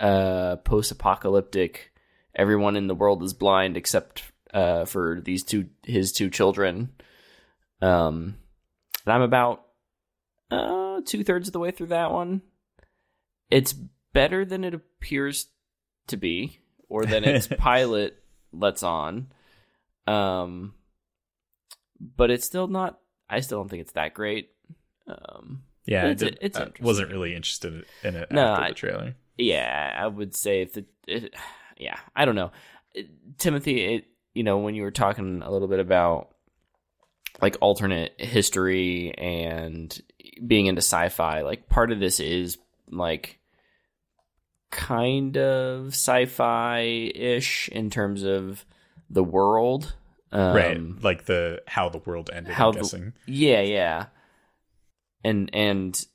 [0.00, 1.92] uh, post apocalyptic.
[2.34, 4.22] Everyone in the world is blind except
[4.52, 6.90] uh, for these two his two children.
[7.80, 8.38] Um,
[9.04, 9.64] and I'm about
[10.50, 12.42] uh, two thirds of the way through that one.
[13.50, 13.72] It's
[14.12, 15.46] better than it appears
[16.08, 19.28] to be, or than its pilot lets on.
[20.06, 20.74] Um,
[22.00, 22.98] but it's still not.
[23.28, 24.50] I still don't think it's that great.
[25.06, 28.74] Um, Yeah, It's- did, it's I wasn't really interested in it No, after I- the
[28.74, 29.16] trailer.
[29.36, 31.34] yeah, I would say if the, it,
[31.76, 32.52] yeah, I don't know,
[32.94, 33.84] It- Timothy.
[33.96, 34.04] It,
[34.34, 36.34] you know, when you were talking a little bit about
[37.40, 40.00] like alternate history and
[40.46, 42.58] being into sci-fi, like part of this is
[42.90, 43.37] like
[44.70, 46.80] kind of sci-fi
[47.14, 48.64] ish in terms of
[49.10, 49.94] the world,
[50.32, 52.52] um, right, like the how the world ended.
[52.54, 54.06] how I'm the- Yeah, yeah.
[55.24, 56.06] And and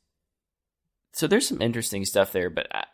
[1.14, 2.86] so there's some interesting stuff there, but I,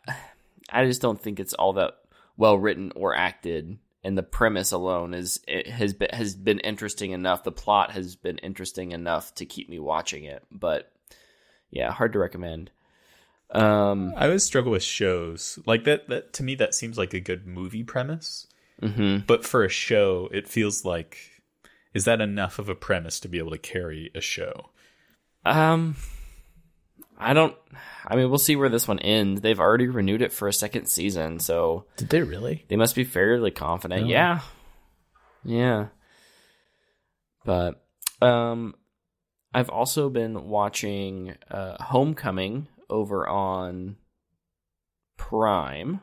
[0.70, 1.94] I just don't think it's all that
[2.36, 3.78] well written or acted.
[4.02, 7.44] And the premise alone is it has been has been interesting enough.
[7.44, 10.42] The plot has been interesting enough to keep me watching it.
[10.50, 10.90] But
[11.70, 12.70] yeah, hard to recommend.
[13.52, 16.08] Um, I always struggle with shows like that.
[16.08, 18.46] That to me, that seems like a good movie premise,
[18.80, 19.26] mhm.
[19.26, 21.18] but for a show, it feels like
[21.92, 24.70] is that enough of a premise to be able to carry a show?
[25.44, 25.96] um,
[27.18, 27.54] I don't.
[28.06, 29.40] I mean, we'll see where this one ends.
[29.40, 32.64] They've already renewed it for a second season, so Did they really?
[32.68, 34.06] they must be fairly confident.
[34.06, 34.40] Yeah,
[35.44, 35.88] yeah.
[37.44, 37.82] But
[38.22, 38.74] um,
[39.52, 43.96] I've also been watching uh, Homecoming over on
[45.16, 46.00] Prime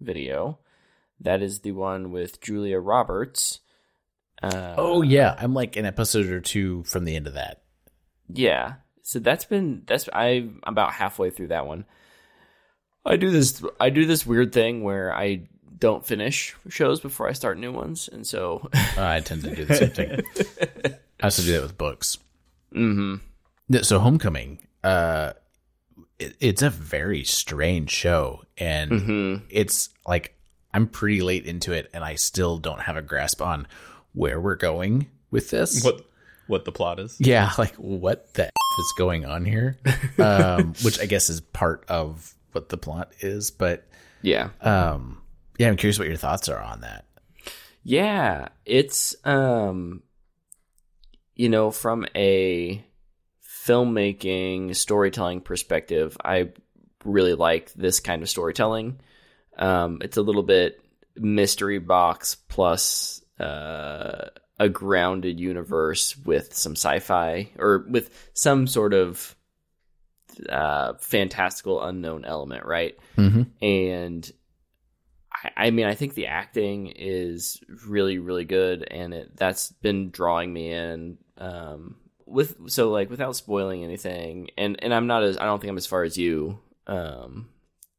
[0.00, 0.58] Video.
[1.20, 3.60] That is the one with Julia Roberts.
[4.42, 7.62] Uh, Oh yeah, I'm like an episode or two from the end of that.
[8.28, 8.74] Yeah.
[9.02, 11.84] So that's been that's I'm about halfway through that one.
[13.04, 17.32] I do this I do this weird thing where I don't finish shows before I
[17.32, 20.22] start new ones, and so Uh, I tend to do the same thing.
[21.20, 22.18] I also do that with books.
[22.74, 23.76] Mm-hmm.
[23.82, 25.32] So Homecoming, uh,
[26.22, 30.36] it, it's a very strange show, and hmm it's like
[30.74, 33.66] I'm pretty late into it, and I still don't have a grasp on
[34.14, 35.84] where we're going with this.
[35.84, 36.06] What
[36.46, 37.16] what the plot is?
[37.20, 39.78] Yeah, like what the f- is going on here?
[40.18, 43.86] Um, which I guess is part of what the plot is, but
[44.22, 45.20] yeah, um,
[45.58, 47.04] yeah, I'm curious what your thoughts are on that.
[47.82, 48.48] yeah.
[48.64, 50.02] It's um,
[51.34, 52.84] you know, from a
[53.66, 56.50] filmmaking storytelling perspective, I
[57.04, 59.00] really like this kind of storytelling.
[59.56, 60.80] Um, it's a little bit
[61.16, 64.28] mystery box plus uh,
[64.58, 69.36] a grounded universe with some sci-fi or with some sort of
[70.48, 72.96] uh, fantastical unknown element, right?
[73.16, 73.42] Mm-hmm.
[73.64, 74.32] And
[75.32, 80.10] I, I mean, I think the acting is really, really good, and it that's been
[80.10, 81.18] drawing me in.
[81.36, 81.96] Um,
[82.32, 85.76] with so like without spoiling anything, and and I'm not as I don't think I'm
[85.76, 86.58] as far as you.
[86.86, 87.50] Um,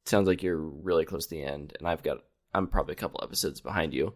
[0.06, 2.18] sounds like you're really close to the end, and I've got
[2.54, 4.14] I'm probably a couple episodes behind you.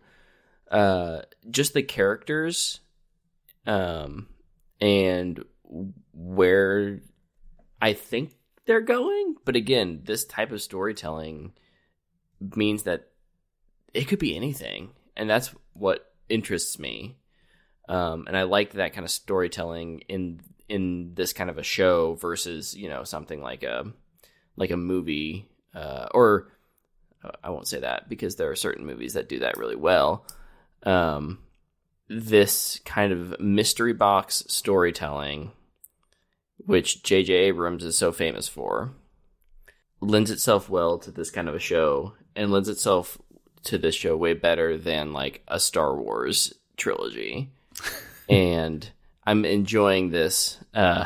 [0.69, 2.79] Uh, just the characters,
[3.65, 4.27] um,
[4.81, 5.43] and
[6.13, 6.99] where
[7.81, 8.33] I think
[8.65, 9.35] they're going.
[9.45, 11.53] But again, this type of storytelling
[12.55, 13.09] means that
[13.93, 17.17] it could be anything, and that's what interests me.
[17.87, 22.15] Um, and I like that kind of storytelling in in this kind of a show
[22.15, 23.85] versus you know something like a
[24.57, 26.49] like a movie uh, or
[27.23, 30.25] uh, I won't say that because there are certain movies that do that really well.
[30.83, 31.39] Um,
[32.07, 35.51] this kind of mystery box storytelling,
[36.57, 37.33] which J.J.
[37.33, 38.93] Abrams is so famous for,
[39.99, 43.17] lends itself well to this kind of a show and lends itself
[43.63, 47.51] to this show way better than like a Star Wars trilogy.
[48.29, 48.89] and
[49.25, 51.05] I'm enjoying this uh,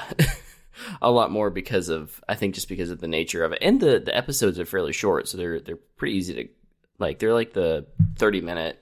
[1.02, 3.60] a lot more because of I think just because of the nature of it.
[3.62, 6.50] And the the episodes are fairly short, so they're they're pretty easy to
[7.00, 7.88] like they're like the
[8.18, 8.78] 30 minute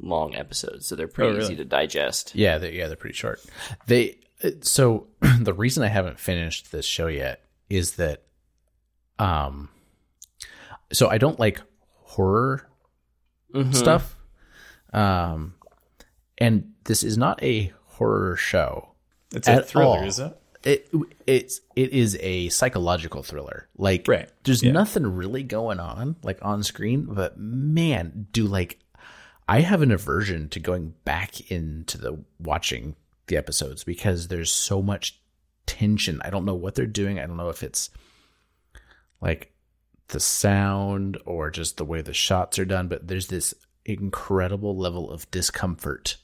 [0.00, 1.44] long episodes, so they're pretty Oh, really?
[1.44, 2.34] easy to digest.
[2.34, 3.40] Yeah, they're, yeah, they're pretty short.
[3.86, 5.06] They uh, so
[5.40, 8.22] the reason I haven't finished this show yet is that,
[9.18, 9.68] um,
[10.92, 11.60] so I don't like
[12.02, 12.68] horror
[13.54, 13.74] Mhm.
[13.74, 14.16] stuff,
[14.92, 15.54] um,
[16.42, 18.90] and this is not a horror show.
[19.34, 20.04] It's a thriller, all.
[20.04, 20.36] is it?
[20.64, 20.88] It
[21.26, 23.68] it's it is a psychological thriller.
[23.76, 24.28] Like Right.
[24.44, 24.72] there's Yeah.
[24.72, 28.78] nothing really going on like on screen, but man, do like
[29.48, 32.94] I have an aversion to going back into the watching
[33.26, 35.20] the episodes because there's so much
[35.66, 36.20] tension.
[36.24, 37.18] I don't know what they're doing.
[37.18, 37.90] I don't know if it's
[39.20, 39.52] like
[40.08, 43.54] the sound or just the way the shots are done, but there's this
[43.84, 46.16] incredible level of discomfort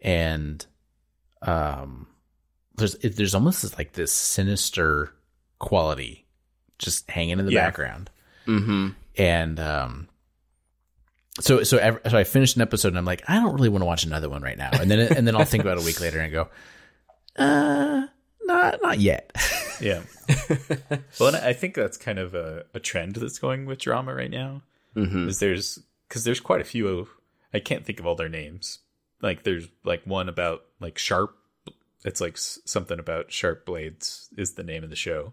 [0.00, 0.64] and
[1.42, 2.06] um
[2.76, 5.12] there's it, there's almost this, like this sinister
[5.58, 6.26] quality
[6.78, 7.64] just hanging in the Yeah.
[7.66, 8.10] background
[8.46, 8.94] Mhm.
[9.16, 10.08] and um
[11.40, 13.82] so so ev- so I finished an episode and I'm like I don't really want
[13.82, 15.86] to watch another one right now and then and then I'll think about it a
[15.86, 16.48] week later and go
[17.36, 18.06] uh
[18.44, 19.32] not not yet
[19.80, 20.02] Yeah.
[21.20, 24.30] well, and I think that's kind of a, a trend that's going with drama right
[24.30, 24.62] now.
[24.96, 25.28] Mhm.
[25.28, 26.88] Is there's because there's quite a few.
[26.88, 27.08] of
[27.54, 28.80] I can't think of all their names.
[29.20, 31.36] Like there's like one about like sharp.
[32.04, 35.32] It's like something about sharp blades is the name of the show,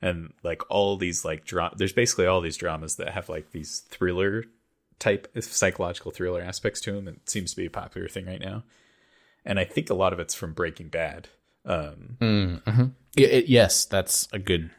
[0.00, 3.80] and like all these like dra- There's basically all these dramas that have like these
[3.80, 4.44] thriller
[4.98, 7.08] type psychological thriller aspects to them.
[7.08, 8.62] It seems to be a popular thing right now,
[9.44, 11.28] and I think a lot of it's from Breaking Bad.
[11.66, 12.84] Um, mm-hmm.
[13.16, 14.70] yeah, it, yes that's a good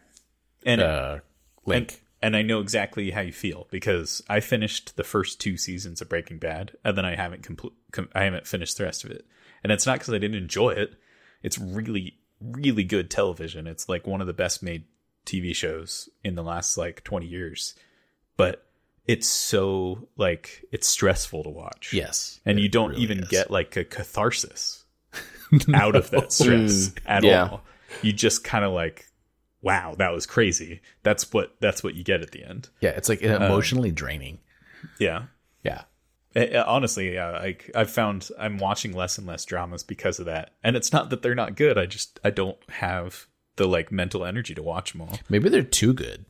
[0.64, 1.18] and uh
[1.66, 6.02] link and I know exactly how you feel because I finished the first two seasons
[6.02, 9.12] of Breaking Bad, and then I haven't compl- com- I haven't finished the rest of
[9.12, 9.26] it.
[9.64, 10.96] And it's not because I didn't enjoy it;
[11.44, 13.68] it's really, really good television.
[13.68, 14.86] It's like one of the best made
[15.26, 17.76] TV shows in the last like twenty years.
[18.38, 18.66] But
[19.08, 21.94] it's so like it's stressful to watch.
[21.94, 23.30] yes and you don't really even is.
[23.30, 24.84] get like a catharsis
[25.76, 27.44] out of that stress Mm, at yeah.
[27.50, 27.62] all.
[28.02, 29.06] You just kind of like
[29.66, 30.80] wow, that was crazy.
[31.04, 32.70] That's what that's what you get at the end.
[32.80, 34.40] Yeah, it's like emotionally draining.
[35.00, 35.24] Yeah.
[35.64, 35.82] Yeah.
[36.36, 40.28] Eh, eh, honestly, yeah, like I've found I'm watching less and less dramas because of
[40.28, 40.52] that.
[40.64, 41.78] And it's not that they're not good.
[41.78, 43.26] I just I don't have
[43.56, 45.18] the like mental energy to watch them all.
[45.30, 46.26] Maybe they're too good.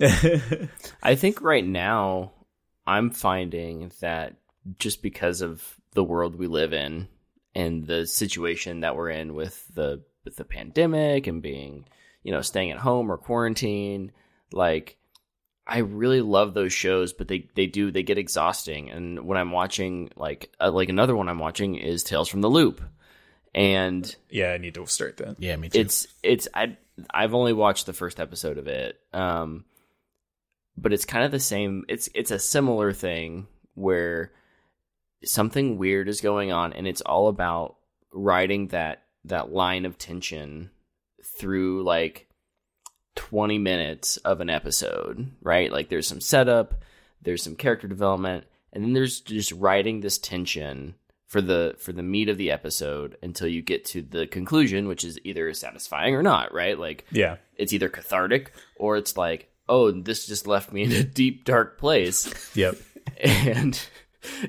[1.02, 2.32] I think right now
[2.86, 4.36] I'm finding that
[4.78, 7.08] just because of the world we live in
[7.54, 11.84] and the situation that we're in with the with the pandemic and being,
[12.22, 14.12] you know, staying at home or quarantine,
[14.52, 14.96] like
[15.66, 18.90] I really love those shows, but they they do they get exhausting.
[18.90, 22.50] And when I'm watching like uh, like another one I'm watching is Tales from the
[22.50, 22.82] Loop,
[23.54, 25.36] and yeah, I need to start that.
[25.38, 25.80] Yeah, me too.
[25.80, 26.76] it's it's I
[27.12, 29.64] I've only watched the first episode of it, um,
[30.76, 31.84] but it's kind of the same.
[31.88, 34.32] It's it's a similar thing where
[35.24, 37.76] something weird is going on, and it's all about
[38.12, 40.71] riding that that line of tension
[41.42, 42.28] through like
[43.16, 45.70] 20 minutes of an episode, right?
[45.72, 46.82] Like there's some setup,
[47.20, 50.94] there's some character development, and then there's just riding this tension
[51.26, 55.02] for the for the meat of the episode until you get to the conclusion, which
[55.04, 56.78] is either satisfying or not, right?
[56.78, 57.36] Like Yeah.
[57.56, 61.78] it's either cathartic or it's like, oh, this just left me in a deep dark
[61.78, 62.76] place Yep.
[63.20, 63.80] and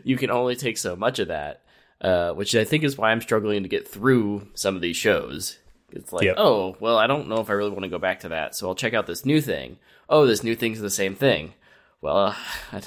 [0.04, 1.64] you can only take so much of that,
[2.02, 5.58] uh, which I think is why I'm struggling to get through some of these shows.
[5.96, 6.36] It's like, Yep.
[6.38, 8.68] oh, well, I don't know if I really want to go back to that, so
[8.68, 9.78] I'll check out this new thing.
[10.10, 11.54] Oh, this new thing's the same thing.
[12.02, 12.36] Well, uh,
[12.72, 12.82] I,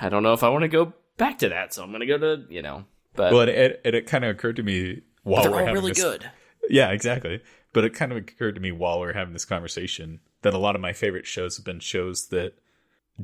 [0.00, 2.06] I don't know if I want to go back to that, so I'm going to
[2.06, 2.84] go to, you know,
[3.14, 6.02] but, Well, it it, it kind of occurred to me while we're having really this,
[6.02, 6.30] good.
[6.68, 7.40] Yeah, exactly.
[7.72, 10.74] But it kind of occurred to me while we're having this conversation that a lot
[10.74, 12.54] of my favorite shows have been shows that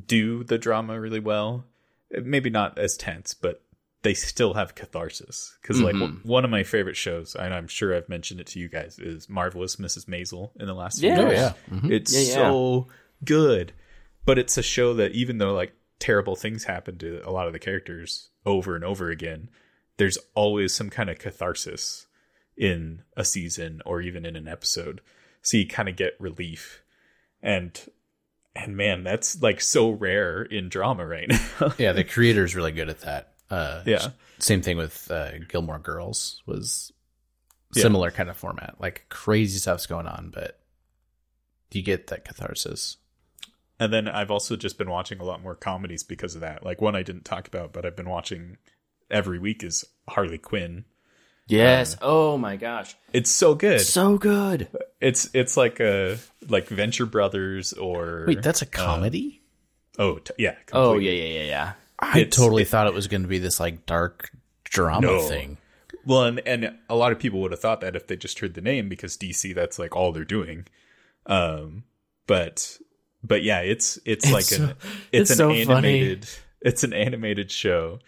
[0.07, 1.65] do the drama really well.
[2.11, 3.61] Maybe not as tense, but
[4.01, 5.57] they still have catharsis.
[5.61, 6.23] Because like Mhm.
[6.25, 9.27] one of my favorite shows, and I'm sure I've mentioned it to you guys, is
[9.29, 10.05] Marvelous Mrs.
[10.07, 11.19] Maisel in the last few Yeah.
[11.19, 11.33] oh years.
[11.39, 11.53] yeah.
[11.69, 11.91] Mhm.
[11.91, 12.33] It's Yeah, yeah.
[12.49, 12.87] so
[13.25, 13.73] good.
[14.25, 17.53] But it's a show that even though like terrible things happen to a lot of
[17.53, 19.49] the characters over and over again,
[19.97, 22.07] there's always some kind of catharsis
[22.55, 25.01] in a season or even in an episode.
[25.41, 26.83] So you kind of get relief.
[27.41, 27.77] And
[28.55, 31.27] and man, that's like so rare in drama right
[31.61, 31.73] now.
[31.77, 33.33] Yeah, the creator's really good at that.
[33.49, 34.09] Uh, Yeah.
[34.39, 36.93] Same thing with uh, Gilmore Girls was
[37.73, 37.83] Yeah.
[37.83, 38.75] similar kind of format.
[38.79, 40.59] Like crazy stuff's going on, but
[41.71, 42.97] you get that catharsis.
[43.81, 46.63] and then I've also just been watching a lot more comedies because of that.
[46.65, 48.57] Like one I didn't talk about, but I've been watching
[49.09, 50.83] every week is Harley Quinn.
[51.47, 51.95] Yes.
[52.01, 52.95] oh my gosh.
[53.13, 53.81] It's so good.
[53.81, 54.67] So good.
[55.01, 56.17] It's it's like a
[56.47, 59.41] like Venture Brothers or Wait, that's a comedy?
[59.97, 61.73] oh t- yeah Oh, yeah, yeah, yeah, yeah.
[62.01, 64.31] I totally thought it was going to be this like dark
[64.63, 65.19] drama No.
[65.21, 65.57] thing.
[66.05, 68.53] Well, and and a lot of people would have thought that if they just heard
[68.53, 70.65] the name because DC that's like all they're doing.
[71.25, 71.83] Um,
[72.25, 72.77] but
[73.23, 74.69] but yeah, it's it's, like so- an
[75.11, 75.61] it's, it's an so funny.
[75.99, 76.29] animated
[76.61, 77.99] it's an animated show,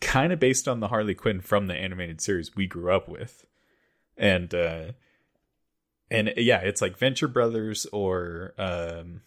[0.00, 3.44] kind of based on the Harley Quinn from the animated series we grew up with,
[4.16, 4.92] and uh,
[6.10, 9.22] and yeah, it's like Venture Brothers or um,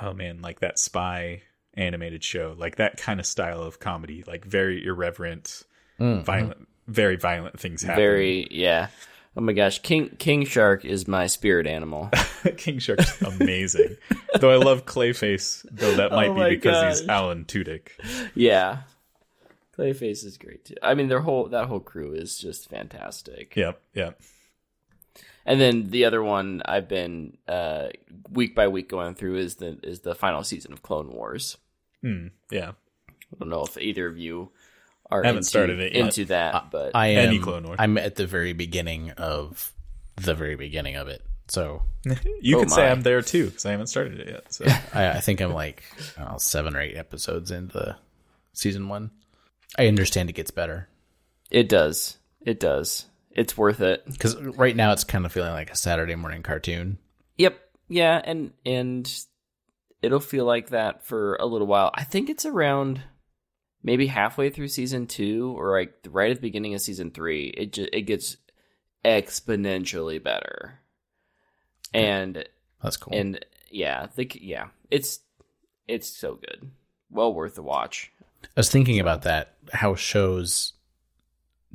[0.00, 1.42] oh man, like that spy
[1.76, 5.64] animated show, like that kind of style of comedy, like very irreverent
[6.00, 8.02] Mm, violent, very violent things happen.
[8.02, 8.88] Very, yeah.
[9.36, 12.10] Oh my gosh, King King Shark is my spirit animal.
[12.56, 13.96] King Shark's amazing.
[14.40, 17.08] though I love Clayface, though that might Oh be my because he's.
[17.08, 17.88] Alan Tudyk.
[18.34, 18.82] yeah,
[19.76, 20.74] Clayface is great too.
[20.82, 23.54] I mean, their whole that whole crew is just fantastic.
[23.56, 24.20] Yep, yep.
[25.46, 27.88] And then the other one I've been uh,
[28.30, 31.56] week by week going through is the is the final season of Clone Wars.
[32.04, 32.72] Hmm, yeah.
[33.08, 34.50] I don't know if either of you
[35.10, 36.04] are Haven't into, started it yet.
[36.04, 37.28] into that, but I am.
[37.28, 37.76] Any Clone Wars.
[37.78, 39.72] I'm at the very beginning of
[40.16, 41.22] the very beginning of it.
[41.48, 41.82] So
[42.40, 42.88] You Oh could say.
[42.90, 44.52] I'm there too because I haven't started it yet.
[44.52, 44.64] So
[44.94, 45.82] I, I think I'm like
[46.16, 47.96] I don't know, seven or eight episodes into
[48.52, 49.10] season one.
[49.78, 50.88] I understand it gets better
[51.50, 52.16] it does.
[52.40, 53.06] It does.
[53.30, 54.04] It's worth it.
[54.06, 56.98] because right now it's kind of feeling like a Saturday morning cartoon.
[57.38, 57.58] Yep.
[57.88, 59.10] Yeah, and and
[60.04, 61.90] it'll feel like that for a little while.
[61.94, 63.02] I think it's around
[63.82, 67.46] maybe halfway through season 2 or like right at the beginning of season 3.
[67.48, 68.36] It just it gets
[69.04, 70.80] exponentially better.
[71.92, 72.44] And
[72.82, 73.14] That's cool.
[73.16, 75.20] and yeah, the yeah, it's
[75.88, 76.70] it's so good.
[77.10, 78.12] Well worth the watch.
[78.44, 80.74] I was thinking about that, how shows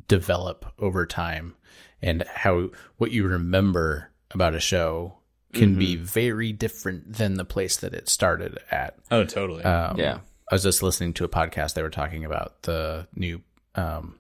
[0.08, 1.56] develop over time
[2.02, 5.19] and how what you remember about a show
[5.54, 8.96] can be very different than the place that it started at.
[9.12, 9.64] oh, totally.
[9.64, 10.20] Um, Yeah.
[10.52, 11.74] I was just listening to a podcast.
[11.76, 13.42] They were talking about the new
[13.76, 14.16] um,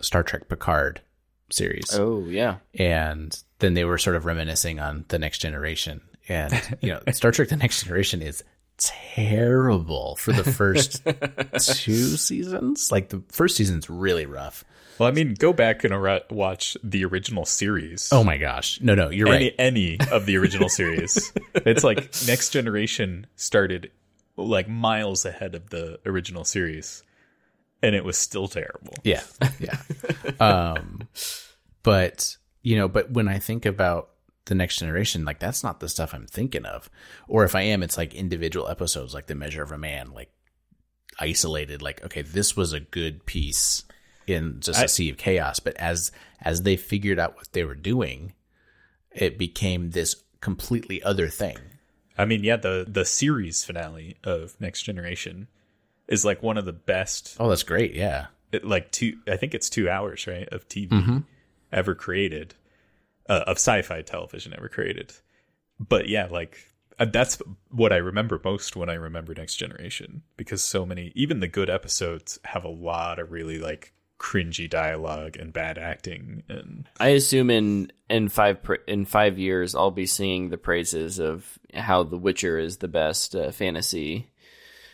[0.00, 1.00] Star Trek Picard
[1.50, 1.94] series.
[1.94, 2.56] Oh, yeah.
[2.74, 6.00] and then they were sort of reminiscing on the next generation.
[6.28, 8.44] And, you know, Star Trek The Next Generation is
[8.76, 11.02] terrible for the first
[11.82, 12.90] two seasons.
[12.92, 14.64] Like the first season's really rough.
[15.00, 18.12] Well, I mean, go back and ar- watch the original series.
[18.12, 18.82] Oh my gosh.
[18.82, 19.54] No, no, you're any, right.
[19.58, 21.32] any of the original series.
[21.54, 23.92] It's like Next Generation started
[24.36, 27.02] like miles ahead of the original series,
[27.82, 28.92] and it was still terrible.
[29.02, 29.22] Yeah.
[29.58, 29.78] Yeah.
[30.38, 31.08] um,
[31.82, 34.10] but, you know, but when I think about
[34.44, 36.90] the next generation, like that's not the stuff I'm thinking of.
[37.26, 40.30] Or if I am, it's like individual episodes, like The Measure of a Man, like
[41.18, 43.84] isolated, like, okay, this was a good piece
[44.30, 45.60] in just a I- sea of chaos.
[45.60, 48.34] But as, as they figured out what they were doing,
[49.12, 51.58] it became this completely other thing.
[52.16, 55.48] I mean, yeah, the the series finale of Next Generation
[56.06, 57.36] is like one of the best.
[57.40, 57.94] Oh, that's great.
[57.94, 58.26] Yeah.
[58.52, 61.24] It, like two, I think it's two hours, right, of TV
[61.72, 62.54] ever created,
[63.28, 65.12] uh, of sci-fi television ever created.
[65.78, 66.58] But yeah, like
[66.98, 67.40] uh, that's
[67.70, 71.70] what I remember most when I remember Next Generation because so many, even the good
[71.70, 77.48] episodes, have a lot of really like cringy dialogue and bad acting and I assume
[77.48, 82.58] in in five in five years I'll be singing the praises of how The Witcher
[82.58, 84.30] is the best uh, fantasy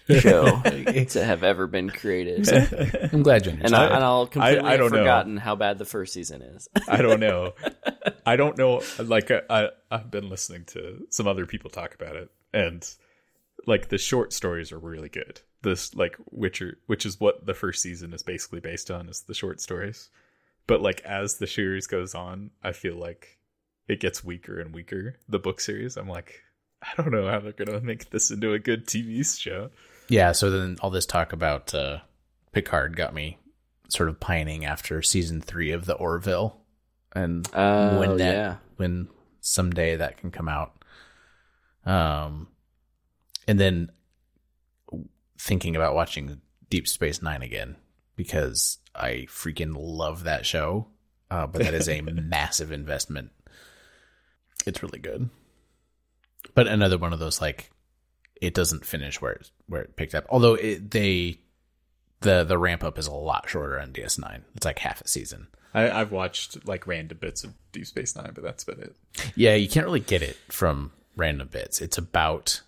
[0.20, 2.48] show to have ever been created,
[3.12, 3.64] I'm glad you understand.
[3.64, 4.98] and, I, and I'll completely I have don't know.
[4.98, 6.68] forgotten how bad the first season is.
[6.88, 7.54] I don't know.
[8.24, 8.82] I don't know.
[9.00, 12.88] Like I, I, I've been listening to some other people talk about it, and
[13.66, 15.40] like the short stories are really good.
[15.66, 19.34] This like Witcher, which is what the first season is basically based on, is the
[19.34, 20.10] short stories.
[20.68, 23.38] But like as the series goes on, I feel like
[23.88, 25.16] it gets weaker and weaker.
[25.28, 26.42] The book series, I'm like,
[26.82, 29.70] I don't know how they're gonna make this into a good TV show.
[30.08, 31.98] Yeah, so then all this talk about uh,
[32.52, 33.38] Picard got me
[33.88, 36.60] sort of pining after season three of the Orville,
[37.12, 38.56] and Oh, when that yeah.
[38.76, 39.08] when
[39.40, 40.72] someday that can come out.
[41.84, 42.48] Um,
[43.48, 43.90] and then
[45.38, 46.40] thinking about watching
[46.70, 47.76] Deep Space Nine again
[48.16, 50.88] because I freaking love that show,
[51.30, 53.30] uh, but that is a massive investment.
[54.66, 55.30] It's really good,
[56.54, 57.70] but another one of those like
[58.40, 60.26] it doesn't finish where it, where it picked up.
[60.28, 61.38] Although it, they
[62.20, 64.40] the the ramp up is a lot shorter on DS9.
[64.54, 65.48] It's like half a season.
[65.74, 68.96] I, I've watched like random bits of Deep Space Nine, but that's about it.
[69.34, 71.80] Yeah, you can't really get it from random bits.
[71.80, 72.62] It's about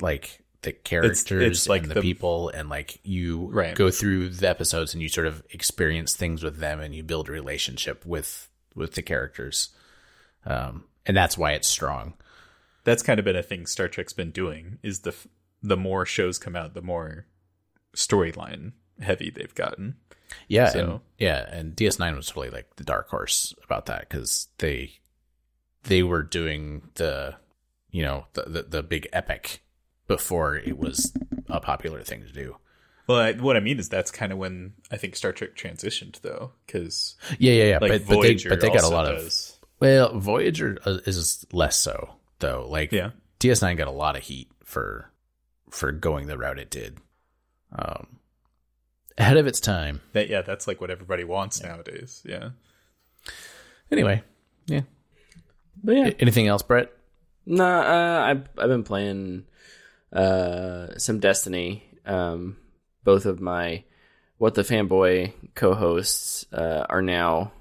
[0.00, 3.74] like the characters like and the, the- people and like you Right.
[3.74, 7.28] go through the episodes and you sort of experience things with them and you build
[7.28, 9.70] a relationship with with the characters.
[10.44, 12.14] Um and that's why it's strong.
[12.84, 15.14] that's kind of been a thing Star Trek's been doing is the
[15.62, 17.26] the more shows come out, the more
[17.94, 19.96] storyline heavy they've gotten.
[20.48, 24.48] Yeah, So- and, yeah, and DS9 was really like the dark horse about that because
[24.58, 24.92] they
[25.84, 27.36] they were doing the
[27.90, 29.62] you know the, the the big epic
[30.10, 31.12] before it was
[31.48, 32.56] a popular thing to do.
[33.06, 36.20] Well, I, what I mean is that's kind of when I think Star Trek transitioned,
[36.20, 37.78] though, because Yeah, yeah, yeah.
[37.80, 39.32] like but, but they but they got a also lot of
[39.78, 42.66] well, Voyager uh, is less so though.
[42.68, 43.10] Like Yeah.
[43.38, 45.10] DS9 got a lot of heat for
[45.70, 46.98] for going the route it did.
[47.72, 48.18] Um,
[49.16, 50.00] ahead of its time.
[50.12, 50.28] that.
[50.28, 52.20] Yeah, that's like what everybody wants nowadays.
[52.26, 52.50] Yeah.
[53.92, 54.22] Anyway,
[54.66, 54.82] yeah.
[55.84, 56.92] But yeah, A- Anything else, Brett?
[57.46, 59.44] Nah, uh, I've I've been playing
[60.12, 61.84] uh, some Destiny.
[62.06, 62.56] Um,
[63.04, 63.84] both of my
[64.38, 67.52] what the fanboy co-hosts uh, are now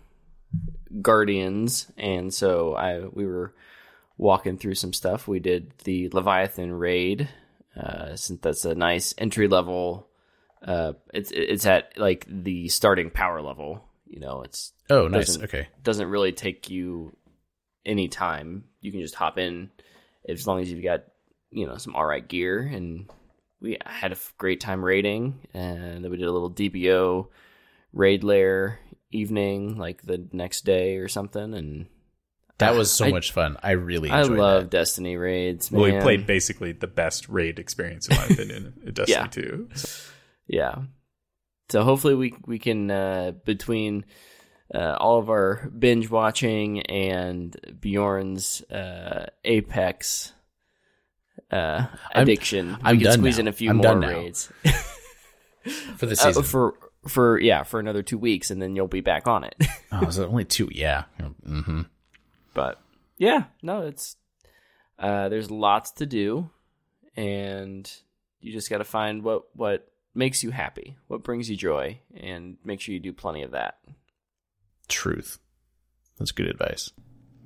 [1.02, 3.54] guardians, and so I we were
[4.18, 5.28] walking through some stuff.
[5.28, 7.30] We did the Leviathan raid,
[7.76, 10.08] uh, since that's a nice entry level.
[10.66, 13.84] Uh, it's it's at like the starting power level.
[14.08, 15.28] You know, it's Oh, nice.
[15.28, 15.68] Doesn't- Okay.
[15.84, 17.16] doesn't really take you
[17.86, 18.64] any time.
[18.82, 19.70] You can just hop in
[20.28, 21.04] as long as you've got
[21.52, 22.60] you know some all right gear.
[22.60, 23.10] And
[23.62, 27.28] we had a great time raiding, and then we did a little DBO
[27.94, 28.80] raid lair
[29.12, 31.54] evening, like the next day or something.
[31.54, 31.88] And
[32.60, 33.58] That was so I- much fun.
[33.64, 34.70] I really I love that.
[34.70, 35.72] Destiny raids.
[35.72, 35.82] Man.
[35.82, 39.28] Well, we played basically the best raid experience in my opinion in Destiny Yeah.
[39.28, 39.70] 2.
[40.48, 40.76] Yeah.
[41.70, 44.06] So hopefully we we can uh, between
[44.74, 50.34] uh, all of our binge watching and Bjorn's uh, Apex
[51.52, 53.42] uh, I'm- addiction, I'm we can done squeeze now.
[53.42, 54.52] in a few I'm more raids
[55.98, 56.44] for the Uh, season.
[56.44, 56.74] for
[57.08, 59.56] for yeah for another two weeks, and then you'll be back on it.
[59.92, 60.70] oh, is it only two?
[60.72, 61.04] Yeah.
[61.20, 61.82] Mm hmm
[62.54, 62.82] but
[63.18, 64.16] yeah, no, it's
[64.98, 66.50] uh, there's lots to do,
[67.16, 67.90] and
[68.42, 72.58] you just got to find what what makes you happy, what brings you joy, and
[72.66, 73.78] make sure you do plenty of that.
[74.88, 75.40] Truth.
[76.18, 76.92] That's good advice.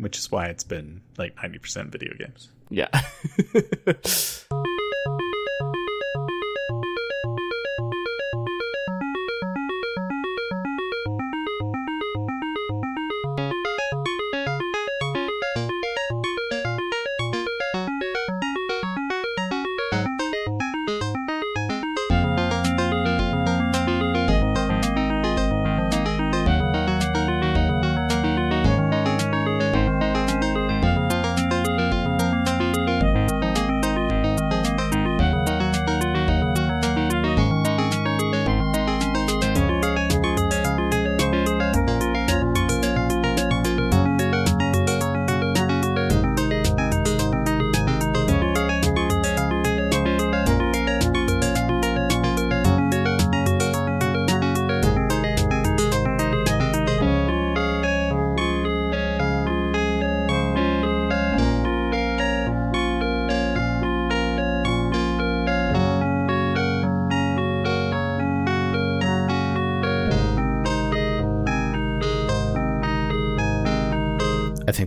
[0.03, 2.49] Which is why it's been like 90% video games.
[2.69, 2.89] Yeah.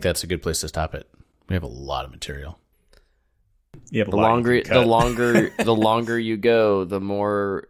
[0.06, 1.08] that's a good place to stop it.
[1.48, 2.58] We have a lot of material.
[3.90, 7.68] You have a the lot you longer the longer the longer you go, the more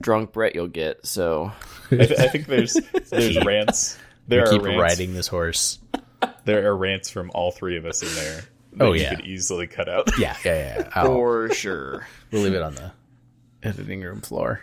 [0.00, 1.04] drunk Brett you'll get.
[1.06, 1.52] So
[1.90, 2.74] I, th- I think there's
[3.10, 3.98] there's rants.
[4.28, 5.78] There are keep rants, riding this horse.
[6.44, 8.42] There are rants from all three of us in there.
[8.74, 9.14] That Oh, you yeah.
[9.16, 10.10] could easily cut out.
[10.18, 10.78] Yeah, yeah, yeah.
[10.78, 10.88] yeah.
[10.94, 12.06] I'll- for sure.
[12.30, 12.92] we'll leave it on the
[13.62, 14.60] editing room floor.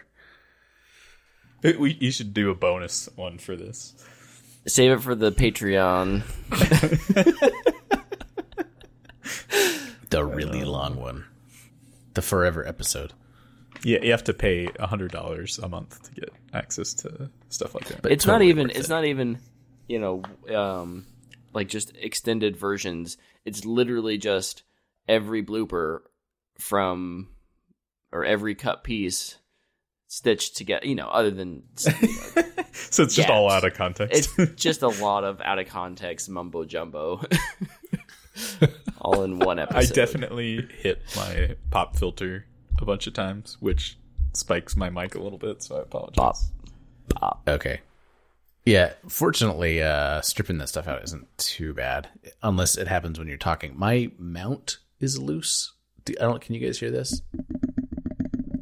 [1.63, 3.93] we, you should do a bonus one for this.
[4.67, 6.23] Save it for the Patreon.
[10.11, 11.25] The really long one.
[12.13, 13.11] The forever episode.
[13.83, 17.85] Yeah, you have to pay hundred dollars a month to get access to stuff like
[17.87, 18.01] that.
[18.01, 18.69] But it's not even.
[18.69, 18.89] It's it.
[18.89, 19.39] not even
[19.87, 20.23] you know
[20.53, 21.05] um
[21.53, 24.63] like just extended versions it's literally just
[25.07, 25.99] every blooper
[26.57, 27.29] from
[28.11, 29.37] or every cut piece
[30.15, 31.91] stitched together you know other than so
[33.03, 34.31] it's just all out of context.
[34.37, 37.21] it's just a lot of out of context mumbo jumbo
[39.01, 42.45] all in one episode I definitely hit my pop filter
[42.81, 43.97] a bunch of times, which
[44.33, 46.15] spikes my mic a little bit, so I apologize.
[46.15, 46.35] Pop.
[47.15, 47.41] Pop.
[47.47, 47.81] Okay.
[48.65, 52.09] Yeah, fortunately, uh, stripping that stuff out isn't too bad,
[52.41, 53.77] unless it happens when you're talking.
[53.77, 55.73] My mount is loose.
[56.03, 56.41] Do, I don't.
[56.41, 57.21] Can you guys hear this?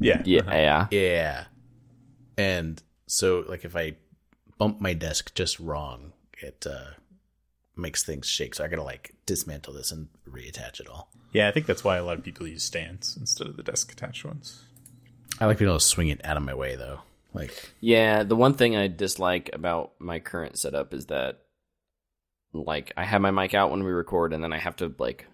[0.04, 0.22] Yeah.
[0.24, 0.52] yeah uh-huh.
[0.52, 1.44] yeah Yeah.
[2.36, 3.96] And so, like, if I
[4.58, 6.90] bump my desk just wrong, it uh,
[7.76, 8.54] makes things shake.
[8.54, 11.08] So I gotta like dismantle this and reattach it all.
[11.32, 13.92] Yeah, I think that's why a lot of people use stands instead of the desk
[13.92, 14.62] attached ones.
[15.40, 17.00] I like being able to swing it out of my way, though.
[17.32, 21.40] Like, Yeah, the one thing I dislike about my current setup is that
[22.52, 25.26] like I have my mic out when we record and then I have to like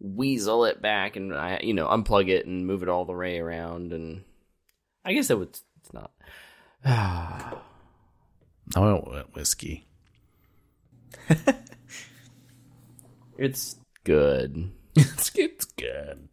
[0.00, 3.38] weasel it back and I you know, unplug it and move it all the way
[3.38, 4.24] around and
[5.04, 6.10] I guess that would it's not.
[6.84, 7.54] I
[8.76, 9.86] want whiskey.
[13.38, 14.70] it's good.
[14.94, 16.28] it's, it's good.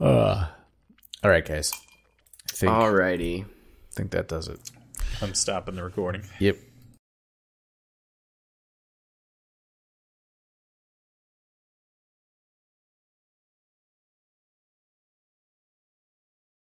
[0.00, 0.46] Uh,
[1.22, 1.72] all right, guys.
[2.50, 3.44] I think, Alrighty.
[3.92, 4.70] think that does it.
[5.22, 6.22] I'm stopping the recording.
[6.38, 6.56] Yep.